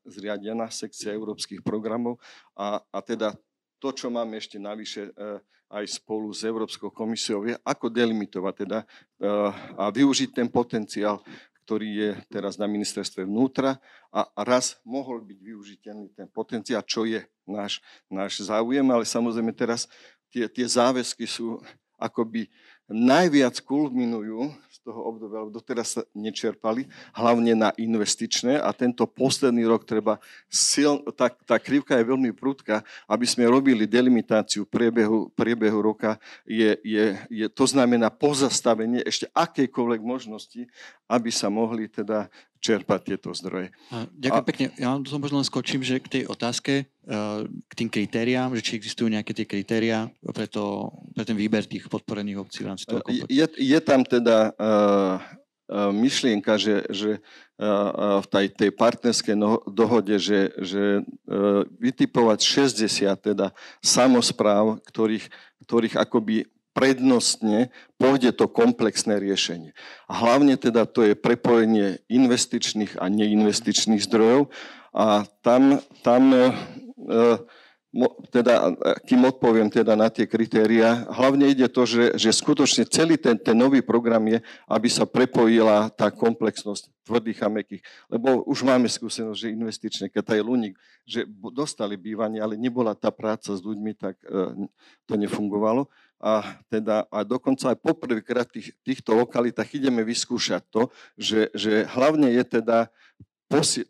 [0.06, 2.22] zriadená sekcia európskych programov
[2.54, 3.34] a, a teda
[3.76, 8.78] to, čo máme ešte navyše, eh, aj spolu s Európskou komisiou je, ako delimitovať teda
[8.82, 11.20] eh, a využiť ten potenciál,
[11.66, 13.82] ktorý je teraz na ministerstve vnútra
[14.14, 19.90] a raz mohol byť využiteľný ten potenciál, čo je náš, náš záujem, ale samozrejme teraz
[20.30, 21.58] tie, tie záväzky sú
[21.98, 22.46] akoby
[22.86, 29.66] najviac kulminujú z toho obdobia, lebo doteraz sa nečerpali, hlavne na investičné a tento posledný
[29.66, 35.78] rok treba sil, tá, tá krivka je veľmi prudká, aby sme robili delimitáciu priebehu, priebehu
[35.82, 40.62] roka, je, je, je, to znamená pozastavenie ešte akejkoľvek možnosti,
[41.10, 42.30] aby sa mohli teda
[42.66, 43.70] čerpať tieto zdroje.
[44.18, 44.66] Ďakujem a, pekne.
[44.74, 49.06] Ja som možno len skočím, že k tej otázke, k tým kritériám, že či existujú
[49.06, 52.98] nejaké tie kritériá pre, to, pre ten výber tých podporených obcí v rámci toho
[53.30, 55.22] je, je tam teda uh,
[55.94, 57.10] myšlienka, že, že
[57.62, 62.42] uh, v tej, tej partnerskej no, dohode, že, že uh, vytipovať
[62.74, 65.30] 60 teda samozpráv, ktorých,
[65.62, 69.72] ktorých akoby prednostne pôjde to komplexné riešenie.
[70.10, 74.52] A hlavne teda to je prepojenie investičných a neinvestičných zdrojov
[74.92, 76.36] a tam, tam
[78.28, 78.76] teda,
[79.08, 83.56] kým odpoviem teda na tie kritéria, hlavne ide to, že, že skutočne celý ten, ten
[83.56, 84.38] nový program je,
[84.68, 87.82] aby sa prepojila tá komplexnosť tvrdých a mekých.
[88.10, 90.74] Lebo už máme skúsenosť, že investičné, keď aj Luník,
[91.06, 91.24] že
[91.54, 94.66] dostali bývanie, ale nebola tá práca s ľuďmi, tak e,
[95.06, 100.88] to nefungovalo a, teda, a dokonca aj poprvýkrát v tých, týchto lokalitách ideme vyskúšať to,
[101.20, 102.88] že, že hlavne je teda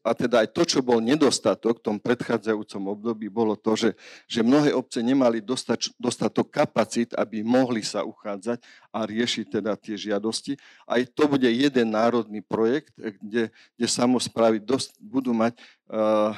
[0.05, 3.91] a teda aj to, čo bol nedostatok v tom predchádzajúcom období, bolo to, že,
[4.29, 8.61] že mnohé obce nemali dostač, dostatok kapacít, aby mohli sa uchádzať
[8.93, 10.57] a riešiť teda tie žiadosti.
[10.85, 13.49] Aj to bude jeden národný projekt, kde,
[13.79, 15.63] kde samozprávy dost, budú mať uh,
[15.95, 16.33] uh,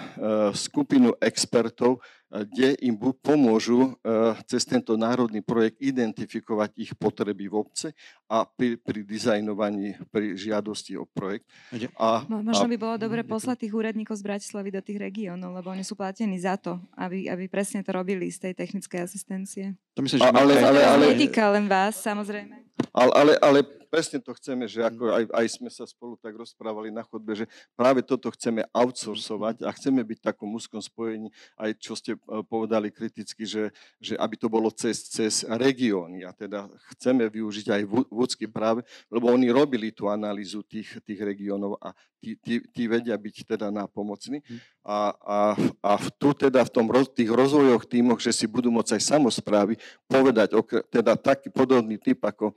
[0.55, 1.99] skupinu expertov,
[2.29, 7.89] kde im pomôžu eh, cez tento národný projekt identifikovať ich potreby v obce
[8.29, 11.49] a pri, pri dizajnovaní, pri žiadosti o projekt.
[11.97, 15.81] A, Možno by bolo dobre poslať tých úradníkov z Bratislavy do tých regiónov, lebo oni
[15.81, 19.65] sú platení za to, aby, aby presne to robili z tej technickej asistencie.
[19.97, 22.68] To myslím, že ale, ale, ale, netýka len vás, samozrejme.
[22.95, 26.93] Ale, ale, ale presne to chceme, že ako aj, aj sme sa spolu tak rozprávali
[26.93, 31.71] na chodbe, že práve toto chceme outsourcovať a chceme byť v takom úzkom spojení, aj
[31.81, 36.69] čo ste e, povedali kriticky, že, že aby to bolo cez, cez regióny a teda
[36.95, 37.83] chceme využiť aj
[38.13, 43.17] vúcky práve, lebo oni robili tú analýzu tých, tých regiónov a tí, tí, tí vedia
[43.17, 44.45] byť teda nápomocní.
[44.45, 44.61] Hm.
[44.89, 45.39] A, a,
[45.85, 49.77] a tu teda v tom, tých rozvojoch týmoch, že si budú môcť aj samozprávy
[50.09, 50.57] povedať,
[50.89, 52.57] teda taký podobný typ ako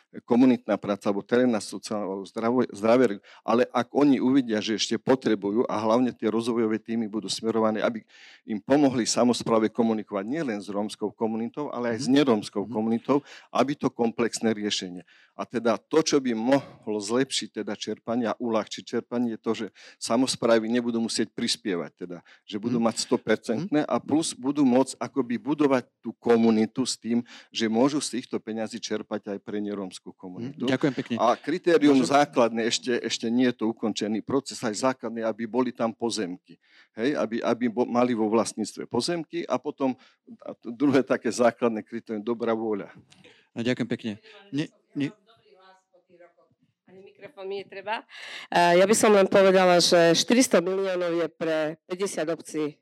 [0.27, 2.27] komunitná práca alebo terénna sociálna alebo
[2.75, 7.79] zdravie, ale ak oni uvidia, že ešte potrebujú a hlavne tie rozvojové týmy budú smerované,
[7.79, 8.03] aby
[8.43, 12.15] im pomohli samozpráve komunikovať nielen s rómskou komunitou, ale aj s mhm.
[12.19, 12.71] nerómskou mhm.
[12.71, 13.17] komunitou,
[13.55, 15.07] aby to komplexné riešenie.
[15.31, 19.67] A teda to, čo by mohlo zlepšiť teda čerpanie a uľahčiť čerpanie, je to, že
[19.95, 22.91] samozprávy nebudú musieť prispievať, teda, že budú mhm.
[22.91, 28.19] mať 100% a plus budú môcť akoby budovať tú komunitu s tým, že môžu z
[28.19, 30.65] týchto peňazí čerpať aj pre nerómskú komunitu.
[30.65, 31.15] Ďakujem pekne.
[31.21, 32.17] A kritérium Môžem...
[32.17, 36.57] základné, ešte, ešte nie je to ukončený proces, aj základné, aby boli tam pozemky.
[36.97, 39.93] Hej, aby, aby mali vo vlastníctve pozemky a potom
[40.41, 42.89] a druhé také základné kritérium, dobrá vôľa.
[43.53, 44.11] A ďakujem pekne.
[44.49, 44.67] Ne,
[44.97, 45.13] ne,
[47.21, 48.01] mikrofón mi je treba.
[48.49, 52.73] Ja by som len povedala, že 400 miliónov je pre 50 obcí e,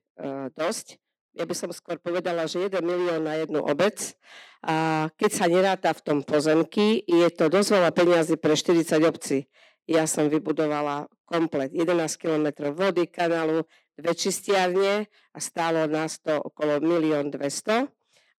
[0.55, 0.95] dosť.
[1.40, 4.11] Ja by som skôr povedala, že 1 milión na jednu obec.
[4.60, 9.48] A keď sa neráta v tom pozemky, je to dosť veľa peniazy pre 40 obcí.
[9.88, 13.64] Ja som vybudovala komplet 11 km vody, kanálu,
[13.95, 17.88] dve čistiarne a stálo nás to okolo 1 200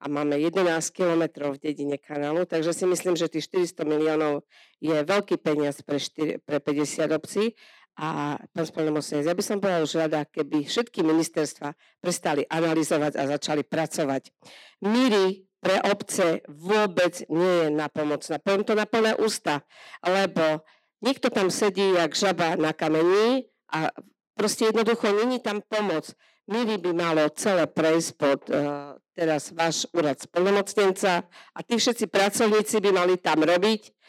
[0.01, 4.45] a máme 11 kilometrov v dedine kanálu, takže si myslím, že tých 400 miliónov
[4.81, 7.53] je veľký peniaz pre, 4, pre 50 obcí.
[8.01, 13.29] A pán spolnomocnec, ja by som povedal už rada, keby všetky ministerstva prestali analyzovať a
[13.37, 14.33] začali pracovať.
[14.89, 18.41] Míry pre obce vôbec nie je napomocná.
[18.41, 19.61] Poviem to na plné ústa,
[20.01, 20.65] lebo
[21.05, 23.93] niekto tam sedí jak žaba na kameni a
[24.33, 26.17] proste jednoducho není tam pomoc.
[26.49, 32.81] Míry by malo celé prejsť pod uh, teraz váš úrad spolnomocnenca a tí všetci pracovníci
[32.81, 34.00] by mali tam robiť.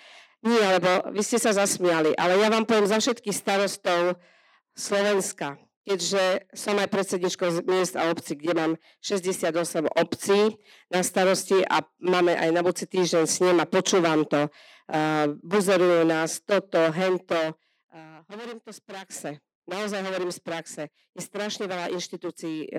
[0.41, 4.17] Nie, lebo vy ste sa zasmiali, ale ja vám poviem za všetkých starostov
[4.73, 8.71] Slovenska, keďže som aj predsedničkou miest a obcí, kde mám
[9.05, 10.57] 68 obcí
[10.89, 14.49] na starosti a máme aj na budúci týždeň s ním a počúvam to.
[14.91, 17.53] Uh, buzerujú nás toto, hento.
[17.93, 19.29] Uh, hovorím to z praxe
[19.69, 20.83] naozaj hovorím z praxe,
[21.13, 22.69] je strašne veľa inštitúcií e,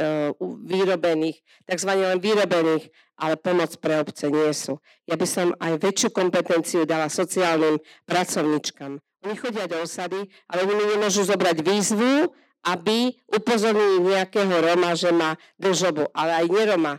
[0.41, 1.39] vyrobených,
[1.69, 1.91] tzv.
[1.93, 2.89] len vyrobených,
[3.21, 4.81] ale pomoc pre obce nie sú.
[5.05, 7.79] Ja by som aj väčšiu kompetenciu dala sociálnym
[8.09, 8.99] pracovničkám.
[9.23, 12.33] Oni chodia do osady, ale oni nemôžu zobrať výzvu,
[12.63, 16.95] aby upozornili nejakého Roma, že má dlžobu, ale aj neroma.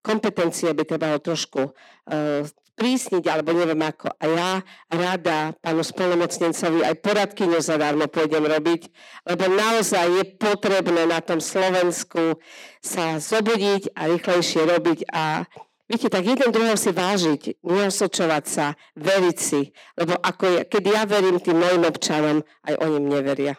[0.00, 2.44] Kompetencie by trebalo trošku uh,
[2.80, 4.08] sprísniť, alebo neviem ako.
[4.16, 4.50] A ja
[4.88, 8.88] rada pánu spolomocnencovi aj poradkyňu zadarmo pôjdem robiť,
[9.28, 12.40] lebo naozaj je potrebné na tom Slovensku
[12.80, 15.44] sa zobudiť a rýchlejšie robiť a
[15.90, 21.02] Viete, tak jeden druhého si vážiť, neosočovať sa, veriť si, lebo ako je, keď ja
[21.02, 23.54] verím tým mojim občanom, aj oni mne veria.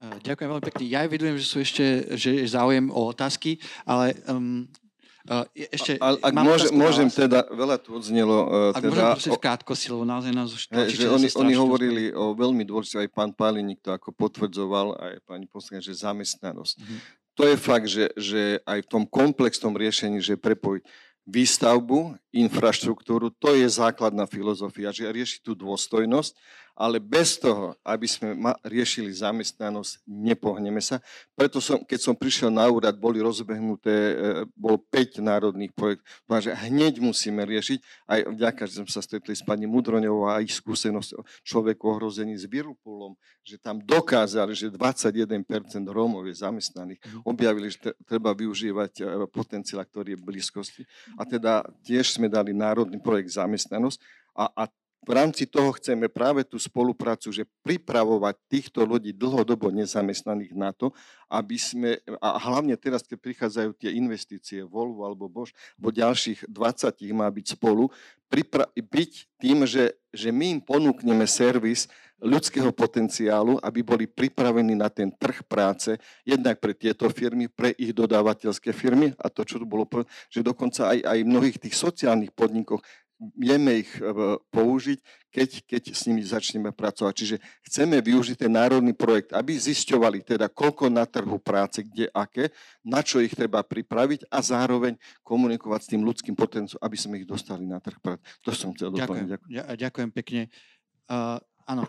[0.00, 0.84] Ďakujem veľmi pekne.
[0.88, 4.64] Ja evidujem, že sú ešte že je záujem o otázky, ale um,
[5.52, 8.36] ešte, a, ak môže, môžem teda, veľa tu odznelo.
[8.46, 11.54] Uh, ak teda, môžem prosím v krátkosti, lebo naozaj nás už tlačíte, že oni, oni
[11.58, 16.74] hovorili o veľmi dôležité, aj pán Pálinik to ako potvrdzoval, aj pani poslanka, že zamestnanosť.
[16.78, 16.98] Mm-hmm.
[17.36, 20.82] To je fakt, že, že aj v tom komplexnom riešení, že prepojiť
[21.26, 26.38] výstavbu, infraštruktúru, to je základná filozofia, že rieši tú dôstojnosť
[26.76, 31.00] ale bez toho, aby sme riešili zamestnanosť, nepohneme sa.
[31.32, 34.14] Preto som, keď som prišiel na úrad, boli rozbehnuté, e,
[34.52, 36.04] bol 5 národných projektov,
[36.44, 37.80] že hneď musíme riešiť,
[38.12, 41.16] aj vďaka, že sme sa stretli s pani Mudroňovou a ich skúsenosť
[41.48, 45.32] človeku ohrození s Virupulom, že tam dokázali, že 21%
[45.88, 47.00] Rómov je zamestnaných.
[47.00, 47.18] Mhm.
[47.24, 50.82] Objavili, že treba využívať e, potenciál, ktorý je v blízkosti.
[51.16, 53.96] A teda tiež sme dali národný projekt zamestnanosť
[54.36, 54.64] a, a
[55.06, 60.90] v rámci toho chceme práve tú spoluprácu, že pripravovať týchto ľudí dlhodobo nezamestnaných na to,
[61.30, 67.06] aby sme, a hlavne teraz, keď prichádzajú tie investície Volvo alebo Bosch, bo ďalších 20
[67.06, 67.86] ich má byť spolu,
[68.26, 71.86] pripra- byť tým, že, že my im ponúkneme servis
[72.16, 77.92] ľudského potenciálu, aby boli pripravení na ten trh práce, jednak pre tieto firmy, pre ich
[77.92, 79.84] dodávateľské firmy a to, čo tu bolo,
[80.32, 82.80] že dokonca aj, aj v mnohých tých sociálnych podnikoch
[83.36, 84.12] vieme ich e,
[84.52, 84.98] použiť,
[85.32, 87.12] keď, keď s nimi začneme pracovať.
[87.16, 92.52] Čiže chceme využiť ten národný projekt, aby zisťovali teda, koľko na trhu práce, kde, aké,
[92.84, 97.26] na čo ich treba pripraviť a zároveň komunikovať s tým ľudským potenciálom, aby sme ich
[97.28, 98.20] dostali na trh práce.
[98.44, 99.04] To som chcel doplniť.
[99.08, 99.80] Ďakujem, ďakujem.
[99.80, 100.42] ďakujem pekne.
[101.08, 101.84] Uh, áno.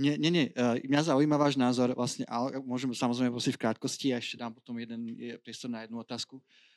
[0.00, 0.46] Nie, nie, nie.
[0.56, 4.56] Uh, mňa zaujíma váš názor, vlastne, ale môžem samozrejme prosiť v krátkosti a ešte dám
[4.56, 5.12] potom jeden
[5.44, 6.40] priestor na jednu otázku.
[6.40, 6.69] Uh,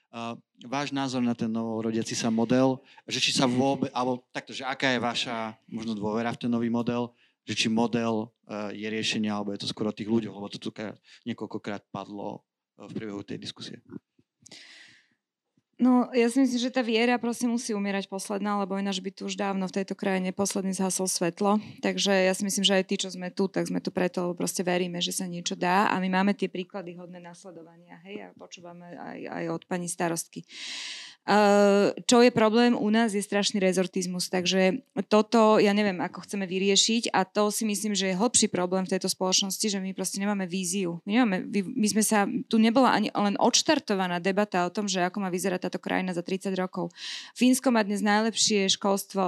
[0.69, 2.77] váš názor na ten novorodiaci sa model,
[3.09, 6.69] že či sa vôbec, alebo takto, že aká je vaša možno dôvera v ten nový
[6.69, 7.09] model,
[7.43, 10.69] že či model uh, je riešenie, alebo je to skôr tých ľuďoch, lebo to tu
[11.25, 12.39] niekoľkokrát padlo
[12.77, 13.81] uh, v priebehu tej diskusie.
[15.81, 19.25] No, ja si myslím, že tá viera proste musí umierať posledná, lebo ináč by tu
[19.25, 21.57] už dávno v tejto krajine posledný zhasol svetlo.
[21.81, 24.37] Takže ja si myslím, že aj tí, čo sme tu, tak sme tu preto, lebo
[24.37, 27.97] proste veríme, že sa niečo dá a my máme tie príklady hodné nasledovania.
[28.05, 30.45] Hej, a počúvame aj, aj od pani starostky.
[30.45, 31.12] Uh,
[32.03, 37.15] čo je problém u nás je strašný rezortizmus, takže toto ja neviem, ako chceme vyriešiť
[37.15, 40.43] a to si myslím, že je hlbší problém v tejto spoločnosti, že my proste nemáme
[40.51, 40.99] víziu.
[41.07, 45.23] My, nemáme, my sme sa, tu nebola ani len odštartovaná debata o tom, že ako
[45.23, 46.91] má vyzerať táto krajina za 30 rokov.
[47.39, 49.23] Fínsko má dnes najlepšie školstvo,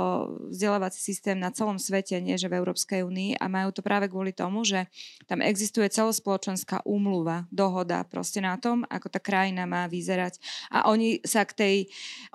[0.51, 4.35] vzdelávací systém na celom svete, nie že v Európskej únii a majú to práve kvôli
[4.35, 4.91] tomu, že
[5.31, 10.43] tam existuje celospoločenská úmluva, dohoda proste na tom, ako tá krajina má vyzerať.
[10.75, 11.75] A oni sa k tej,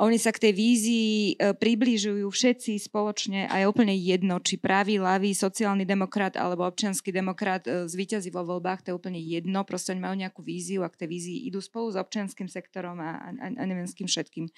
[0.01, 4.99] oni sa k tej vízii e, približujú všetci spoločne a je úplne jedno, či pravý,
[4.99, 9.93] ľavý, sociálny demokrat alebo občianský demokrat e, zvíťazí vo voľbách, to je úplne jedno, proste
[9.93, 13.47] oni majú nejakú víziu a k tej vízii idú spolu s občianským sektorom a, a,
[13.51, 14.51] a neviem s kým všetkým.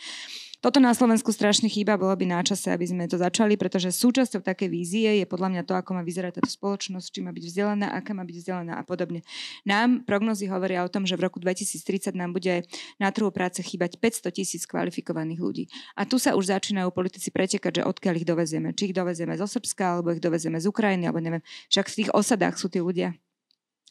[0.62, 4.47] Toto na Slovensku strašne chýba, bolo by na čase, aby sme to začali, pretože súčasťou
[4.47, 7.90] takej vízie je podľa mňa to, ako má vyzerať táto spoločnosť, či má byť vzdelaná,
[7.90, 9.26] aká má byť vzdelaná a podobne.
[9.66, 12.62] Nám prognozy hovoria o tom, že v roku 2030 nám bude
[13.02, 15.64] na trhu práce chýbať 500 tisíc kvalifikovaných ľudí.
[15.98, 18.70] A tu sa už začínajú politici pretekať, že odkiaľ ich dovezieme.
[18.70, 21.43] Či ich dovezieme zo Srbska, alebo ich dovezieme z Ukrajiny, alebo neviem.
[21.74, 23.18] Však v tých osadách sú tí ľudia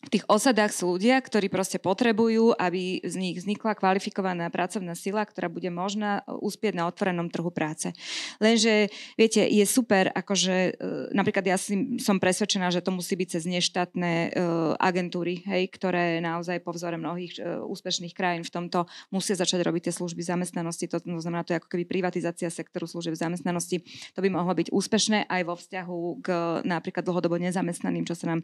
[0.01, 5.21] v tých osadách sú ľudia, ktorí proste potrebujú, aby z nich vznikla kvalifikovaná pracovná sila,
[5.21, 7.93] ktorá bude možná e, uspieť na otvorenom trhu práce.
[8.41, 10.71] Lenže, viete, je super, akože e,
[11.13, 11.57] napríklad ja
[12.01, 16.97] som presvedčená, že to musí byť cez neštátne uh, agentúry, hej, ktoré naozaj po vzore
[16.97, 20.89] mnohých úspešných krajín v tomto musia začať robiť tie služby zamestnanosti.
[20.91, 23.83] To, to znamená, to je ako keby privatizácia sektoru služieb zamestnanosti.
[24.17, 26.27] To by mohlo byť úspešné aj vo vzťahu k
[26.65, 28.41] napríklad dlhodobo nezamestnaným, čo sa nám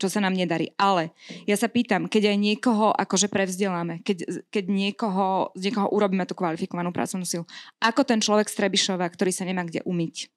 [0.00, 0.72] čo sa nám nedarí.
[0.80, 1.12] Ale
[1.44, 6.32] ja sa pýtam, keď aj niekoho akože prevzdeláme, keď, keď niekoho, z niekoho urobíme tú
[6.32, 7.44] kvalifikovanú pracovnú silu,
[7.84, 10.32] ako ten človek z Trebišova, ktorý sa nemá kde umyť,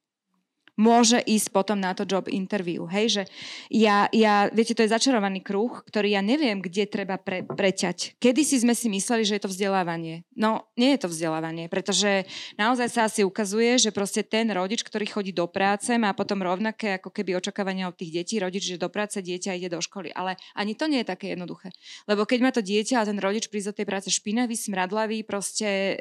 [0.74, 2.90] môže ísť potom na to job interview.
[2.90, 3.24] Hej, že
[3.70, 8.18] ja, ja, viete, to je začarovaný kruh, ktorý ja neviem, kde treba pre, preťať.
[8.18, 10.26] Kedy si sme si mysleli, že je to vzdelávanie.
[10.34, 12.26] No, nie je to vzdelávanie, pretože
[12.58, 16.98] naozaj sa asi ukazuje, že proste ten rodič, ktorý chodí do práce, má potom rovnaké
[16.98, 20.10] ako keby očakávania od tých detí, rodič, že do práce dieťa ide do školy.
[20.10, 21.70] Ale ani to nie je také jednoduché.
[22.10, 25.68] Lebo keď má to dieťa a ten rodič príde do tej práce špinavý, smradlavý, proste
[25.70, 25.96] e,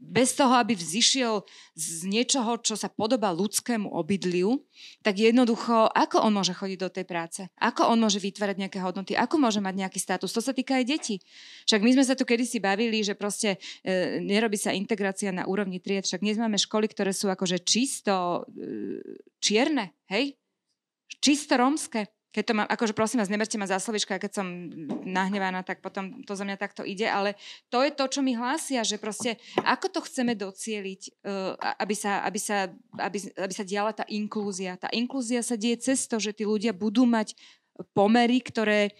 [0.00, 1.44] bez toho, aby vzýšiel
[1.76, 4.62] z niečoho, čo sa podobá podoba ľudskému obydliu,
[5.02, 7.42] tak jednoducho, ako on môže chodiť do tej práce?
[7.58, 9.18] Ako on môže vytvárať nejaké hodnoty?
[9.18, 10.30] Ako môže mať nejaký status?
[10.30, 11.18] To sa týka aj detí.
[11.66, 15.82] Však my sme sa tu kedysi bavili, že proste e, nerobí sa integrácia na úrovni
[15.82, 19.02] tried, však dnes máme školy, ktoré sú akože čisto e,
[19.42, 20.38] čierne, hej?
[21.18, 24.46] Čisto rómske keď to mám, akože prosím vás, neberte ma za slovička, keď som
[25.08, 27.40] nahnevaná, tak potom to za mňa takto ide, ale
[27.72, 32.20] to je to, čo mi hlásia, že proste ako to chceme docieliť, uh, aby, sa,
[32.28, 32.68] aby, sa,
[33.00, 34.76] aby, aby sa diala tá inklúzia.
[34.76, 37.32] Tá inklúzia sa deje cez to, že tí ľudia budú mať
[37.96, 38.92] pomery, ktoré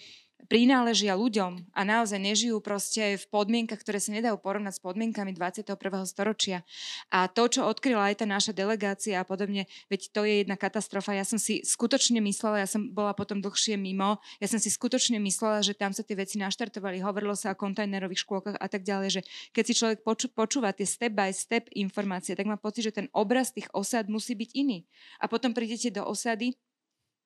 [0.46, 5.74] prináležia ľuďom a naozaj nežijú proste v podmienkach, ktoré sa nedajú porovnať s podmienkami 21.
[6.06, 6.62] storočia.
[7.10, 11.18] A to, čo odkryla aj tá naša delegácia a podobne, veď to je jedna katastrofa.
[11.18, 15.18] Ja som si skutočne myslela, ja som bola potom dlhšie mimo, ja som si skutočne
[15.18, 19.20] myslela, že tam sa tie veci naštartovali, hovorilo sa o kontajnerových škôlkach a tak ďalej,
[19.20, 19.20] že
[19.50, 23.10] keď si človek poču, počúva tie step by step informácie, tak má pocit, že ten
[23.10, 24.86] obraz tých osad musí byť iný.
[25.18, 26.54] A potom prídete do osady,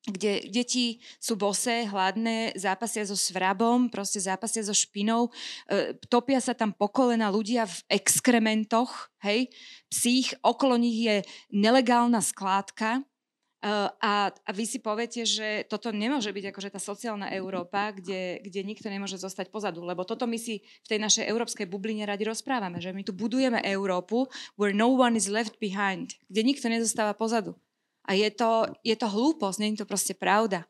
[0.03, 5.31] kde deti sú bosé, hladné, zápasia so svrabom, proste zápasia so špinou,
[5.71, 9.47] e, topia sa tam po kolena ľudia v exkrementoch, hej,
[9.87, 11.17] psích, okolo nich je
[11.55, 12.99] nelegálna skládka.
[12.99, 13.03] E,
[14.03, 18.67] a, a vy si poviete, že toto nemôže byť akože tá sociálna Európa, kde, kde
[18.67, 22.83] nikto nemôže zostať pozadu, lebo toto my si v tej našej európskej bubline radi rozprávame,
[22.83, 24.27] že my tu budujeme Európu
[24.59, 27.55] where no one is left behind, kde nikto nezostáva pozadu.
[28.07, 30.67] A je to, je to hlúposť, nie je to proste pravda.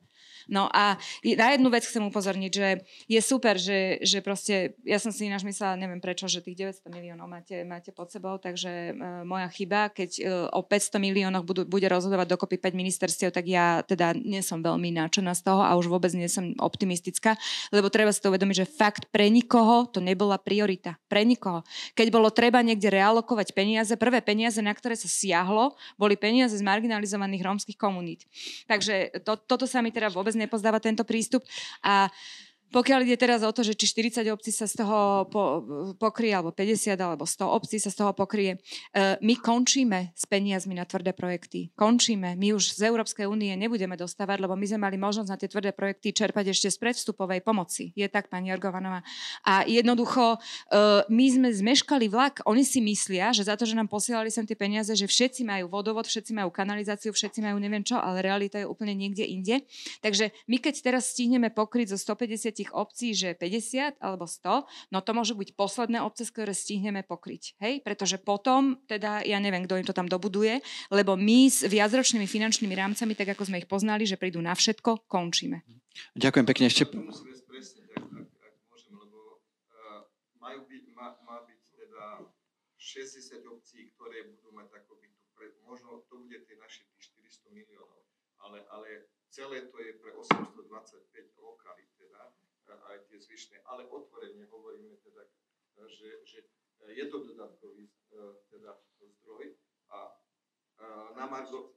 [0.49, 2.69] No a na jednu vec chcem upozorniť, že
[3.07, 6.89] je super, že, že proste, ja som si ináč myslela, neviem prečo, že tých 900
[6.91, 11.63] miliónov máte, máte pod sebou, takže e, moja chyba, keď e, o 500 miliónoch budú,
[11.67, 15.75] bude rozhodovať dokopy 5 ministerstiev, tak ja teda nie som veľmi náčená z toho a
[15.79, 17.37] už vôbec nie som optimistická,
[17.71, 20.97] lebo treba si to uvedomiť, že fakt pre nikoho to nebola priorita.
[21.07, 21.63] Pre nikoho.
[21.93, 26.65] Keď bolo treba niekde realokovať peniaze, prvé peniaze, na ktoré sa siahlo, boli peniaze z
[26.65, 28.25] marginalizovaných rómskych komunít.
[28.67, 31.47] Takže to, toto sa mi teda vôbec nepozdáva tento prístup.
[31.87, 32.11] A
[32.73, 35.61] pokiaľ ide teraz o to, že či 40 obcí sa z toho po,
[36.01, 40.73] pokrie, alebo 50, alebo 100 obcí sa z toho pokrie, uh, my končíme s peniazmi
[40.73, 41.69] na tvrdé projekty.
[41.77, 42.33] Končíme.
[42.41, 45.77] My už z Európskej únie nebudeme dostávať, lebo my sme mali možnosť na tie tvrdé
[45.77, 47.93] projekty čerpať ešte z predvstupovej pomoci.
[47.93, 49.05] Je tak, pani Jorgovanová.
[49.45, 52.41] A jednoducho, uh, my sme zmeškali vlak.
[52.49, 55.69] Oni si myslia, že za to, že nám posielali sem tie peniaze, že všetci majú
[55.69, 59.61] vodovod, všetci majú kanalizáciu, všetci majú neviem čo, ale realita je úplne niekde inde.
[60.01, 64.99] Takže my keď teraz stihneme pokryť zo 150 tých obcí, že 50 alebo 100, no
[65.03, 67.59] to môžu byť posledné obce, ktoré stihneme pokryť.
[67.59, 67.83] Hej?
[67.83, 70.63] Pretože potom, teda ja neviem, kto im to tam dobuduje,
[70.95, 75.11] lebo my s viacročnými finančnými rámcami, tak ako sme ich poznali, že prídu na všetko,
[75.11, 75.67] končíme.
[76.15, 76.87] Ďakujem pekne ešte.
[80.43, 81.63] Majú byť, má, má byť
[82.93, 87.57] 60 obcí, ktoré budú mať akoby tu, pre, možno to bude tie naše tých 400
[87.57, 88.05] miliónov,
[88.45, 90.69] ale, ale celé to je pre 825
[91.41, 92.37] lokalít teda,
[92.69, 95.23] aj tie zvyšné, ale otvorene hovoríme teda,
[95.89, 96.39] že, že
[96.93, 97.89] je to dodatkový
[98.53, 99.57] teda zdroj
[99.91, 99.99] a
[101.17, 101.73] na Margo,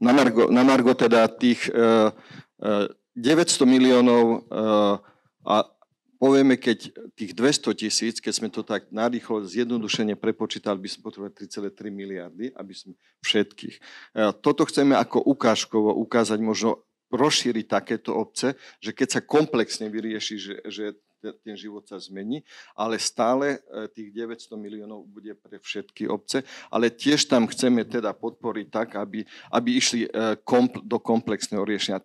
[0.00, 2.12] na Margo, na Margo teda tých uh,
[2.60, 2.86] uh,
[3.16, 5.00] 900 miliónov uh,
[5.46, 5.64] a
[6.20, 11.32] povieme, keď tých 200 tisíc, keď sme to tak narýchlo zjednodušene prepočítali, by sme potrebovali
[11.32, 13.76] 3,3 miliardy, aby sme všetkých.
[14.40, 20.54] Toto chceme ako ukážkovo ukázať, možno rozšíriť takéto obce, že keď sa komplexne vyrieši, že,
[20.66, 20.84] že
[21.20, 22.44] ten život sa zmení,
[22.76, 28.12] ale stále e, tých 900 miliónov bude pre všetky obce, ale tiež tam chceme teda
[28.12, 30.08] podporiť tak, aby, aby išli e,
[30.84, 32.02] do komplexného riešenia.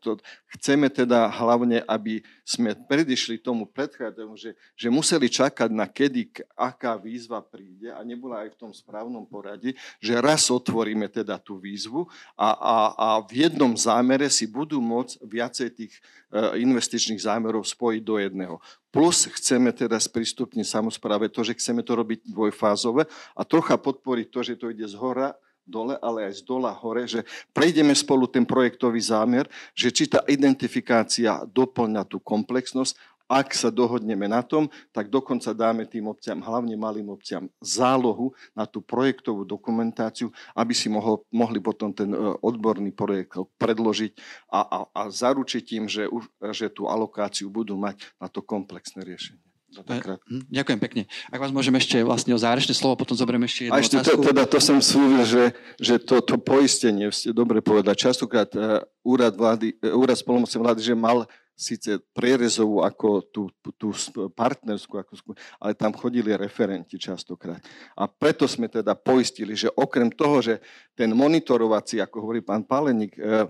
[0.57, 6.99] Chceme teda hlavne, aby sme predišli tomu predchádzajúcemu, že, že museli čakať na kedy, aká
[6.99, 12.07] výzva príde a nebola aj v tom správnom poradí, že raz otvoríme teda tú výzvu
[12.35, 15.93] a, a, a v jednom zámere si budú môcť viacej tých
[16.31, 18.55] e, investičných zámerov spojiť do jedného.
[18.91, 23.07] Plus chceme teda sprístupniť samozpráve to, že chceme to robiť dvojfázové
[23.39, 25.31] a trocha podporiť to, že to ide z hora
[25.71, 27.23] dole, ale aj z dola hore, že
[27.55, 32.97] prejdeme spolu ten projektový zámer, že či tá identifikácia doplňa tú komplexnosť
[33.31, 38.67] ak sa dohodneme na tom, tak dokonca dáme tým obciam, hlavne malým obciam, zálohu na
[38.67, 44.11] tú projektovú dokumentáciu, aby si mohol, mohli potom ten e, odborný projekt predložiť
[44.51, 46.11] a, a, a zaručiť im, že,
[46.51, 49.39] že tú alokáciu budú mať na to komplexné riešenie.
[49.71, 51.03] Hm, ďakujem pekne.
[51.31, 54.19] Ak vás môžem ešte vlastne o záverečné slovo, potom zoberieme ešte jednu a ešte otázku.
[54.19, 58.83] To, teda to som slúbil, že, že to, to poistenie, ste dobre povedať, častokrát uh,
[58.99, 61.23] úrad, vlády, uh, úrad spolomocnej vlády, že mal
[61.61, 63.93] síce prierezovú ako tú, tú
[64.33, 67.61] partnerskú, ako, ale tam chodili referenti častokrát.
[67.93, 70.57] A preto sme teda poistili, že okrem toho, že
[70.97, 73.45] ten monitorovací, ako hovorí pán Palenik, e, e,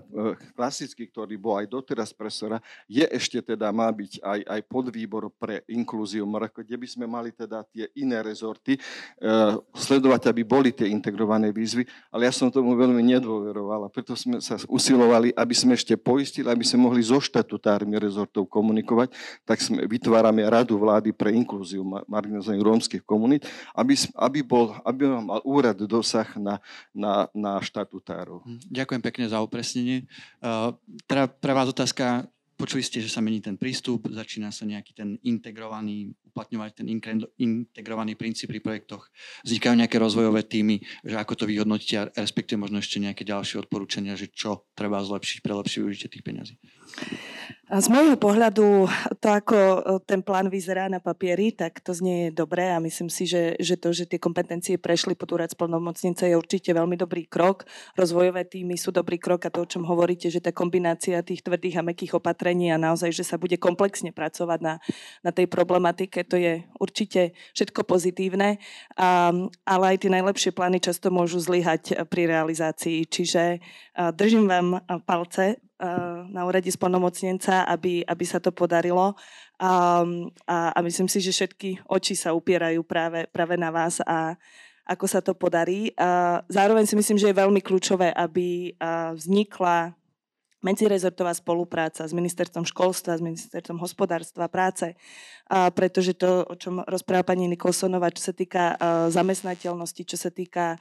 [0.52, 5.64] klasický, ktorý bol aj doteraz presora, je ešte teda, má byť aj, aj podvýbor pre
[5.72, 8.80] inklúziu MRK, kde by sme mali teda tie iné rezorty e,
[9.72, 14.40] sledovať, aby boli tie integrované výzvy, ale ja som tomu veľmi nedôveroval a preto sme
[14.44, 19.14] sa usilovali, aby sme ešte poistili, aby sme mohli so štatutármi rezortov komunikovať,
[19.46, 25.40] tak sme, vytvárame radu vlády pre inklúziu marginalizovaných rómskych komunít, aby, aby, bol, aby mal
[25.46, 26.58] úrad dosah na,
[26.90, 28.42] na, na štatutárov.
[28.42, 30.10] Hm, ďakujem pekne za upresnenie.
[30.42, 30.74] Uh,
[31.06, 32.26] teda pre vás otázka,
[32.62, 36.86] počuli ste, že sa mení ten prístup, začína sa nejaký ten integrovaný, uplatňovať ten
[37.42, 39.10] integrovaný princíp pri projektoch.
[39.42, 44.30] Vznikajú nejaké rozvojové týmy, že ako to vyhodnotíte, respektíve možno ešte nejaké ďalšie odporúčania, že
[44.30, 46.54] čo treba zlepšiť pre lepšie využitie tých peňazí.
[47.72, 48.84] A z môjho pohľadu,
[49.16, 53.24] to ako e, ten plán vyzerá na papieri, tak to znie dobré a myslím si,
[53.24, 57.64] že, že to, že tie kompetencie prešli pod úrad splnomocnice je určite veľmi dobrý krok.
[57.96, 61.80] Rozvojové týmy sú dobrý krok a to, o čom hovoríte, že tá kombinácia tých tvrdých
[61.80, 64.76] a mekých opatrení a naozaj, že sa bude komplexne pracovať na,
[65.24, 68.60] na tej problematike, to je určite všetko pozitívne,
[69.00, 69.32] a,
[69.64, 73.08] ale aj tie najlepšie plány často môžu zlyhať pri realizácii.
[73.08, 73.64] Čiže
[74.12, 75.56] držím vám palce
[76.30, 79.18] na úrade splnomocnenca, aby, aby sa to podarilo.
[79.58, 80.02] A,
[80.46, 84.38] a, a myslím si, že všetky oči sa upierajú práve, práve na vás a
[84.82, 85.94] ako sa to podarí.
[85.94, 88.74] A zároveň si myslím, že je veľmi kľúčové, aby
[89.14, 89.94] vznikla
[90.62, 94.94] medzirezortová spolupráca s ministerstvom školstva, s ministerstvom hospodárstva, práce,
[95.52, 98.78] a pretože to, o čom rozpráva pani Nikolsonová, čo sa týka
[99.12, 100.80] zamestnateľnosti, čo sa týka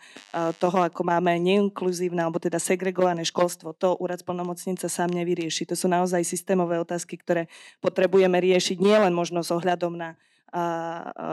[0.61, 5.67] toho, ako máme neinkluzívne alebo teda segregované školstvo, to úrad splnomocnica sám nevyrieši.
[5.67, 7.51] To sú naozaj systémové otázky, ktoré
[7.83, 10.15] potrebujeme riešiť nielen možno s ohľadom na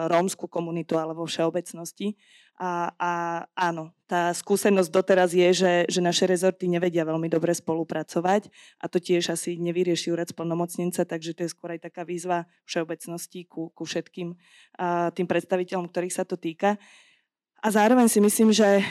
[0.09, 2.15] rómskú komunitu alebo všeobecnosti.
[2.59, 3.11] A, a
[3.55, 8.51] áno, tá skúsenosť doteraz je, že, že naše rezorty nevedia veľmi dobre spolupracovať
[8.83, 13.47] a to tiež asi nevyrieši úrad splnomocnenca, takže to je skôr aj taká výzva všeobecnosti
[13.47, 14.35] ku, ku všetkým
[14.75, 16.83] a, tým predstaviteľom, ktorých sa to týka.
[17.59, 18.87] A zároveň si myslím, že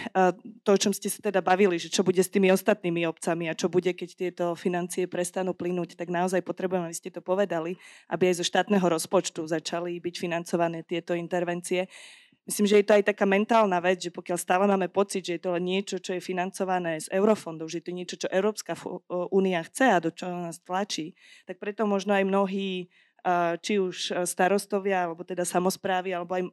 [0.68, 3.56] to, o čom ste sa teda bavili, že čo bude s tými ostatnými obcami a
[3.56, 7.80] čo bude, keď tieto financie prestanú plynúť, tak naozaj potrebujeme, aby ste to povedali,
[8.12, 11.88] aby aj zo štátneho rozpočtu začali byť financované tieto intervencie.
[12.48, 15.44] Myslím, že je to aj taká mentálna vec, že pokiaľ stále máme pocit, že je
[15.44, 18.72] to len niečo, čo je financované z eurofondov, že je to niečo, čo Európska
[19.36, 21.12] únia chce a do čoho nás tlačí,
[21.44, 22.88] tak preto možno aj mnohí,
[23.60, 26.48] či už starostovia, alebo teda samozprávy, alebo aj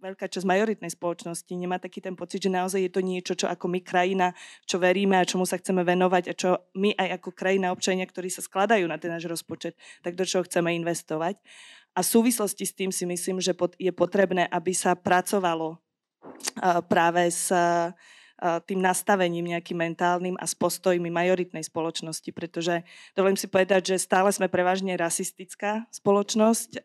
[0.00, 3.68] veľká časť majoritnej spoločnosti nemá taký ten pocit, že naozaj je to niečo, čo ako
[3.68, 4.32] my krajina,
[4.64, 8.32] čo veríme a čomu sa chceme venovať a čo my aj ako krajina občania, ktorí
[8.32, 11.36] sa skladajú na ten náš rozpočet, tak do čoho chceme investovať.
[11.96, 15.82] A v súvislosti s tým si myslím, že je potrebné, aby sa pracovalo
[16.86, 17.50] práve s
[18.40, 24.32] tým nastavením nejakým mentálnym a s postojmi majoritnej spoločnosti, pretože dovolím si povedať, že stále
[24.32, 26.80] sme prevažne rasistická spoločnosť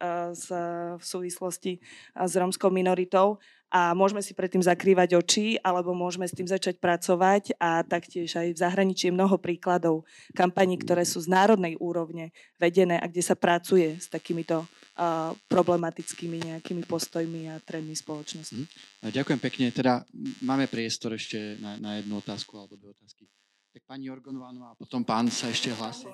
[0.99, 1.79] v súvislosti
[2.11, 3.39] s romskou minoritou
[3.75, 8.55] a môžeme si predtým zakrývať oči, alebo môžeme s tým začať pracovať a taktiež aj
[8.55, 13.35] v zahraničí je mnoho príkladov kampaní, ktoré sú z národnej úrovne vedené a kde sa
[13.35, 18.63] pracuje s takýmito uh, problematickými nejakými postojmi a trendmi spoločnosti.
[18.63, 19.11] Mm.
[19.11, 19.65] Ďakujem pekne.
[19.75, 20.07] Teda
[20.39, 23.27] máme priestor ešte na, na jednu otázku alebo dve otázky.
[23.75, 26.07] Tak pani Jorgonová a potom pán sa ešte hlási.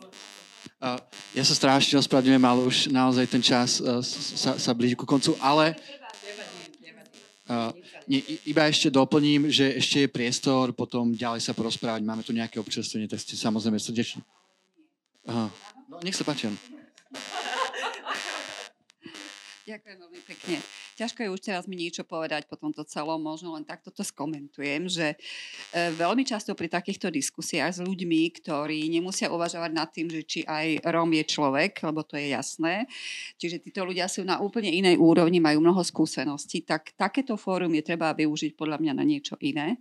[0.81, 0.97] Uh,
[1.37, 5.37] ja sa strašne ospravedlňujem, ale už naozaj ten čas uh, sa, sa blíži ku koncu,
[5.37, 5.77] ale
[7.51, 7.75] Uh,
[8.07, 11.99] nie, iba ešte doplním, že ešte je priestor potom ďalej sa porozprávať.
[11.99, 14.23] Máme tu nejaké občerstvenie, tak ste samozrejme srdečne.
[15.27, 15.51] Uh,
[15.91, 16.47] no, nech sa páči.
[19.61, 20.57] Ďakujem veľmi pekne.
[20.97, 24.89] Ťažko je už teraz mi niečo povedať po tomto celom, možno len takto to skomentujem,
[24.89, 25.17] že e,
[25.93, 30.81] veľmi často pri takýchto diskusiách s ľuďmi, ktorí nemusia uvažovať nad tým, že či aj
[30.89, 32.89] Róm je človek, lebo to je jasné,
[33.37, 37.85] čiže títo ľudia sú na úplne inej úrovni, majú mnoho skúseností, tak takéto fórum je
[37.85, 39.77] treba využiť podľa mňa na niečo iné.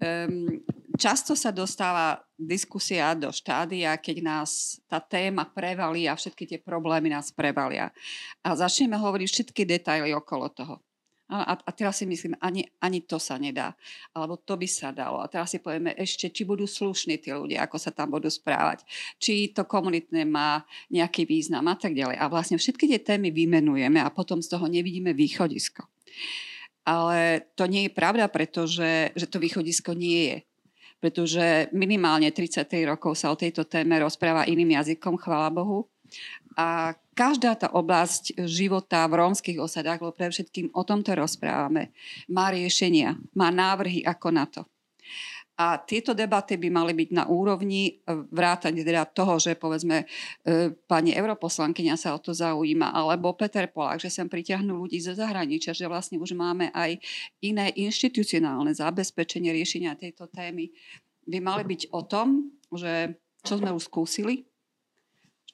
[0.00, 0.64] Um,
[0.96, 7.08] často sa dostáva diskusia do štádia, keď nás tá téma prevalí a všetky tie problémy
[7.08, 7.90] nás prevalia.
[8.44, 10.76] A začneme hovoriť všetky detaily okolo toho.
[11.26, 13.74] A, a teraz si myslím, ani, ani to sa nedá.
[14.14, 15.18] Alebo to by sa dalo.
[15.18, 18.86] A teraz si povieme ešte, či budú slušní tí ľudia, ako sa tam budú správať.
[19.18, 22.22] Či to komunitné má nejaký význam a tak ďalej.
[22.22, 25.90] A vlastne všetky tie témy vymenujeme a potom z toho nevidíme východisko.
[26.86, 30.38] Ale to nie je pravda, pretože že to východisko nie je.
[30.96, 35.86] Pretože minimálne 33 rokov sa o tejto téme rozpráva iným jazykom, chvála Bohu.
[36.56, 41.92] A každá tá oblasť života v rómskych osadách, lebo pre všetkým o tomto rozprávame,
[42.32, 44.64] má riešenia, má návrhy ako na to.
[45.56, 47.92] A tieto debaty by mali byť na úrovni e,
[48.28, 50.06] vrátane teda toho, že povedzme e,
[50.84, 55.72] pani europoslankyňa sa o to zaujíma, alebo Peter Polák, že sem pritiahnu ľudí zo zahraničia,
[55.72, 57.00] že vlastne už máme aj
[57.40, 60.68] iné inštitucionálne zabezpečenie riešenia tejto témy,
[61.24, 64.44] by mali byť o tom, že čo sme už skúsili,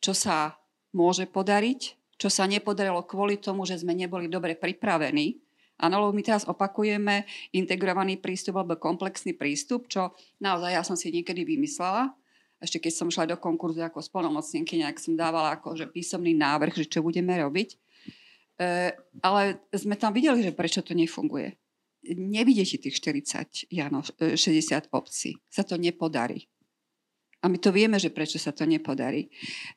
[0.02, 0.58] čo sa
[0.92, 1.80] môže podariť,
[2.18, 5.41] čo sa nepodarilo kvôli tomu, že sme neboli dobre pripravení
[5.82, 11.10] Áno, lebo my teraz opakujeme integrovaný prístup alebo komplexný prístup, čo naozaj ja som si
[11.10, 12.14] niekedy vymyslela.
[12.62, 16.86] Ešte keď som šla do konkurzu ako spolnomocnenky, nejak som dávala akože písomný návrh, že
[16.86, 17.74] čo budeme robiť.
[17.74, 18.94] E,
[19.26, 19.42] ale
[19.74, 21.59] sme tam videli, že prečo to nefunguje.
[22.14, 25.34] Nevidíte tých 40, Jano, 60 e, obcí.
[25.50, 26.46] Sa to nepodarí.
[27.43, 29.27] A my to vieme, že prečo sa to nepodarí.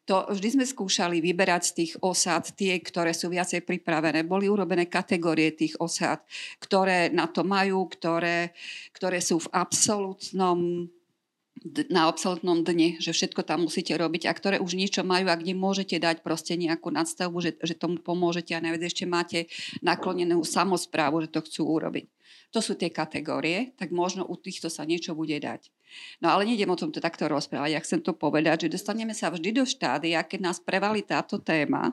[0.06, 4.22] To vždy sme skúšali vyberať z tých osád tie, ktoré sú viacej pripravené.
[4.22, 6.22] Boli urobené kategórie tých osád,
[6.62, 8.54] ktoré na to majú, ktoré,
[8.94, 10.86] ktoré sú v absolútnom
[11.90, 15.58] na absolútnom dne, že všetko tam musíte robiť a ktoré už niečo majú a kde
[15.58, 19.50] môžete dať proste nejakú nadstavbu, že, že tomu pomôžete a najviac ešte máte
[19.82, 22.06] naklonenú samozprávu, že to chcú urobiť.
[22.54, 25.72] To sú tie kategórie, tak možno u týchto sa niečo bude dať.
[26.24, 27.70] No ale nejdem o tomto takto rozprávať.
[27.76, 31.92] Ja chcem to povedať, že dostaneme sa vždy do štádia, keď nás prevalí táto téma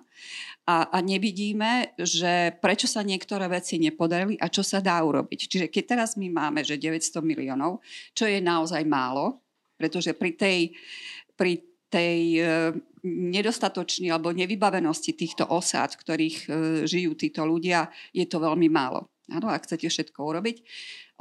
[0.67, 5.41] a, a nevidíme, že prečo sa niektoré veci nepodarili a čo sa dá urobiť.
[5.51, 7.83] Čiže keď teraz my máme, že 900 miliónov,
[8.15, 9.43] čo je naozaj málo,
[9.75, 10.59] pretože pri tej,
[11.35, 11.59] pri
[11.93, 12.43] tej e,
[13.05, 16.49] nedostatočnej alebo nevybavenosti týchto osád, v ktorých e,
[16.87, 19.13] žijú títo ľudia, je to veľmi málo.
[19.31, 20.57] Áno, ak chcete všetko urobiť.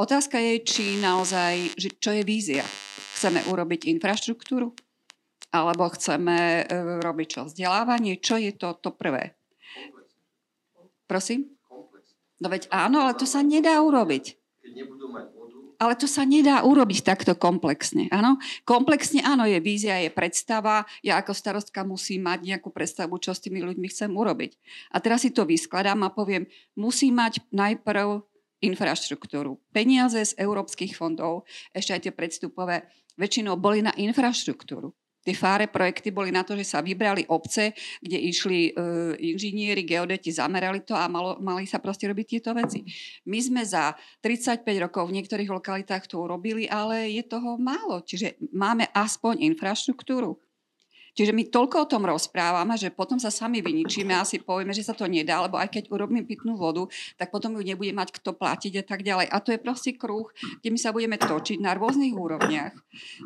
[0.01, 2.65] Otázka je, či naozaj, že čo je vízia.
[3.13, 4.73] Chceme urobiť infraštruktúru?
[5.53, 7.41] Alebo chceme e, robiť čo?
[7.45, 8.17] Vzdelávanie?
[8.17, 9.37] Čo je to, to prvé?
[11.05, 11.53] Prosím?
[12.41, 14.41] No veď áno, ale to sa nedá urobiť.
[15.77, 18.09] Ale to sa nedá urobiť takto komplexne.
[18.09, 18.41] Áno?
[18.65, 20.89] Komplexne áno, je vízia, je predstava.
[21.05, 24.57] Ja ako starostka musím mať nejakú predstavu, čo s tými ľuďmi chcem urobiť.
[24.93, 28.30] A teraz si to vyskladám a poviem, musím mať najprv
[28.61, 29.57] infraštruktúru.
[29.73, 34.93] Peniaze z európskych fondov, ešte aj tie predstupové, väčšinou boli na infraštruktúru.
[35.21, 38.81] Tie fáre projekty boli na to, že sa vybrali obce, kde išli e,
[39.21, 42.81] inžinieri, geodeti, zamerali to a malo, mali sa proste robiť tieto veci.
[43.29, 43.93] My sme za
[44.25, 48.01] 35 rokov v niektorých lokalitách to urobili, ale je toho málo.
[48.01, 50.41] Čiže máme aspoň infraštruktúru.
[51.11, 54.87] Čiže my toľko o tom rozprávame, že potom sa sami vyničíme a si povieme, že
[54.87, 56.87] sa to nedá, lebo aj keď urobím pitnú vodu,
[57.19, 59.27] tak potom ju nebude mať kto platiť a tak ďalej.
[59.27, 60.31] A to je proste kruh,
[60.63, 62.75] kde my sa budeme točiť na rôznych úrovniach.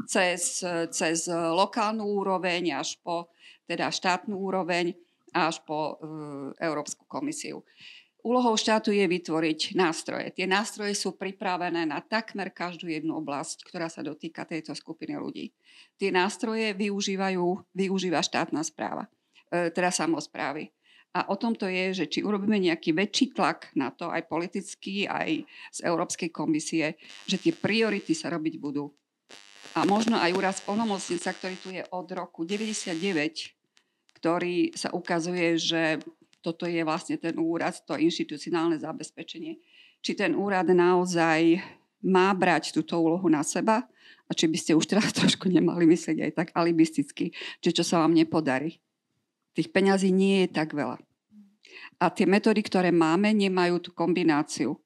[0.09, 3.29] Cez, cez lokálnu úroveň až po
[3.65, 4.93] teda štátnu úroveň
[5.35, 5.99] až po
[6.63, 7.65] Európsku komisiu.
[8.25, 10.33] Úlohou štátu je vytvoriť nástroje.
[10.33, 15.53] Tie nástroje sú pripravené na takmer každú jednu oblasť, ktorá sa dotýka tejto skupiny ľudí.
[16.01, 17.45] Tie nástroje využívajú,
[17.77, 19.05] využíva štátna správa,
[19.53, 20.73] e, teda samozprávy.
[21.13, 25.05] A o tom to je, že či urobíme nejaký väčší tlak na to, aj politický,
[25.05, 26.97] aj z Európskej komisie,
[27.29, 28.89] že tie priority sa robiť budú.
[29.77, 33.53] A možno aj úraz plnomocnica, ktorý tu je od roku 99,
[34.17, 36.01] ktorý sa ukazuje, že
[36.45, 39.57] toto je vlastne ten úrad, to inštitucionálne zabezpečenie.
[40.05, 41.57] Či ten úrad naozaj
[42.05, 43.81] má brať túto úlohu na seba
[44.29, 48.05] a či by ste už teraz trošku nemali myslieť aj tak alibisticky, či čo sa
[48.05, 48.77] vám nepodarí.
[49.57, 51.01] Tých peňazí nie je tak veľa.
[51.97, 54.77] A tie metódy, ktoré máme, nemajú tú kombináciu.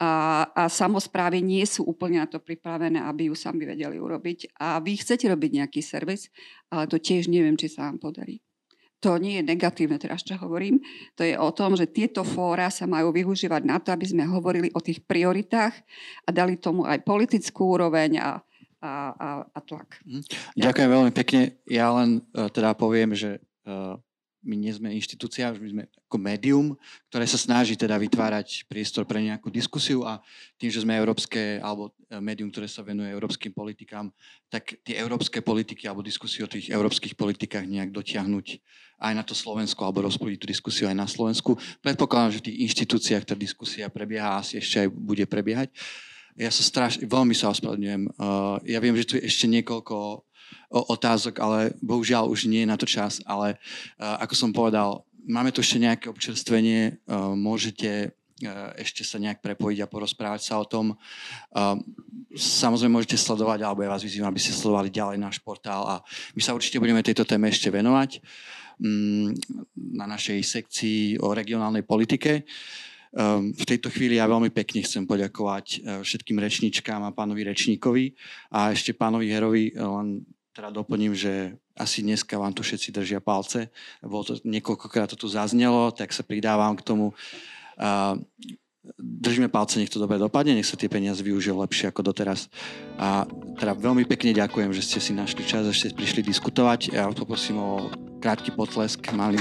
[0.00, 4.56] A, a samozprávy nie sú úplne na to pripravené, aby ju sami vedeli urobiť.
[4.56, 6.32] A vy chcete robiť nejaký servis,
[6.72, 8.40] ale to tiež neviem, či sa vám podarí
[9.00, 10.78] to nie je negatívne teraz, čo hovorím.
[11.16, 14.68] To je o tom, že tieto fóra sa majú využívať na to, aby sme hovorili
[14.76, 15.72] o tých prioritách
[16.24, 18.30] a dali tomu aj politickú úroveň a,
[18.84, 20.04] a, a, a tlak.
[20.04, 20.22] Mhm.
[20.60, 21.56] Ďakujem veľmi pekne.
[21.64, 23.96] Ja len uh, teda poviem, že uh,
[24.40, 26.66] my nie sme inštitúcia, my sme ako médium,
[27.12, 30.18] ktoré sa snaží teda vytvárať priestor pre nejakú diskusiu a
[30.56, 34.08] tým, že sme európske, alebo e, médium, ktoré sa venuje európskym politikám,
[34.48, 38.46] tak tie európske politiky alebo diskusiu o tých európskych politikách nejak dotiahnuť
[39.00, 41.56] aj na to Slovensko alebo rozpodiť tú diskusiu aj na Slovensku.
[41.80, 45.72] Predpokladám, že v tých inštitúciách tá diskusia prebieha a asi ešte aj bude prebiehať.
[46.38, 48.16] Ja sa strašne, veľmi sa ospravedlňujem.
[48.16, 50.24] Uh, ja viem, že tu je ešte niekoľko
[50.70, 53.18] otázok, ale bohužiaľ už nie je na to čas.
[53.26, 58.14] Ale uh, ako som povedal, máme tu ešte nejaké občerstvenie, uh, môžete
[58.80, 60.96] ešte sa nejak prepojiť a porozprávať sa o tom.
[62.32, 66.00] Samozrejme môžete sledovať, alebo ja vás vyzývam, aby ste sledovali ďalej náš portál a
[66.32, 68.24] my sa určite budeme tejto téme ešte venovať.
[68.80, 69.36] Mm,
[69.76, 72.48] na našej sekcii o regionálnej politike.
[73.52, 78.14] V tejto chvíli ja veľmi pekne chcem poďakovať e, všetkým rečničkám a pánovi rečníkovi
[78.54, 80.22] a ešte pánovi Herovi e, len
[80.52, 83.70] teda doplním, že asi dneska vám tu všetci držia palce.
[84.02, 87.14] Bolo to, niekoľkokrát to tu zaznelo, tak sa pridávam k tomu.
[88.98, 92.50] Držíme palce, nech to dobre dopadne, nech sa tie peniaze využijú lepšie ako doteraz.
[92.98, 93.28] A
[93.60, 96.96] teda veľmi pekne ďakujem, že ste si našli čas, že ste prišli diskutovať.
[96.96, 99.38] Ja poprosím o krátky potlesk, malý.